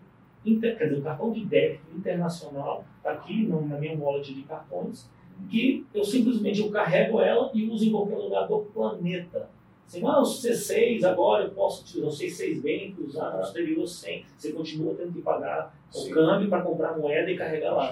[0.44, 5.08] inter, quer dizer, cartão de débito internacional, está aqui na minha wallet de cartões,
[5.48, 9.48] que eu simplesmente eu carrego ela e uso em qualquer lugar do planeta.
[9.86, 14.24] Assim, ah, o C6 agora eu posso utilizar o C6 bem, usar no exterior sem.
[14.36, 16.10] Você continua tendo que pagar Sim.
[16.10, 17.90] o câmbio para comprar moeda e carregar lá.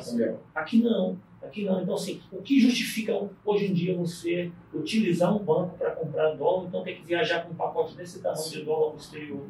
[0.55, 1.19] Aqui não.
[1.43, 1.83] Aqui não.
[1.83, 6.67] Então, assim, o que justifica hoje em dia você utilizar um banco para comprar dólar,
[6.69, 9.47] então tem que viajar com um pacote desse tamanho de dólar no exterior?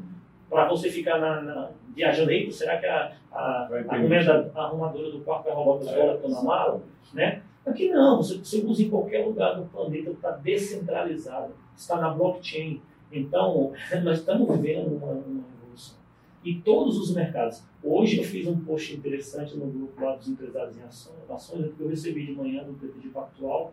[0.49, 5.21] Para você ficar na, na, viajando aí, será que a, a, a, a arrumadora do
[5.21, 6.83] quarto vai roubar os é, dólares na mala?
[7.15, 7.42] Né?
[7.65, 12.81] Aqui não, você, você usa em qualquer lugar do planeta, está descentralizado, está na blockchain.
[13.11, 13.73] Então,
[14.03, 15.97] nós estamos vivendo uma, uma evolução.
[16.45, 17.63] e todos os mercados.
[17.83, 21.81] Hoje eu fiz um post interessante no grupo lá dos empresários em ações, ações que
[21.81, 23.73] eu recebi de manhã do PPG Pactual,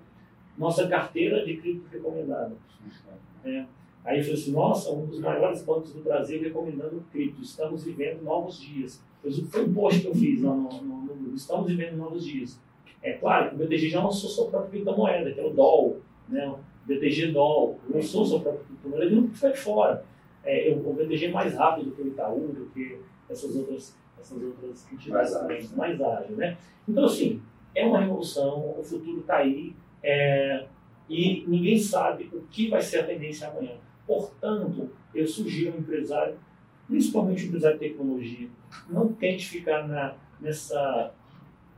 [0.57, 2.55] nossa carteira de cripto recomendada.
[3.43, 3.65] É.
[4.03, 8.23] Aí eu falei assim, nossa, um dos maiores bancos do Brasil recomendando cripto, estamos vivendo
[8.23, 9.01] novos dias.
[9.49, 12.59] Foi um post que eu fiz lá no, no, no grupo, estamos vivendo novos dias.
[13.01, 16.47] É claro que o BTG já lançou sua própria criptomoeda, que é o DOL, né?
[16.47, 20.03] o BTG DOL, lançou sua própria criptomoeda, ele não foi de fora.
[20.43, 22.99] É, o BTG é mais rápido que o Itaú, do que
[23.29, 25.77] essas outras, essas outras entidades mais, ágil.
[25.77, 26.35] mais ágil.
[26.35, 26.57] Né?
[26.87, 27.41] Então, assim,
[27.75, 30.65] é uma revolução, o futuro está aí é,
[31.07, 33.75] e ninguém sabe o que vai ser a tendência amanhã.
[34.05, 36.35] Portanto, eu sugiro ao empresário,
[36.87, 38.49] principalmente o empresário de tecnologia,
[38.89, 41.13] não tente ficar na, nessa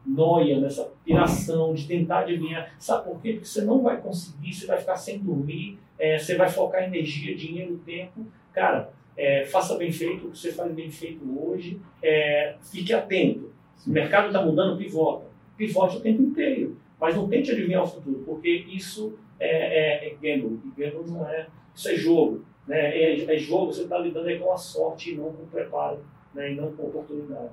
[0.06, 2.74] noia, nessa piração de tentar adivinhar.
[2.80, 3.34] Sabe por quê?
[3.34, 7.36] Porque você não vai conseguir, você vai ficar sem dormir, é, você vai focar energia,
[7.36, 8.26] dinheiro, tempo.
[8.54, 13.52] Cara, é, faça bem feito o que você faz bem feito hoje, é, fique atento.
[13.76, 15.26] Se o mercado está mudando, pivota.
[15.58, 16.78] Pivote o tempo inteiro.
[17.00, 20.14] Mas não tente adivinhar o futuro, porque isso é, é, é.
[20.14, 21.48] E gamble não é.
[21.74, 22.46] Isso é jogo.
[22.68, 22.80] Né?
[22.80, 26.00] É, é jogo, você está lidando é com a sorte e não com o preparo,
[26.34, 26.52] né?
[26.52, 27.52] e não com oportunidades.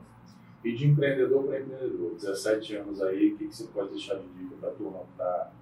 [0.64, 4.28] E de empreendedor para empreendedor, 17 anos aí, o que, que você pode deixar de
[4.28, 5.52] dica para a turma que está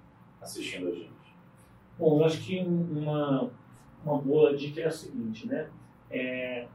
[0.41, 1.11] assistindo a gente?
[1.99, 3.51] Bom, eu acho que uma,
[4.03, 5.69] uma boa dica é a seguinte, né?
[6.09, 6.67] É,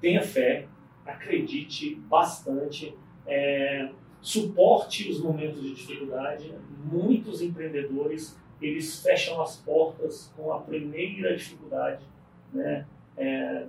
[0.00, 0.68] tenha fé,
[1.04, 2.94] acredite bastante,
[3.26, 6.54] é, suporte os momentos de dificuldade.
[6.84, 12.04] Muitos empreendedores eles fecham as portas com a primeira dificuldade,
[12.52, 12.86] né?
[13.16, 13.66] É,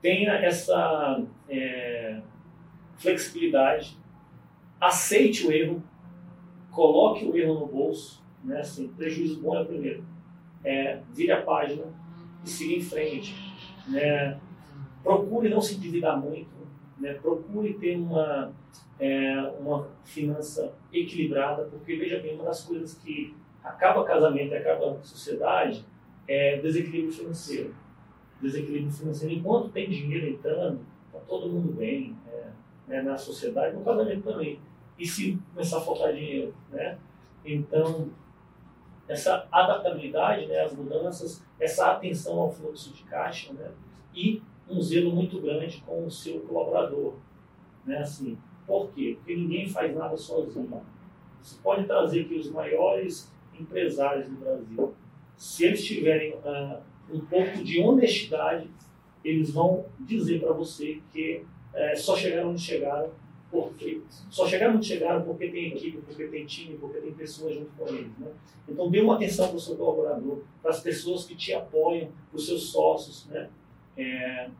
[0.00, 2.20] tenha essa é,
[2.98, 3.96] flexibilidade,
[4.80, 5.82] aceite o erro,
[6.70, 8.60] coloque o erro no bolso, né?
[8.60, 10.04] Assim, prejuízo bom é o primeiro.
[10.64, 11.84] É, vire a página
[12.44, 13.34] e siga em frente.
[13.88, 14.38] Né?
[15.02, 16.50] Procure não se endividar muito,
[16.98, 17.14] né?
[17.14, 18.52] procure ter uma,
[18.98, 24.98] é, uma finança equilibrada, porque veja bem, uma das coisas que acaba casamento e acaba
[25.02, 25.84] sociedade
[26.26, 27.74] é desequilíbrio financeiro.
[28.40, 29.34] Desequilíbrio financeiro.
[29.34, 32.16] Enquanto tem dinheiro entrando, está todo mundo bem,
[32.88, 34.58] né, na sociedade, no casamento também.
[34.98, 36.98] E se começar a faltar dinheiro, né?
[37.44, 38.10] Então,
[39.06, 43.70] essa adaptabilidade, né, as mudanças, essa atenção ao fluxo de caixa, né,
[44.14, 47.14] e um zelo muito grande com o seu colaborador,
[47.86, 48.36] né, assim.
[48.66, 49.16] Por quê?
[49.16, 50.82] Porque ninguém faz nada sozinho.
[51.40, 54.94] Você pode trazer aqui os maiores empresários do Brasil.
[55.36, 58.68] Se eles tiverem uh, um pouco de honestidade,
[59.24, 61.46] eles vão dizer para você que
[61.78, 63.10] é, só chegaram onde chegaram
[63.50, 67.70] porque só chegaram onde chegaram porque tem equipe, porque tem time, porque tem pessoas junto
[67.78, 68.18] com eles.
[68.18, 68.30] Né?
[68.68, 72.36] Então dê uma atenção para o seu colaborador, para as pessoas que te apoiam, para
[72.36, 73.26] os seus sócios.
[73.26, 73.48] Né?
[73.96, 74.50] É,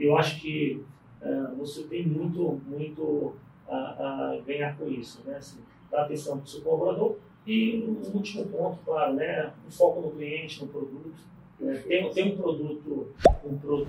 [0.00, 0.82] eu acho que
[1.20, 3.34] é, você tem muito, muito
[3.68, 5.22] a, a, ganhar com isso.
[5.24, 5.36] Né?
[5.36, 7.16] Assim, dar atenção para o seu colaborador.
[7.46, 9.52] E um último ponto, claro, né?
[9.68, 11.14] o foco no cliente, no produto.
[11.60, 13.86] É, tem, tem um produto, um produto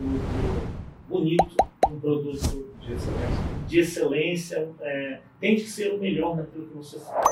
[1.10, 1.56] bonito,
[1.88, 5.20] um produto de excelência, de excelência é,
[5.60, 7.28] ser o melhor naquilo que você faz.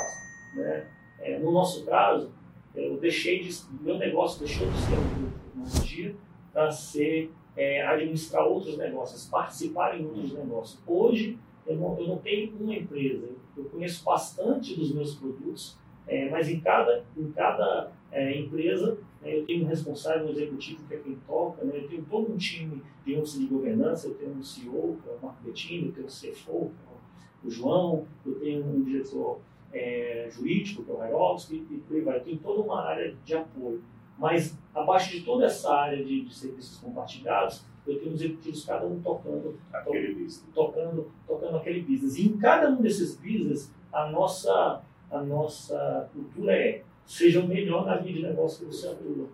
[0.56, 0.88] Né?
[1.20, 2.32] É, no nosso caso,
[2.74, 6.16] eu deixei de, meu negócio deixou de ser uma tecnologia
[6.52, 10.80] para ser é, administrar outros negócios, participar em outros negócios.
[10.86, 15.78] Hoje, eu não, eu não tenho uma empresa, eu conheço bastante dos meus produtos,
[16.08, 18.98] é, mas em cada, em cada é, empresa né,
[19.34, 22.82] eu tenho um responsável, executivo que é quem toca, né, eu tenho todo um time
[23.06, 26.06] de índice de governança, eu tenho um CEO, que é o Marco Bettini, eu tenho
[26.06, 29.40] um CFO, que é o João, eu tenho um diretor
[29.74, 32.18] é, jurídico, que é o Rairovski, e por aí vai.
[32.18, 33.84] Eu tenho toda uma área de apoio.
[34.18, 39.00] Mas abaixo de toda essa área de, de serviços compartilhados, eu tenho executivos, cada um
[39.02, 40.48] tocando aquele to, business.
[40.54, 42.18] Tocando, tocando aquele business.
[42.18, 44.82] E em cada um desses business, a nossa
[45.12, 49.30] a nossa cultura é seja o melhor na linha de negócio que você atua.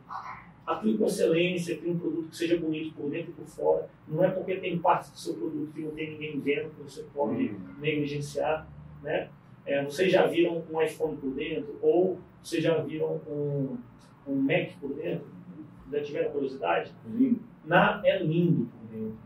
[0.66, 3.90] Atue com excelência, crie um produto que seja bonito por dentro e por fora.
[4.08, 7.04] Não é porque tem partes do seu produto que não tem ninguém vendo que você
[7.14, 7.60] pode uhum.
[7.80, 8.68] negligenciar.
[9.02, 9.30] Né?
[9.66, 11.78] É, vocês já viram um iPhone por dentro?
[11.82, 13.78] Ou vocês já viram um,
[14.28, 15.28] um Mac por dentro?
[15.92, 16.92] Já tiveram curiosidade?
[17.06, 17.42] Lindo.
[17.66, 19.18] Na, é lindo por dentro.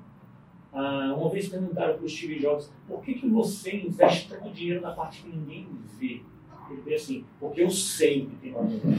[0.74, 4.82] Ah, uma vez perguntaram para o Steve Jobs por que, que você investe tanto dinheiro
[4.82, 5.68] na parte que ninguém
[5.98, 6.22] vê?
[6.70, 8.90] Ele vê assim, porque eu sei o que tem lá dentro.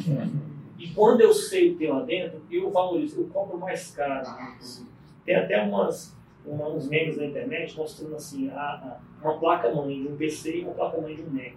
[0.79, 4.27] E quando eu sei o que tem lá dentro, eu valorizo, eu compro mais caro.
[5.25, 6.17] Tem até umas,
[6.47, 10.75] uns memes na internet mostrando assim, a, a, uma placa-mãe de um PC e uma
[10.75, 11.55] placa-mãe de um Mac.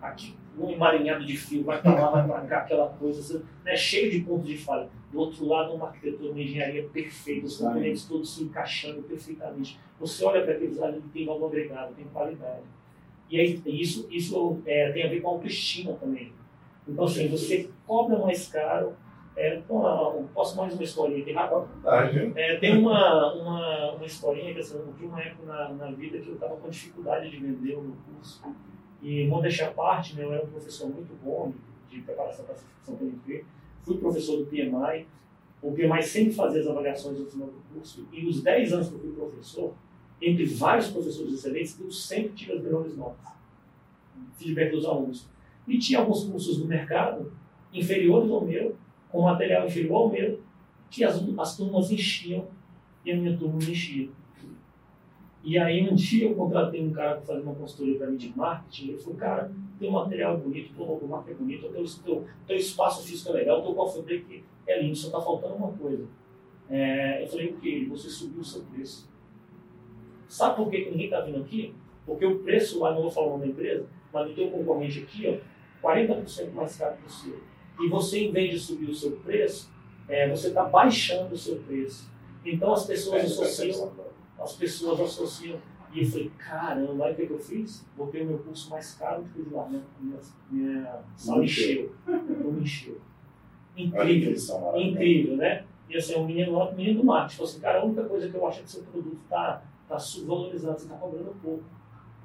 [0.00, 3.76] Aqui, um emaranhado de fio, vai para lá, vai para cá, aquela coisa, assim, né,
[3.76, 4.88] cheio de pontos de falha.
[5.12, 9.78] do outro lado uma arquitetura, uma engenharia perfeita, os componentes todos se encaixando perfeitamente.
[9.98, 12.62] Você olha para aqueles e tem valor agregado, tem qualidade.
[13.30, 16.32] E aí, isso, isso é, tem a ver com a autoestima também.
[16.86, 18.94] Então, assim, você cobra mais caro.
[19.36, 21.68] É, uma, posso mais uma historinha aqui rápido?
[22.36, 26.18] É, tem uma, uma, uma historinha que assim, eu tive uma época na, na vida
[26.18, 28.42] que eu estava com dificuldade de vender o meu curso.
[29.00, 31.52] E, vou deixar a parte, né, eu era um professor muito bom
[31.88, 33.44] de, de preparação para a certificação PNP.
[33.82, 35.06] Fui professor do PMI.
[35.62, 38.06] O PMI sempre fazia as avaliações no final do curso.
[38.12, 39.74] E os 10 anos que eu fui professor,
[40.20, 43.26] entre vários professores excelentes, eu sempre tive as melhores notas.
[44.36, 45.28] Feedback dos alunos.
[45.66, 47.32] E tinha alguns cursos no mercado,
[47.72, 48.76] inferiores ao meu,
[49.08, 50.40] com material inferior ao meu,
[50.90, 52.48] que as, as turmas enchiam
[53.04, 54.08] e a minha turma não enchia.
[55.42, 58.36] E aí um dia eu contratei um cara para fazer uma consultoria para mim de
[58.36, 62.56] marketing, ele falou, cara, tem um material bonito, tua logomarca é bonito, teu, teu, teu
[62.56, 66.06] espaço físico é legal, teu cofre é lindo, só está faltando uma coisa.
[66.68, 67.86] É, eu falei, o que?
[67.86, 69.09] Você subiu o seu preço.
[70.30, 71.74] Sabe por que, que ninguém está vindo aqui?
[72.06, 75.00] Porque o preço lá, não vou falar o nome da empresa, mas no teu concorrente
[75.00, 75.26] aqui,
[75.82, 77.40] ó, 40% mais caro que o seu.
[77.80, 79.72] E você, em vez de subir o seu preço,
[80.08, 82.08] é, você está baixando o seu preço.
[82.44, 83.92] Então as pessoas associam,
[84.38, 85.58] as pessoas associam.
[85.92, 87.84] E eu falei, caramba, o que, eu fiz?
[87.96, 89.68] Botei o meu curso mais caro do que de lá.
[89.68, 91.92] Minha, minha, minha sala encheu.
[92.06, 93.00] Então encheu.
[93.76, 94.36] Incrível.
[94.76, 95.64] Incrível, né?
[95.88, 98.34] E assim, o menino, o menino do marketing falou assim, cara, a única coisa que
[98.36, 101.64] eu acho é que seu produto está está subvalorizado, você está cobrando pouco.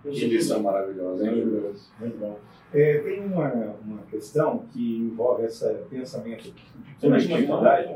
[0.04, 2.38] Que lição maravilhosa, hein, Muito bom.
[2.72, 3.52] É, tem uma,
[3.84, 6.54] uma questão que envolve esse pensamento de
[7.02, 7.96] conectividade.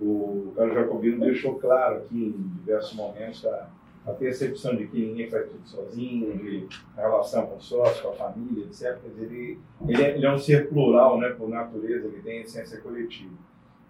[0.00, 3.68] O Carlos Jacobino deixou claro aqui em diversos momentos a,
[4.06, 6.66] a percepção de que ninguém faz tudo sozinho, de
[6.96, 8.98] relação com o sócio, com a família, etc.
[9.18, 13.32] Ele, ele, é, ele é um ser plural, né, por natureza, ele tem essência coletiva.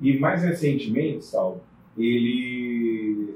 [0.00, 1.62] E mais recentemente, Saulo,
[1.96, 2.75] ele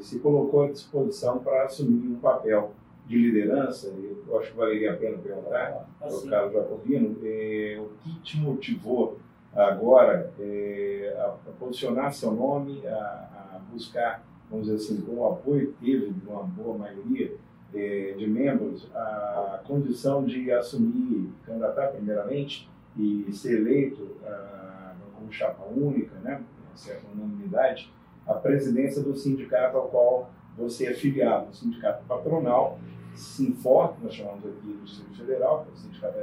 [0.01, 2.72] se colocou à disposição para assumir um papel
[3.06, 3.93] de liderança.
[4.28, 6.28] Eu acho que valeria a pena perguntar ao assim.
[6.28, 9.18] Carlos Jacobino é, o que te motivou
[9.55, 15.27] agora é, a, a, posicionar seu nome, a, a, buscar, vamos dizer assim, com o
[15.27, 17.35] apoio que teve de uma boa maioria
[17.74, 25.64] é, de membros, a condição de assumir, candidatar primeiramente e ser eleito a, como chapa
[25.64, 26.43] única, né,
[26.74, 27.93] certa unanimidade,
[28.31, 32.78] a presidência do sindicato ao qual você é filiado, o sindicato patronal,
[33.15, 36.19] Sinfor, que nós chamamos aqui do Distrito Federal, que é o sindicato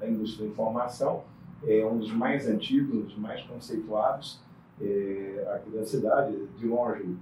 [0.00, 1.22] da indústria da informação,
[1.64, 4.40] é um dos mais antigos, um dos mais conceituados
[4.80, 7.16] é, aqui da cidade, de longe,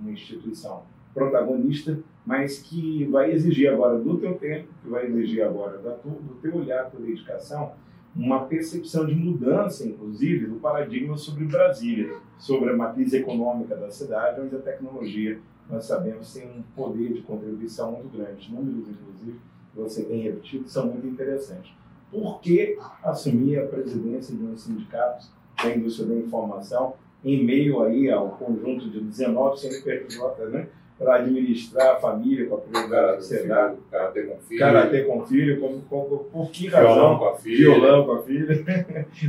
[0.00, 0.82] uma instituição
[1.14, 6.56] protagonista, mas que vai exigir agora do teu tempo, que vai exigir agora do teu
[6.56, 7.72] olhar, da tua dedicação,
[8.16, 14.40] uma percepção de mudança, inclusive, do paradigma sobre Brasília, sobre a matriz econômica da cidade,
[14.40, 18.40] onde a tecnologia, nós sabemos, tem um poder de contribuição muito grande.
[18.40, 19.38] Os números, inclusive,
[19.74, 21.72] você tem repetido, são muito interessantes.
[22.10, 25.26] Por que assumir a presidência de um sindicato
[25.62, 26.94] da indústria da informação
[27.24, 30.68] em meio aí ao conjunto de 19 CNPJ, né?
[30.98, 33.74] Para administrar a família com a dá.
[33.90, 34.58] Karatê com filho.
[34.58, 36.94] Karatê com filho, com, com, por que razão?
[36.94, 37.56] Violão com a filha.
[37.56, 38.64] Violão com a filha.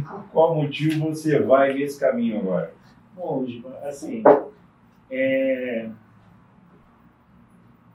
[0.10, 2.74] por qual motivo você vai nesse caminho agora?
[3.16, 3.46] Bom,
[3.84, 4.24] assim,
[5.12, 5.90] é...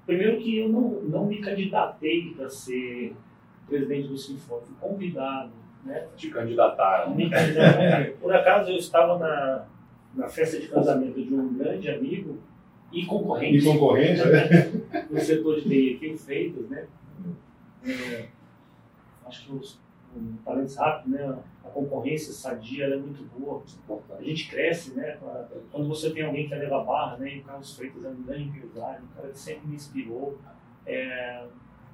[0.06, 3.16] primeiro que eu não, não me candidatei para ser
[3.66, 5.51] presidente do Sinfone, fui convidado.
[5.84, 6.06] Né?
[6.16, 7.14] Te candidataram.
[7.14, 8.12] Me candidataram.
[8.20, 9.64] Por acaso eu estava na,
[10.14, 12.38] na festa de casamento de um grande amigo
[12.94, 13.58] e concorrente.
[13.58, 15.06] E concorrente, né?
[15.10, 16.86] no setor de TI aqui, feitos, né?
[17.84, 18.28] É,
[19.26, 19.84] acho que os
[20.16, 21.38] um parênteses rápido, né?
[21.64, 23.62] A concorrência sadia é muito boa.
[24.16, 25.18] A gente cresce, né?
[25.72, 27.36] Quando você tem alguém que leva a barra, né?
[27.36, 30.38] E o Carlos Freitas é um grande empresário, um cara que sempre me inspirou.
[30.86, 31.44] É,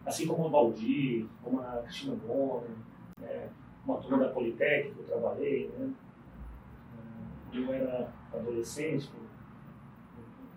[0.05, 2.71] assim como o Valdir, como a Cristina Bonner,
[3.23, 3.49] é,
[3.85, 5.91] uma turma da Politécnica que eu trabalhei, né?
[7.53, 9.11] Eu era adolescente,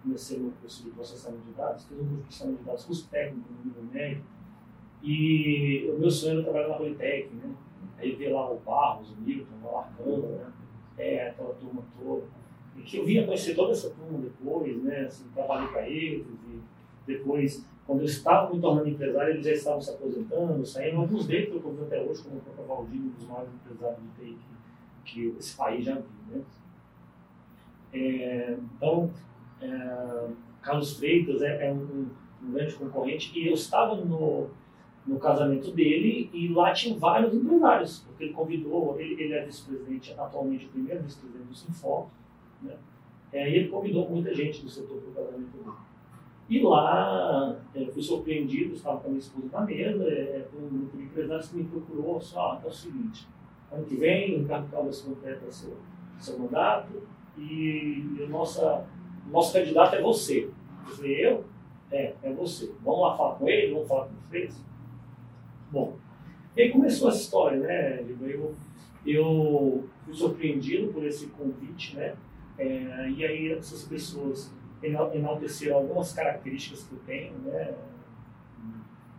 [0.03, 3.09] comecei no curso de processamento de dados, fiz um curso de processamento de dados, curso
[3.09, 4.23] técnico no nível médio,
[5.01, 7.53] e o meu sonho era trabalhar na Politec, né?
[7.97, 10.53] Aí ver lá o Barros, o Milton, o Alarcano, né?
[10.97, 12.23] É, aquela turma toda.
[12.77, 15.01] E que eu vinha conhecer toda essa turma depois, né?
[15.01, 16.61] Assim, trabalhei para eles e
[17.05, 21.01] depois, quando eu estava me tornando empresário, eles já estavam se aposentando, saindo.
[21.01, 24.25] Alguns deles eu convivo até hoje, como o próprio Valdinho, um dos maiores empresários de
[24.25, 24.37] TI
[25.03, 26.41] que, que esse país já viu, né?
[27.93, 29.11] É, então,
[29.63, 30.27] é,
[30.61, 32.07] Carlos Freitas é, é um,
[32.43, 34.49] um, grande concorrente e eu estava no,
[35.07, 40.13] no casamento dele e lá tinha vários empresários, porque ele convidou, ele, ele é vice-presidente,
[40.17, 42.07] atualmente o primeiro vice-presidente do Sinfor,
[42.61, 42.75] Né?
[43.31, 45.75] É, e ele convidou muita gente do setor para o casamento dele.
[46.49, 50.69] E lá eu fui surpreendido, estava com a minha esposa na mesa, é, com um
[50.69, 53.27] grupo de empresários que me procurou, só é o seguinte,
[53.71, 55.77] ano que vem o Ricardo Caldas completa seu,
[56.19, 57.01] seu mandato
[57.37, 58.85] e, o nossa,
[59.27, 60.49] nosso candidato é você.
[60.87, 61.45] Eu falei, eu?
[61.91, 62.71] É, é você.
[62.83, 64.63] Vamos lá falar com ele, vamos falar com vocês.
[65.71, 65.97] Bom,
[66.55, 68.05] e aí começou essa história, né?
[68.21, 68.55] Eu,
[69.05, 72.15] eu fui surpreendido por esse convite, né?
[72.57, 77.73] É, e aí essas pessoas enalteceram algumas características que eu tenho, né?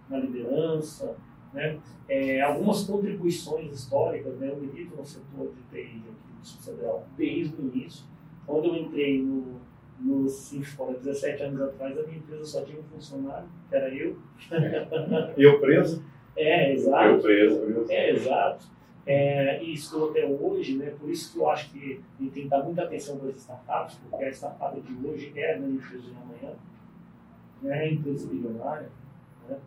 [0.09, 1.17] Na liderança,
[1.53, 1.79] né?
[2.09, 4.51] É, algumas contribuições históricas, né?
[4.51, 8.05] Eu milito no setor de TI aqui do Federal desde o início.
[8.47, 9.61] Quando eu entrei no,
[10.01, 14.17] no Sinfora 17 anos atrás, a minha empresa só tinha um funcionário, que era eu.
[15.37, 16.05] eu preso?
[16.37, 17.05] É, exato.
[17.05, 17.87] Eu preso.
[17.89, 18.67] É, exato.
[19.07, 20.95] É, e estou até hoje, né?
[20.99, 24.25] por isso que eu acho que tem que dar muita atenção para as startups, porque
[24.25, 26.57] a startup de hoje é a grande empresa de amanhã,
[27.61, 27.79] né?
[27.79, 28.91] é a empresa bilionária
[29.47, 29.59] né?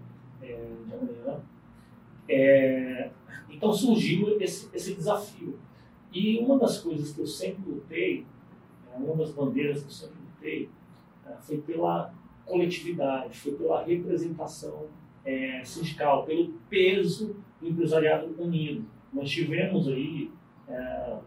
[0.41, 1.41] é, de amanhã.
[2.27, 3.09] É,
[3.47, 5.59] então surgiu esse, esse desafio.
[6.11, 8.25] E uma das coisas que eu sempre lutei,
[8.91, 12.13] é, uma das bandeiras que eu sempre é, foi pela
[12.45, 14.87] coletividade, foi pela representação
[15.25, 18.85] é, sindical, pelo peso do empresariado unido.
[19.11, 20.31] Nós tivemos aí,
[20.67, 21.17] é,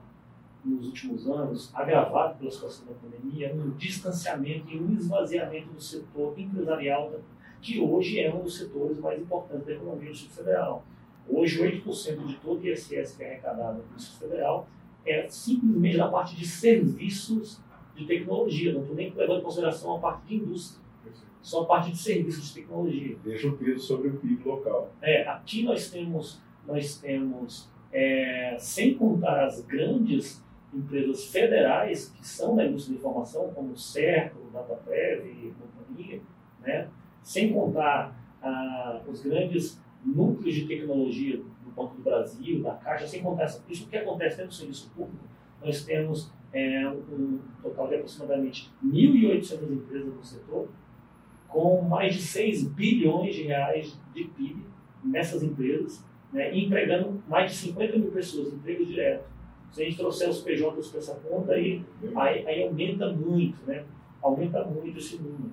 [0.65, 6.39] nos últimos anos, agravado pela situação da pandemia, um distanciamento e um esvaziamento do setor
[6.39, 7.12] empresarial,
[7.61, 10.85] que hoje é um dos setores mais importantes da economia do Distrito Federal.
[11.28, 14.69] Hoje, 8% de todo o ISS que é arrecadado no Distrito Federal
[15.05, 17.61] é simplesmente da parte de serviços
[18.01, 20.81] de tecnologia, não estou nem levando em consideração a parte de indústria
[21.43, 23.17] só a parte de serviços de tecnologia.
[23.25, 24.93] Deixa o peso sobre o PIB local.
[25.01, 32.55] É, aqui nós temos, nós temos é, sem contar as grandes empresas federais que são
[32.55, 36.21] da indústria de informação, como o Cerco, DataPrev e companhia,
[36.61, 36.89] né?
[37.23, 43.23] sem contar ah, os grandes núcleos de tecnologia do Banco do Brasil, da Caixa, sem
[43.23, 45.25] contar isso, o que acontece dentro do serviço público,
[45.63, 50.69] nós temos é, um total de aproximadamente 1.800 empresas no setor,
[51.49, 54.63] com mais de 6 bilhões de reais de PIB
[55.05, 59.29] nessas empresas, né, e empregando mais de 50 mil pessoas, emprego direto.
[59.73, 61.83] Se a gente trouxer os PJs para essa conta, aí,
[62.17, 63.85] aí, aí, aumenta muito, né?
[64.23, 65.53] aumenta muito esse número.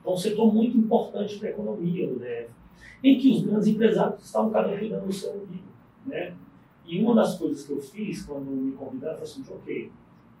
[0.00, 2.50] Então, um setor muito importante para a economia do DF,
[3.02, 5.64] em que os grandes empresários estavam cada um cuidando do seu umbigo.
[6.06, 6.34] Né?
[6.86, 9.92] E uma das coisas que eu fiz quando me convidaram, foi assim, ok,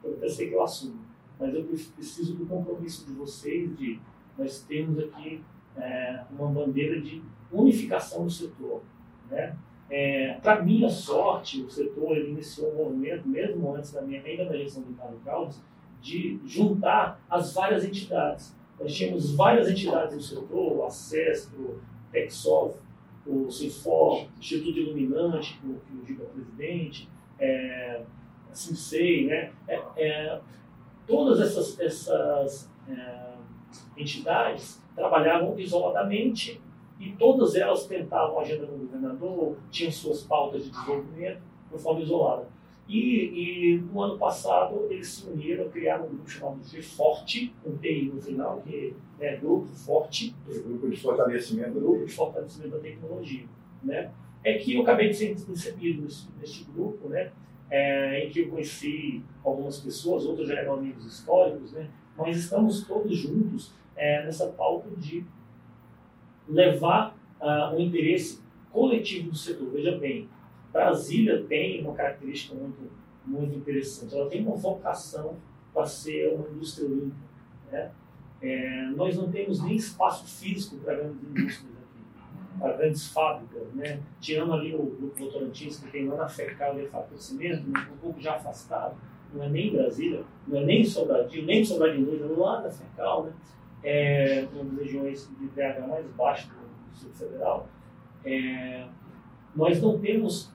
[0.02, 1.00] eu pensei que eu assumo,
[1.38, 3.98] mas eu preciso do compromisso de vocês de
[4.36, 5.42] nós temos aqui
[5.76, 7.22] é, uma bandeira de
[7.52, 8.82] unificação do setor.
[9.30, 9.56] Né?
[9.88, 14.54] É, Para minha sorte, o setor iniciou um movimento, mesmo antes da minha ainda da
[14.54, 15.62] eleição do Ricardo Caldas,
[16.00, 18.54] de juntar as várias entidades.
[18.78, 21.80] Nós tínhamos várias entidades no setor, o Acestro, o
[22.10, 22.76] Texof,
[23.26, 28.02] o Sinfor, Instituto Iluminante, que o Giga presidente, é,
[28.50, 29.52] a Sinsei, né?
[29.66, 30.40] É, é,
[31.06, 33.34] todas essas, essas é,
[33.96, 36.60] entidades trabalhavam isoladamente
[36.98, 41.42] e todas elas tentavam a agenda do governador, tinham suas pautas de desenvolvimento
[41.72, 42.46] de forma isolada.
[42.86, 47.76] E, e, no ano passado eles se uniram, criaram um grupo chamado de Forte, um
[47.78, 50.34] TI no final, que é Grupo Forte.
[50.46, 51.80] Grupo de Fortalecimento.
[51.80, 53.44] Grupo de Fortalecimento da Tecnologia.
[53.82, 54.10] Né?
[54.42, 57.32] É que eu acabei de ser recebido nesse, nesse grupo, né?
[57.70, 61.88] É, em que eu conheci algumas pessoas, outros já eram amigos históricos, né?
[62.16, 65.24] Nós estamos todos juntos é, nessa pauta de
[66.48, 69.70] levar uh, o interesse coletivo do setor.
[69.70, 70.28] Veja bem,
[70.74, 72.90] Brasília tem uma característica muito,
[73.24, 74.12] muito interessante.
[74.12, 75.36] Ela tem uma vocação
[75.72, 77.14] para ser uma indústria limpa.
[77.70, 77.92] Né?
[78.42, 83.72] É, nós não temos nem espaço físico para grandes indústrias aqui, para grandes fábricas.
[83.72, 84.00] Né?
[84.20, 87.68] Tirando ali o grupo Votorantins, que tem lá na FECAL e a Fábrica de Cimento,
[87.68, 88.96] um pouco já afastado,
[89.32, 93.32] não é nem Brasília, não é nem Sobradinho, nem Sobradinho, é lá da FECAL, né?
[93.84, 97.68] é uma das regiões de DH mais baixo do Distrito Federal,
[98.24, 98.86] é,
[99.54, 100.53] nós não temos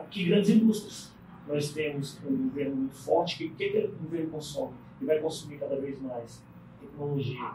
[0.00, 1.12] aqui grandes indústrias.
[1.46, 4.74] Nós temos um governo muito forte, que o que, que o governo consome?
[5.00, 6.42] E vai consumir cada vez mais
[6.80, 7.52] tecnologia.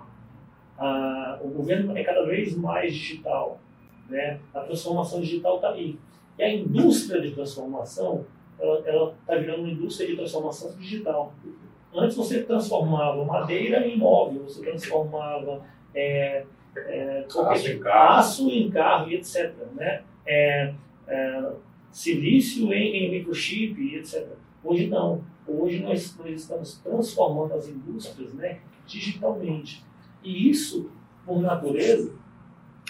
[0.78, 3.60] Ah, o governo é cada vez mais digital.
[4.10, 4.40] Né?
[4.54, 6.00] A transformação digital está ali.
[6.38, 8.26] E a indústria de transformação,
[8.60, 11.34] ela está virando uma indústria de transformação digital.
[11.94, 15.62] Antes você transformava madeira em móvel, você transformava
[15.94, 16.44] é,
[16.76, 18.18] é, aço, em carro.
[18.18, 19.54] aço em carro e etc.
[19.76, 20.02] Né?
[20.26, 20.74] É,
[21.08, 21.52] é,
[21.94, 24.28] silício em, em microchip, etc.
[24.64, 25.24] Hoje não.
[25.48, 29.86] Hoje nós, nós estamos transformando as indústrias né, digitalmente.
[30.24, 30.90] E isso,
[31.26, 32.12] por natureza,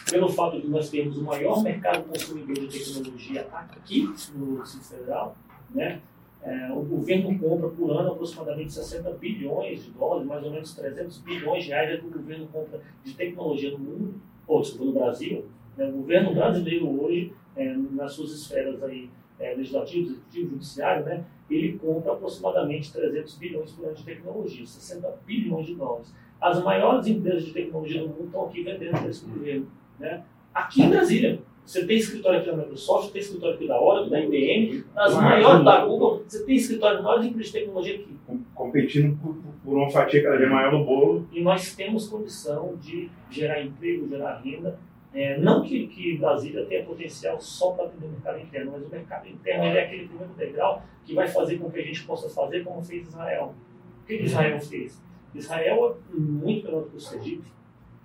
[0.10, 4.04] pelo fato de nós termos o maior mercado consumidor de tecnologia aqui
[4.36, 5.36] no Distrito Federal,
[5.74, 6.02] né,
[6.42, 11.18] é, o governo compra por ano aproximadamente 60 bilhões de dólares, mais ou menos 300
[11.20, 14.16] bilhões de reais é que o governo compra de tecnologia no mundo,
[14.46, 15.46] ou no Brasil.
[15.78, 19.10] Né, o governo brasileiro hoje, é, nas suas esferas aí,
[19.40, 25.20] é, legislativo, executivo, judiciário, né, ele compra aproximadamente 300 bilhões por ano de tecnologia, 60
[25.26, 26.14] bilhões de dólares.
[26.40, 29.68] As maiores empresas de tecnologia do mundo estão aqui vendendo para esse governo.
[30.00, 30.24] Né?
[30.54, 31.40] Aqui em Brasília.
[31.66, 35.64] Você tem escritório aqui da Microsoft, tem escritório aqui da Oracle, da IBM, as maiores
[35.64, 38.18] da Google, você tem escritório das maiores empresas de tecnologia aqui.
[38.54, 41.26] Competindo por, por uma fatia cada vez maior no bolo.
[41.32, 44.78] E nós temos condição de gerar emprego, gerar renda.
[45.14, 48.90] É, não que, que Brasília tenha potencial só para atender o mercado interno, mas o
[48.90, 52.64] mercado interno é aquele primeiro degrau que vai fazer com que a gente possa fazer
[52.64, 53.54] como fez Israel.
[54.02, 55.02] O que, Israel fez?
[55.36, 57.48] Israel é muito menor do que o Sergipe,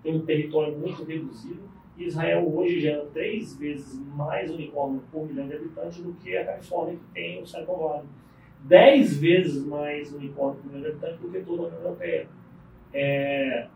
[0.03, 1.69] tem um território muito reduzido,
[1.99, 6.97] Israel hoje gera três vezes mais unicórnio por milhão de habitantes do que a Califórnia,
[6.97, 8.07] que tem o Silicon Valley.
[8.63, 12.29] Dez vezes mais unicórnio por milhão de habitantes do que toda a União Europeia.
[12.93, 13.67] É,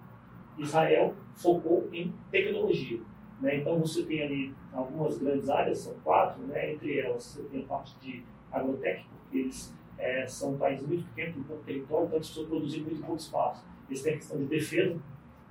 [0.57, 3.01] Israel focou em tecnologia.
[3.43, 3.57] Né?
[3.57, 6.73] Então você tem ali algumas grandes áreas, são quatro, né?
[6.73, 11.05] entre elas você tem a parte de agrotech, porque eles é, são um país muito
[11.09, 13.65] pequeno, com pouco território, então eles precisam produzir muito pouco espaço.
[13.89, 14.97] Eles têm a questão de defesa,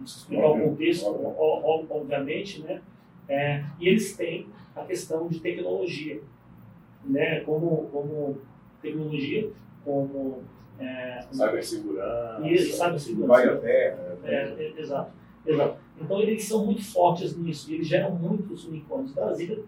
[0.03, 2.81] explicar o contexto, obviamente, né?
[3.30, 6.22] É, e eles têm a questão de tecnologia,
[7.05, 7.41] né?
[7.41, 8.41] Como, como
[8.81, 9.49] tecnologia,
[9.85, 10.43] como
[10.80, 15.11] é, cibersegurança, e cibersegurança, biotech, é, é, exato,
[15.45, 15.77] exato.
[15.99, 19.13] Então eles são muito fortes nisso, eles geram muitos unicórnios.
[19.13, 19.63] Brasília,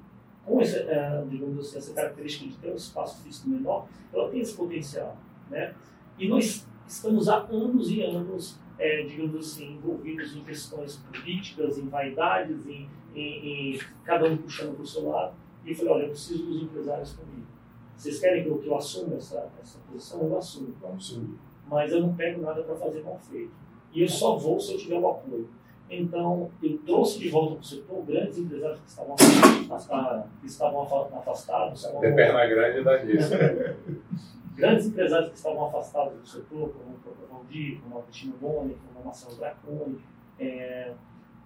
[0.46, 4.40] com essa, é, digamos assim, essa característica de ter um espaço físico menor, ela tem
[4.40, 5.18] esse potencial,
[5.50, 5.74] né?
[6.18, 11.88] E nós estamos há anos e anos é, digamos assim, envolvidos em questões políticas, em
[11.88, 15.36] vaidades, em, em, em cada um puxando para o seu lado.
[15.64, 17.48] E eu falei, olha, eu preciso dos empresários comigo.
[17.96, 20.22] Vocês querem que eu, que eu assuma essa, essa posição?
[20.24, 20.74] Eu assumo.
[20.82, 21.22] Vamos
[21.70, 23.54] Mas eu não pego nada para fazer mal feito.
[23.94, 25.48] E eu só vou se eu tiver o apoio.
[25.90, 30.26] Então, eu trouxe de volta para o setor grandes empresários que estavam afastados.
[30.40, 31.86] Que estavam afastados
[32.16, 33.34] perna grande dá disso.
[34.56, 38.76] grandes empresários que estavam afastados do setor, como o próprio Valdir, como a Cristina Boni,
[38.76, 40.00] como a Marcelo Draconi,
[40.40, 40.94] é,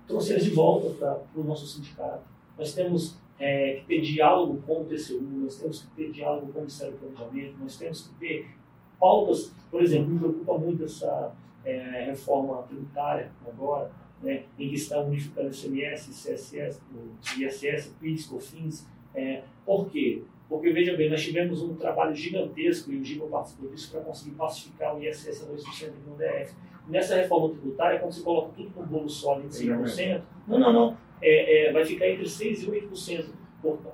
[0.08, 2.24] trouxe eles de volta para o nosso sindicato.
[2.58, 6.60] Nós temos é, que ter diálogo com o TCU, nós temos que ter diálogo com
[6.60, 8.48] o Ministério do Planejamento, nós temos que ter
[9.00, 11.32] pautas, por exemplo, me preocupa muito essa
[11.64, 13.92] é, reforma tributária agora,
[14.22, 16.82] né, em que está unificando ICMS, CSS,
[17.38, 18.88] ISS, PIS, COFINS.
[19.14, 20.24] É, por quê?
[20.50, 24.36] Porque, veja bem, nós tivemos um trabalho gigantesco, e o Giba participou disso, para conseguir
[24.36, 26.56] pacificar o ISS a 2% aqui no DF.
[26.88, 30.98] Nessa reforma tributária, quando você coloca tudo no bolo sólido em 5%, não, não, não,
[31.22, 33.26] é, é, vai ficar entre 6% e 8%,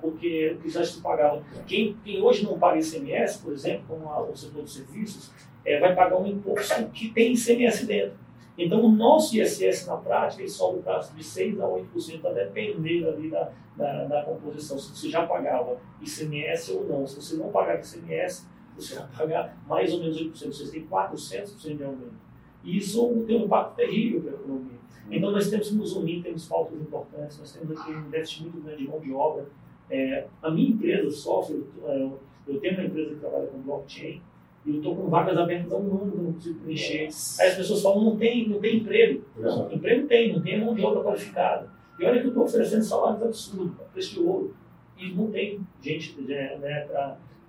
[0.00, 1.42] porque o que já se pagava.
[1.66, 5.32] Quem, quem, hoje não paga ICMS, por exemplo, como a, o setor de serviços,
[5.64, 8.23] é, vai pagar um imposto que tem ICMS dentro.
[8.56, 13.06] Então, o nosso ISS, na prática, ele sobe para de 6% a 8%, a depender
[13.08, 17.06] ali da, da, da, composição, se você já pagava ICMS ou não.
[17.06, 21.76] Se você não pagar ICMS, você vai pagar mais ou menos 8%, você tem 400%
[21.76, 22.24] de aumento.
[22.62, 24.78] E isso tem um impacto terrível para a economia.
[25.10, 28.60] Então, nós temos que nos unir, temos pautas importantes, nós temos aqui um déficit muito
[28.62, 29.46] grande de mão de obra.
[29.90, 34.22] É, a minha empresa sofre, eu, eu tenho uma empresa que trabalha com blockchain,
[34.66, 37.08] eu estou com vagas abertas há um ano que eu não consigo preencher.
[37.40, 39.22] Aí as pessoas falam, não tem, não tem emprego.
[39.36, 41.68] Não, emprego tem, não tem mão de obra qualificada.
[41.98, 44.56] E olha que eu estou oferecendo salários absurdos, preço de ouro.
[44.96, 46.80] E não tem gente né, né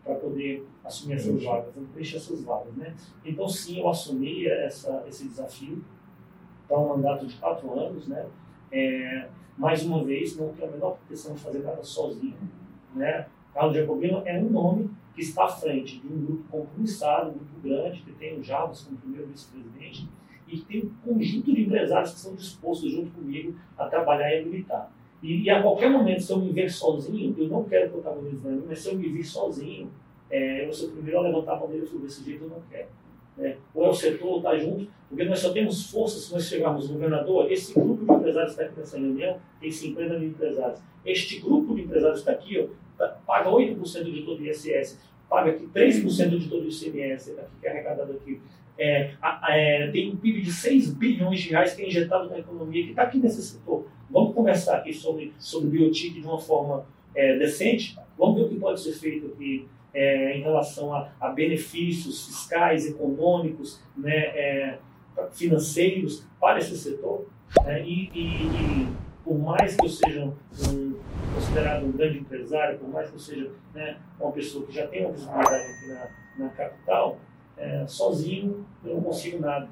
[0.04, 2.74] para poder assumir essas vagas, preencher essas vagas.
[2.76, 2.94] Né?
[3.24, 5.84] Então, sim, eu assumi essa, esse desafio
[6.68, 8.08] para um mandato de quatro anos.
[8.08, 8.26] Né?
[8.72, 12.36] É, mais uma vez, não tenho a menor proteção de fazer nada sozinho.
[12.94, 13.26] Né?
[13.54, 17.62] Carlos Jacobino é um nome que está à frente de um grupo compromissado, um grupo
[17.64, 20.08] grande, que tem o Jarbas como primeiro vice-presidente,
[20.48, 24.40] e que tem um conjunto de empresários que estão dispostos, junto comigo, a trabalhar e
[24.40, 24.92] a militar.
[25.24, 28.80] E, e a qualquer momento, se eu me ver sozinho, eu não quero protagonismo, mas
[28.80, 29.90] se eu me vir sozinho,
[30.30, 32.62] é, eu ser o primeiro a levantar a bandeira e falar, desse jeito eu não
[32.70, 32.88] quero.
[33.38, 36.88] É, ou é o setor está junto, porque nós só temos força se nós chegarmos
[36.88, 37.52] governador.
[37.52, 40.80] Esse grupo de empresários que está aqui nessa reunião tem 50 mil empresários.
[41.06, 42.68] Este grupo de empresários está aqui, ó,
[43.26, 45.00] paga 8% de todo o ISS,
[45.30, 48.42] paga aqui 3% de todo o ICMS, aqui, que é arrecadado aqui.
[48.78, 49.12] É,
[49.50, 52.90] é, tem um PIB de 6 bilhões de reais que é injetado na economia, que
[52.90, 53.88] está aqui nesse setor.
[54.10, 56.86] Vamos conversar aqui sobre, sobre biotique de uma forma
[57.16, 61.30] é, decente, Vamos ver o que pode ser feito aqui é, em relação a, a,
[61.30, 64.80] benefícios fiscais, econômicos, né, é,
[65.32, 67.28] financeiros para esse setor.
[67.64, 68.88] Né, e, e, e,
[69.24, 70.34] por mais que eu seja
[70.70, 70.95] um,
[71.36, 75.12] considerado um grande empresário, por mais que seja né, uma pessoa que já tem uma
[75.12, 77.20] visibilidade aqui na, na capital,
[77.58, 79.68] é, sozinho eu não consigo nada.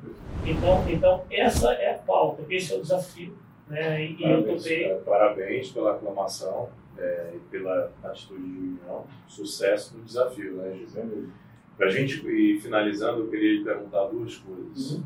[0.45, 3.37] Então, então, essa é a pauta, esse é o desafio.
[3.67, 4.95] Né, e, parabéns, eu topei.
[5.05, 9.05] Parabéns pela aclamação é, e pela atitude de união.
[9.25, 11.29] Sucesso no desafio, né, Gisele?
[11.77, 14.91] Para a gente ir finalizando, eu queria lhe perguntar duas coisas.
[14.91, 15.03] Uhum.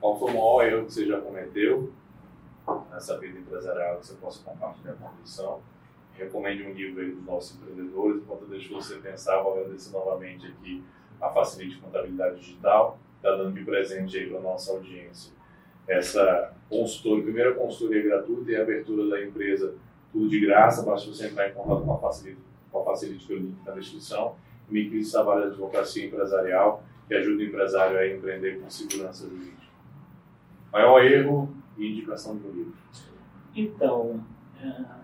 [0.00, 1.92] Qual foi o maior erro que você já cometeu
[2.90, 5.60] nessa vida empresarial que você possa compartilhar com a comissão?
[6.14, 10.82] Recomende um livro aí dos nossos empreendedores, enquanto deixo você pensar, vou agradecer novamente aqui
[11.20, 15.36] a Facilite Contabilidade Digital, está dando de presente aí para a nossa audiência
[15.86, 19.74] essa consultoria, primeira consultoria gratuita e abertura da empresa,
[20.12, 22.40] tudo de graça, basta você entrar em contato com a Facilite,
[22.72, 24.34] com a Facilite pelo link na descrição.
[24.68, 29.66] O Miquis trabalha de advocacia empresarial, que ajuda o empresário a empreender com segurança jurídica.
[30.72, 32.74] Maior erro e indicação do livro.
[33.54, 34.20] Então,
[34.62, 34.96] é,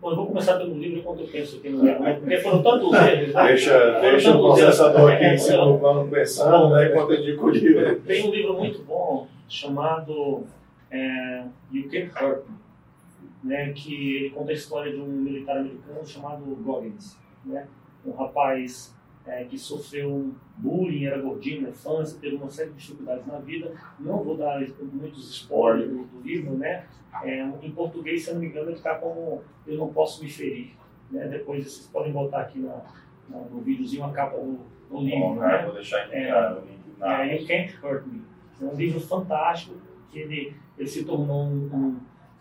[0.00, 2.90] Bom, eu vou começar pelo livro enquanto eu penso aqui no livro, porque foram tantos
[2.94, 3.34] erros.
[3.34, 3.46] Né?
[3.48, 7.50] Deixa, deixa o processador aqui em cima do plano pensando, né, enquanto eu digo o
[7.50, 8.00] livro.
[8.00, 10.44] Tem um livro muito bom chamado
[10.90, 16.06] é, You Can't Hurt Me, né, que ele conta a história de um militar americano
[16.06, 17.66] chamado Goggins, né,
[18.06, 18.96] um rapaz
[19.30, 23.72] é, que sofreu bullying, era gordinho na infância, teve uma série de dificuldades na vida.
[23.98, 24.60] Não vou dar
[24.92, 26.84] muitos spoilers do, do livro, né?
[27.22, 30.28] É, em português, se eu não me engano, ele está como Eu Não Posso Me
[30.28, 30.70] Ferir.
[31.10, 31.28] Né?
[31.28, 32.82] Depois vocês podem botar aqui na,
[33.28, 34.58] na, no videozinho a capa do,
[34.88, 35.20] do livro.
[35.20, 35.62] Bom, né?
[35.64, 36.62] Vou deixar indicado
[36.98, 37.24] é, na...
[37.24, 38.22] É, You Can't Hurt Me.
[38.60, 39.76] É um livro fantástico,
[40.10, 42.00] que ele, ele se tornou um, um,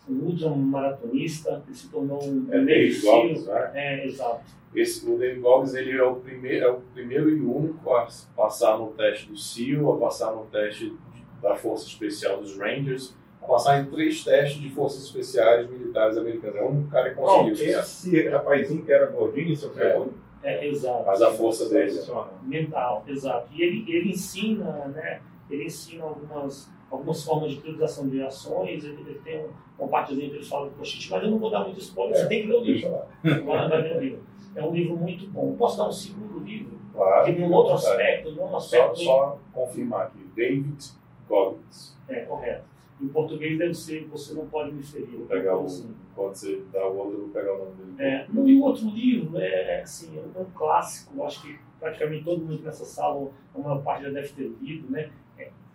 [0.10, 2.48] um ultramaratonista, ele se tornou um...
[2.52, 2.60] É,
[3.02, 3.72] Goggins, né?
[3.74, 4.59] É, exato.
[4.74, 8.78] Esse, o David Goggins ele é o, primeiro, é o primeiro e único a passar
[8.78, 10.96] no teste do SEAL, a passar no teste
[11.42, 16.58] da Força Especial dos Rangers, a passar em três testes de Forças Especiais Militares Americanas.
[16.58, 17.64] É o único cara que conseguiu isso.
[17.64, 20.06] Esse rapazinho que era gordinho, seu é.
[20.44, 21.06] é, exato.
[21.06, 22.00] Mas a força dele.
[22.44, 23.48] Mental, exato.
[23.52, 25.22] E ele, ele ensina, né?
[25.50, 30.30] Ele ensina algumas, algumas formas de priorização de ações, ele, ele tem um, uma partezinha
[30.30, 32.42] que ele fala do post mas eu não vou dar muito spoiler, é, você tem
[32.42, 32.98] que ler o livro.
[33.24, 34.24] Vai, vai ler o livro.
[34.56, 35.56] É um livro muito bom.
[35.56, 36.80] Posso dar um segundo livro?
[36.94, 37.26] Claro.
[37.26, 38.98] Que num outro aspecto, num aspecto.
[38.98, 40.20] Só, só confirmar aqui.
[40.36, 40.92] David
[41.28, 41.98] Goggins.
[42.08, 42.64] É, correto.
[43.02, 45.22] Em português deve ser Você Não Pode Me Ferir.
[45.22, 45.96] Pegar o, assim.
[46.14, 47.96] Pode ser, dar o outro, vou pegar o nome dele.
[48.00, 52.62] É, no outro livro, é, é assim, é um clássico, acho que praticamente todo mundo
[52.62, 55.10] nessa sala, a maior parte já deve ter lido, né?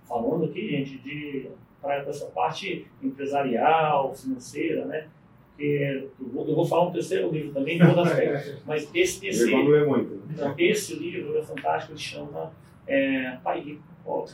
[0.05, 1.51] Falando aqui, gente, de
[1.81, 5.07] para essa parte empresarial, financeira, né?
[5.59, 8.17] eu vou, eu vou falar um terceiro livro também, não vou dar
[8.67, 10.23] mas esse, esse, muito.
[10.31, 12.53] Então, esse livro é fantástico, ele chama
[12.87, 13.83] é, Pai Rico.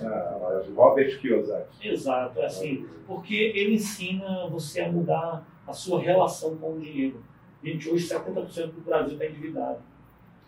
[0.03, 1.89] Ah, Robert Kiyosaki.
[1.89, 7.23] Exato, é assim, porque ele ensina você a mudar a sua relação com o dinheiro.
[7.63, 9.79] Gente, hoje 70% do Brasil está endividado.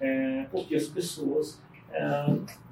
[0.00, 1.62] É, porque as pessoas,
[1.92, 2.26] é,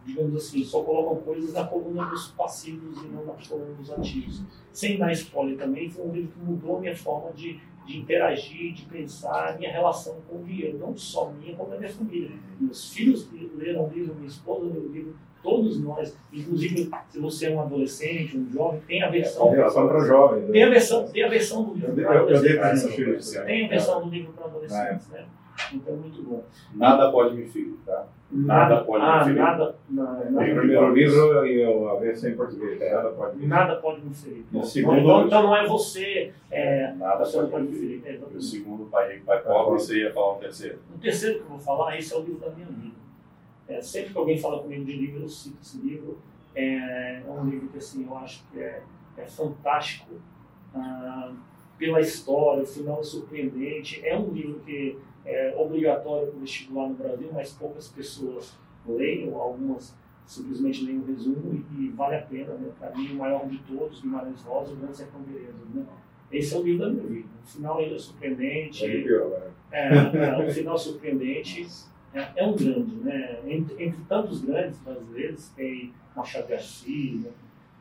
[0.04, 4.42] digamos assim, só colocam coisas na coluna dos passivos e não na coluna dos ativos.
[4.72, 7.60] Sem dar spoiler também, foi um livro que mudou a minha forma de
[7.90, 11.90] de interagir, de pensar minha relação com o dinheiro, não só minha, como a minha
[11.90, 12.30] família.
[12.60, 17.46] Meus filhos leram o livro, minha esposa leu o livro, todos nós, inclusive se você
[17.46, 19.48] é um adolescente, um jovem, tem a versão.
[19.48, 20.42] A versão para jovens.
[20.42, 20.52] Né?
[20.52, 23.32] Tem a versão, tem a versão do livro para adolescentes.
[23.32, 25.26] Tem a versão do livro para adolescentes, né?
[25.72, 26.44] Então, muito bom.
[26.74, 28.06] Nada pode me ferir, tá?
[28.30, 29.38] Nada, nada pode ah, me ferir.
[29.38, 32.80] Nada, nada, o primeiro livro e a versão em português.
[32.80, 33.48] É, nada pode me ferir.
[33.48, 34.44] Nada pode me ferir.
[34.52, 36.32] O segundo, então, então não é você.
[36.50, 38.02] É, nada você pode, me ferir.
[38.04, 40.78] É, o segundo, Pai Rico, Pai Pobre, você ia falar o terceiro.
[40.94, 42.96] O terceiro que eu vou falar, esse é o livro da minha vida.
[43.68, 46.18] É, sempre que alguém fala comigo de livro, eu cito esse livro.
[46.54, 48.82] É, é um livro que assim, eu acho que é,
[49.16, 50.14] é fantástico.
[50.74, 51.32] Ah,
[51.78, 54.06] pela história, o final é surpreendente.
[54.06, 58.56] É um livro que é obrigatório para o vestibular no Brasil, mas poucas pessoas
[58.86, 59.94] leem, algumas
[60.26, 62.54] simplesmente leem o resumo e, e vale a pena.
[62.54, 62.70] Né?
[62.78, 65.54] Para mim, o maior de todos, Guimarães Rosa, o Grande Sertão Veredas.
[65.74, 65.84] Né?
[66.30, 67.28] Esse é o livro da minha vida.
[67.44, 68.84] O final ele é surpreendente.
[68.84, 70.12] É, né?
[70.14, 71.66] é, é, o final surpreendente.
[72.14, 73.40] É, é, um grande, né?
[73.46, 77.30] Entre, entre, tantos grandes brasileiros, tem Machado Garcia, né?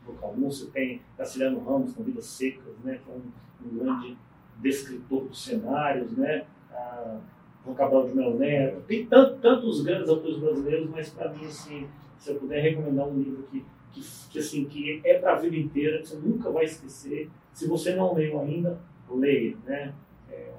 [0.06, 3.00] Boca tem Graciliano Ramos com Vidas Secas, né?
[3.04, 3.22] que é um,
[3.68, 4.18] um grande
[4.58, 6.46] descritor dos cenários, né?
[6.80, 7.20] Ah,
[7.64, 11.88] João Cabral de Melo Neto, tem tanto, tantos grandes autores brasileiros, mas para mim, assim,
[12.18, 15.56] se eu puder recomendar um livro que, que, que assim, que é para a vida
[15.56, 18.80] inteira, que você nunca vai esquecer, se você não leu ainda,
[19.10, 19.94] leia, né?
[20.30, 20.52] É,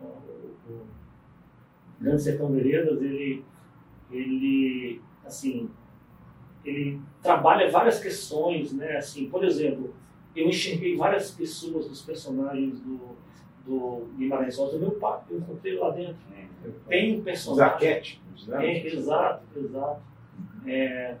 [0.00, 0.86] o, o
[2.00, 3.44] Grande Sertão Veredas, ele,
[4.10, 5.68] ele, assim,
[6.64, 8.96] ele trabalha várias questões, né?
[8.96, 9.94] Assim, por exemplo,
[10.36, 13.16] eu enxerguei várias pessoas dos personagens do,
[13.68, 16.16] do Guimarães Rosa, meu pai, eu encontrei lá dentro.
[16.88, 17.66] Tem um personagem.
[17.66, 18.66] Os arquétipos, né?
[18.66, 20.00] É, exato, exato.
[20.66, 21.14] É,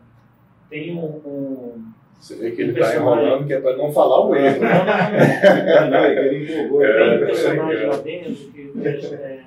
[0.70, 4.34] tem um, um, Você vê que ele está enrolando que é para não falar o
[4.34, 4.62] erro.
[4.62, 5.90] Não, não, não.
[5.90, 6.84] Não, é que ele empolgou.
[6.84, 7.26] É, Tem um né?
[7.26, 9.44] personagem lá dentro que é,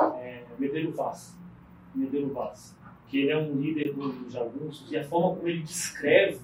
[0.00, 1.38] é Medeiros Vaz.
[1.94, 2.76] Medeiros Vaz.
[3.08, 6.40] Que ele é um líder dos jagunços e a forma como ele descreve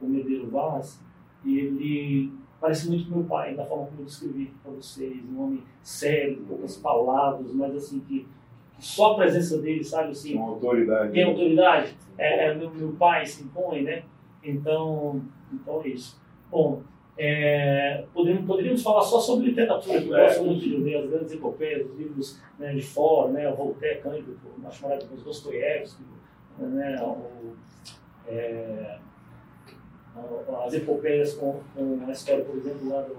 [0.00, 1.00] o Medeiros Vaz,
[1.44, 5.22] ele parece muito meu pai, da forma como eu descrevi para vocês.
[5.30, 8.26] Um homem sério, poucas palavras, mas assim que,
[8.76, 11.12] que só a presença dele, sabe assim, Uma autoridade.
[11.12, 14.02] tem autoridade, é, é, meu, meu pai se impõe, né?
[14.42, 15.22] Então,
[15.52, 16.20] então é isso.
[16.50, 16.82] Bom,
[17.18, 20.26] é, poderíamos, poderíamos falar só sobre literatura, que eu É.
[20.26, 24.00] gosto muito de ler as grandes epopeias, os livros né, de fora, né, o Voltaire,
[24.02, 26.02] Cândido, o acho maravilhoso, Dostoiévski,
[26.58, 27.54] né, o,
[28.28, 28.98] é,
[30.64, 33.16] as epopeias com, com a história, por exemplo, lá do,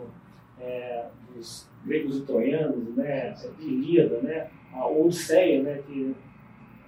[0.59, 6.15] é, dos gregos e troianos, né, a Ilíada, né, a Odisseia, né, que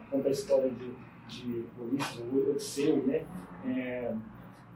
[0.10, 0.91] conta a história de,
[1.27, 3.23] de Ulisses, Odisseu, né,
[3.65, 4.14] é,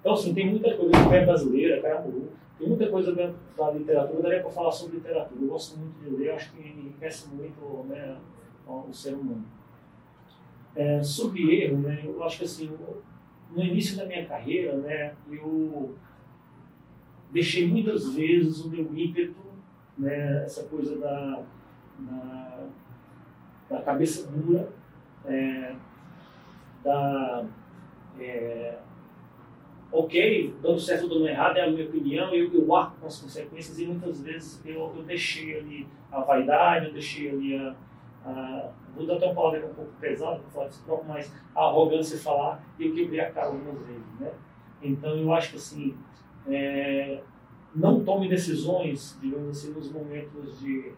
[0.04, 2.30] então, assim, tem muita coisa, a brasileira, Caramuru,
[2.60, 5.42] tem muita coisa dentro da literatura, daria para falar sobre literatura.
[5.42, 8.18] Eu gosto muito de ler, acho que enriquece muito né,
[8.68, 9.46] o ser humano.
[10.76, 12.70] É, sobre erro, né, eu acho que assim,
[13.56, 15.96] no início da minha carreira, né, eu
[17.32, 19.42] deixei muitas vezes o meu ímpeto,
[19.98, 21.44] né, essa coisa da,
[22.00, 22.68] da,
[23.70, 24.70] da cabeça dura,
[25.26, 25.76] é,
[26.84, 27.46] da.
[28.20, 28.78] É,
[29.92, 33.22] ok, dando certo ou dando errado, é a minha opinião, eu, eu arco com as
[33.22, 37.76] consequências e muitas vezes eu, eu deixei ali a vaidade, eu deixei ali a,
[38.26, 41.62] a vou dar até uma palavra um pouco pesada, vou falar disso próprio, mas a
[41.62, 44.32] arrogância falar e eu quebrei a algumas vezes, né?
[44.82, 45.98] Então eu acho que assim,
[46.48, 47.22] é,
[47.76, 50.94] não tome decisões, digamos assim, nos momentos de,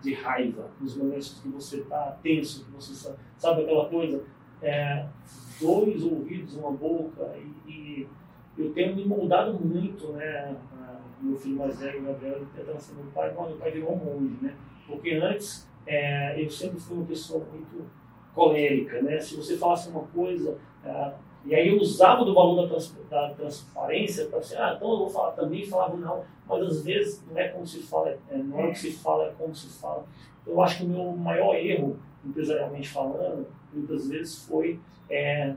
[0.00, 4.22] de raiva, nos momentos que você está tenso, que você sabe, aquela coisa,
[4.62, 5.06] é,
[5.60, 8.08] dois ouvidos, uma boca e, e
[8.56, 10.56] eu tenho me moldado muito, né?
[11.20, 14.36] Meu filho mais velho, Gabriel, tentando ser meu pai, quando meu pai virou um monge,
[14.42, 14.54] né?
[14.86, 17.84] Porque antes é, eu sempre fui uma pessoa muito
[18.34, 19.20] colérica, né?
[19.20, 21.12] Se você falasse uma coisa, é,
[21.44, 24.98] e aí eu usava do valor da, trans, da transparência para dizer, ah, então eu
[24.98, 28.60] vou falar também, falava não, mas às vezes não é como se fala, é, não
[28.60, 30.06] é o que se fala, é como se fala.
[30.46, 34.80] Eu acho que o meu maior erro, empresarialmente falando, muitas vezes foi
[35.10, 35.54] é,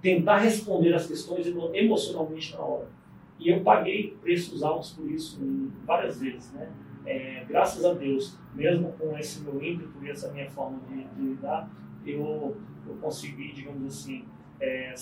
[0.00, 2.88] tentar responder as questões emocionalmente na hora.
[3.38, 5.38] E eu paguei preços altos por isso
[5.84, 6.70] várias vezes, né?
[7.08, 11.22] É, graças a Deus, mesmo com esse meu ímpeto e essa minha forma de, de
[11.22, 11.70] lidar,
[12.06, 12.54] eu,
[12.86, 14.26] eu consegui, digamos assim,
[14.60, 14.94] é,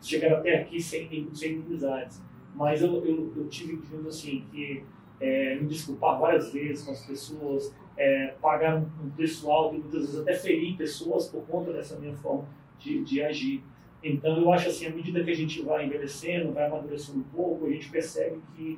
[0.00, 2.20] chegar até aqui sem, sem inimizades.
[2.56, 4.82] Mas eu, eu, eu tive, digamos assim, que
[5.20, 10.00] é, me desculpar várias vezes com as pessoas, é, pagar um, preço alto e muitas
[10.00, 12.48] vezes até ferir pessoas por conta dessa minha forma
[12.80, 13.62] de, de agir.
[14.02, 17.66] Então, eu acho assim, à medida que a gente vai envelhecendo, vai amadurecendo um pouco,
[17.66, 18.76] a gente percebe que,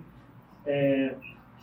[0.67, 1.15] é,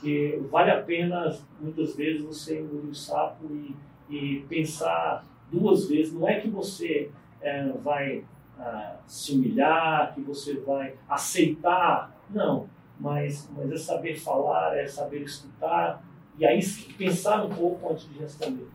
[0.01, 3.75] que vale a pena, muitas vezes, você engolir o sapo e,
[4.09, 6.13] e pensar duas vezes.
[6.13, 8.25] Não é que você é, vai
[8.59, 12.67] ah, se humilhar, que você vai aceitar, não.
[12.99, 16.03] Mas, mas é saber falar, é saber escutar,
[16.37, 16.59] e aí
[16.97, 18.67] pensar um pouco antes de responder.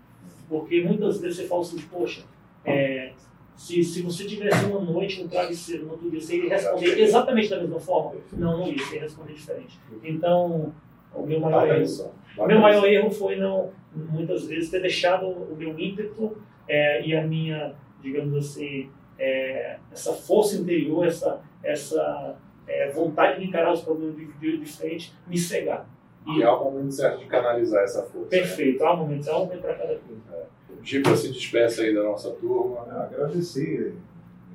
[0.48, 2.24] Porque muitas vezes você fala assim, poxa,
[2.64, 3.12] é,
[3.56, 7.48] se, se você tivesse uma noite no travesseiro no outro dia, você iria responder exatamente
[7.48, 8.20] da mesma forma?
[8.32, 9.78] Não, não ia, você ia responder diferente.
[10.04, 10.74] Então,
[11.16, 15.56] o meu maior erro, o meu maior erro foi não, muitas vezes, ter deixado o
[15.56, 16.36] meu ímpeto
[16.68, 22.36] é, e a minha, digamos assim, é, essa força interior, essa, essa
[22.66, 25.88] é, vontade de encarar os problemas de, de frente, me cegar.
[26.26, 28.28] E há o momento certo de canalizar essa força.
[28.28, 30.46] Perfeito, há um momento, há um momento para cada coisa.
[30.82, 32.86] Giba se despeça aí da nossa turma.
[32.90, 33.94] Ah, agradecer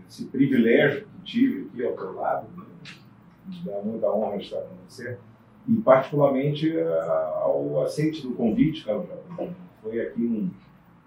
[0.08, 2.66] esse privilégio que tive aqui ao teu lado, né?
[3.48, 5.18] me dá muita honra estar com você,
[5.68, 6.74] e particularmente
[7.42, 9.08] ao aceite do convite, Jovem.
[9.82, 10.50] Foi aqui um,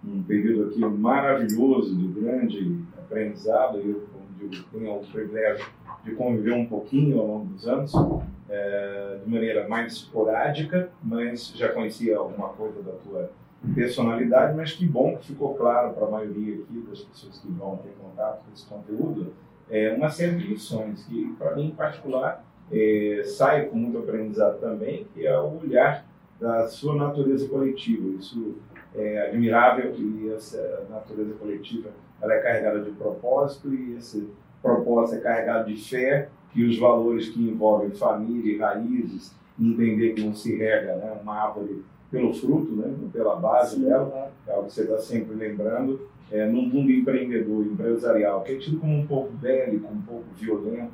[0.08, 4.04] um período aqui maravilhoso, de grande aprendizado, eu,
[4.38, 5.66] digo, tenho o privilégio
[6.04, 7.92] de conviver um pouquinho ao longo dos anos,
[8.48, 13.30] é, de maneira mais esporádica, mas já conhecia alguma coisa da tua
[13.74, 17.78] personalidade, mas que bom que ficou claro para a maioria aqui das pessoas que vão
[17.78, 19.32] ter contato com esse conteúdo,
[19.70, 24.58] é uma série de lições que, para mim em particular, é, sai com muito aprendizado
[24.58, 26.06] também, que é o olhar
[26.40, 28.08] da sua natureza coletiva.
[28.18, 28.54] Isso
[28.94, 31.90] é admirável e essa natureza coletiva
[32.22, 34.28] ela é carregada de propósito e esse
[34.62, 40.22] propósito é carregado de fé e os valores que envolvem família e raízes, entender que
[40.22, 44.68] não se rega né, uma árvore pelo fruto, né, pela base Sim, dela, é algo
[44.68, 49.06] que você está sempre lembrando, é, num mundo empreendedor, empresarial, que é tido como um
[49.06, 50.92] pouco bélico, um pouco violento,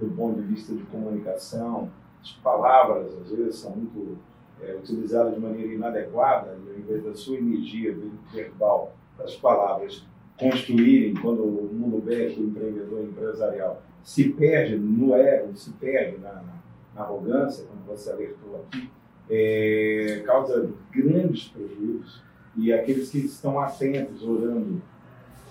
[0.00, 4.18] do ponto de vista de comunicação, as palavras às vezes são muito
[4.60, 7.96] é, utilizadas de maneira inadequada, e ao invés da sua energia
[8.32, 10.06] verbal, das palavras
[10.38, 16.42] construírem, quando o mundo bélico, empreendedor empresarial, se perde no ego, se perde na,
[16.94, 18.88] na, arrogância, como você alertou aqui,
[19.28, 22.22] é, causa grandes prejuízos
[22.56, 24.80] e aqueles que estão atentos, orando,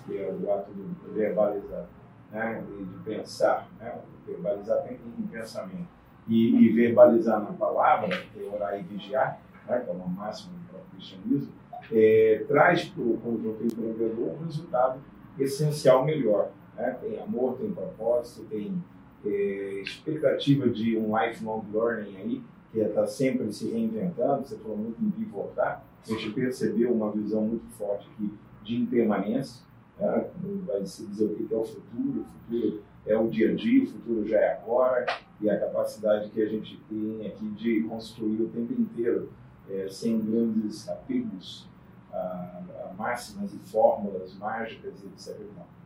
[0.06, 1.88] que é o ato de verbalizar,
[2.32, 5.88] né, de pensar, né, verbalizar em pensamento,
[6.28, 10.54] e, e, verbalizar na palavra, que é orar e vigiar, né, que é uma máxima
[10.72, 11.54] do cristianismo,
[11.92, 15.00] é, traz para o conjunto empreendedor um resultado
[15.40, 16.52] essencial melhor.
[16.76, 16.98] Né?
[17.02, 18.84] Tem amor, tem propósito, tem
[19.26, 25.02] é, expectativa de um lifelong learning aí, que está sempre se reinventando, você falou muito
[25.04, 28.34] em pivotar, a gente percebeu uma visão muito forte aqui
[28.64, 29.66] de impermanência,
[30.00, 30.30] né?
[30.66, 33.84] vai se dizer o que é o futuro, o futuro é o dia a dia,
[33.84, 35.06] o futuro já é agora,
[35.40, 39.30] e a capacidade que a gente tem aqui de construir o tempo inteiro,
[39.70, 41.68] é, sem grandes apegos
[42.12, 45.40] a, a, máximas e fórmulas mágicas, etc.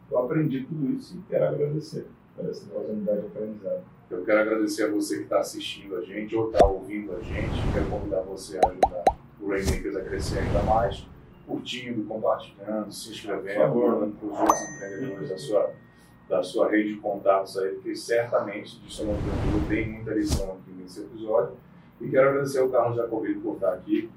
[0.10, 3.84] Eu aprendi tudo isso e quero agradecer por essa oportunidade de aprendizado.
[4.10, 7.74] Eu quero agradecer a você que está assistindo a gente ou está ouvindo a gente.
[7.74, 9.04] Quero convidar você a ajudar
[9.40, 11.08] o Rainmakers a crescer ainda mais,
[11.52, 15.74] curtindo, compartilhando, se inscrevendo, mandando para os outros empreendedores da sua,
[16.30, 20.72] da sua rede de contatos aí, porque certamente de São Paulo tem muita lição aqui
[20.72, 21.58] nesse episódio.
[22.00, 24.10] E quero agradecer ao Carlos Jacobino por estar aqui,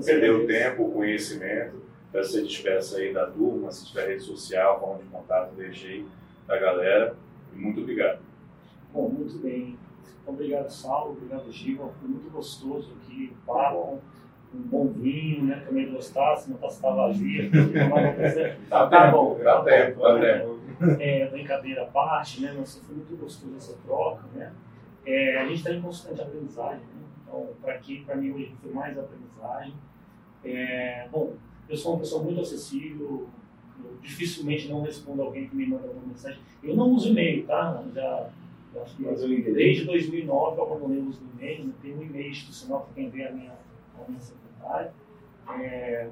[0.00, 1.82] ceder o tempo, o conhecimento.
[2.12, 6.06] Peço que você despeça aí da turma, se tiver rede social, forma de contato, deixei
[6.46, 7.16] da galera.
[7.52, 8.20] E muito obrigado.
[8.92, 9.76] Bom, muito bem.
[10.26, 11.12] Obrigado, Saulo.
[11.12, 11.90] Obrigado, Giva.
[12.00, 14.00] Foi muito gostoso aqui o papo.
[14.54, 15.62] Um bom vinho, né?
[15.66, 17.50] Também gostasse, não está vazia.
[18.68, 19.38] tá, tá bom.
[19.42, 20.58] Tá tempo, tá tempo.
[21.00, 22.52] É, brincadeira à parte, né?
[22.52, 24.52] Nossa, foi muito gostoso essa troca, né?
[25.04, 27.02] É, a gente está em constante aprendizagem, né?
[27.22, 29.74] Então, para aqui, para mim, hoje foi mais aprendizagem.
[30.44, 31.34] É, bom,
[31.68, 33.28] eu sou uma pessoa muito acessível,
[33.84, 36.38] eu dificilmente não respondo alguém que me manda uma mensagem.
[36.62, 37.82] Eu não uso e-mail, tá?
[37.94, 38.28] Já,
[38.74, 38.84] já
[39.52, 43.10] desde 2009 eu abandonei o uso do e-mail, não tenho um e-mail institucional para quem
[43.10, 43.52] vê a minha,
[44.08, 44.92] a minha secretária.
[45.60, 46.08] É,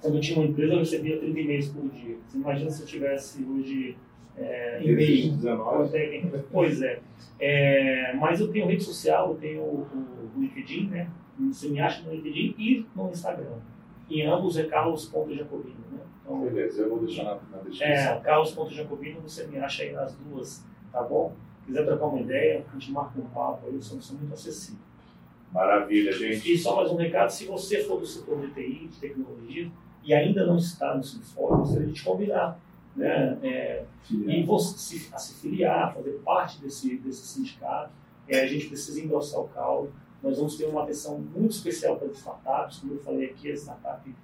[0.00, 2.16] quando eu tinha uma empresa, eu recebia 30 e-mails por dia.
[2.26, 3.96] Você imagina se eu tivesse hoje
[4.36, 5.38] é, e-mail.
[6.50, 7.00] Pois é.
[7.40, 8.14] é.
[8.14, 9.86] Mas eu tenho rede social, eu tenho o,
[10.36, 11.10] o LinkedIn, né?
[11.50, 13.58] Você me acha no LinkedIn e no Instagram.
[14.08, 15.74] E ambos é carlos.jacobino.
[15.90, 16.00] Né?
[16.22, 18.12] Então, Beleza, eu vou deixar na, na descrição.
[18.12, 21.34] É, carlos.jacobino, você me acha aí nas duas, tá bom?
[21.60, 24.93] Se quiser trocar uma ideia, a gente marca um papo aí, somos muito acessíveis.
[25.54, 26.52] Maravilha, gente.
[26.52, 29.70] E só mais um recado, se você for do setor de TI, de tecnologia,
[30.02, 32.60] e ainda não está no Sinfórum, gostaria de te convidar
[32.96, 33.38] né?
[33.42, 37.92] É, e você se, a se filiar, fazer parte desse, desse sindicato.
[38.28, 39.92] É, a gente precisa endossar o caldo.
[40.22, 42.78] Nós vamos ter uma atenção muito especial para as startups.
[42.78, 44.14] Como eu falei aqui, a startup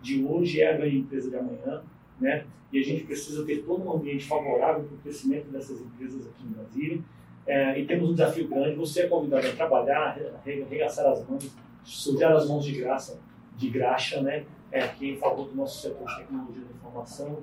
[0.00, 1.82] de hoje é a grande empresa de amanhã.
[2.20, 2.46] Né?
[2.72, 6.44] E a gente precisa ter todo um ambiente favorável para o crescimento dessas empresas aqui
[6.44, 7.02] no Brasil.
[7.50, 8.76] É, e temos um desafio grande.
[8.76, 10.16] Você é convidado a trabalhar,
[10.46, 11.50] arregaçar as mãos,
[11.82, 13.18] sujar as mãos de graça,
[13.56, 14.44] de graxa, né?
[14.70, 17.42] É, aqui em favor do nosso setor de tecnologia da informação,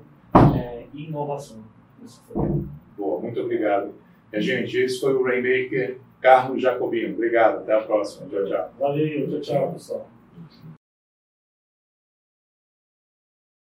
[0.55, 1.61] é, e inovação.
[2.97, 3.93] Boa, muito obrigado.
[4.31, 7.13] E, gente, esse foi o Rainmaker Carlos Jacobino.
[7.13, 8.29] Obrigado, até a próxima.
[8.29, 8.73] Tchau, tchau.
[8.79, 10.07] Valeu, tchau, tchau, pessoal.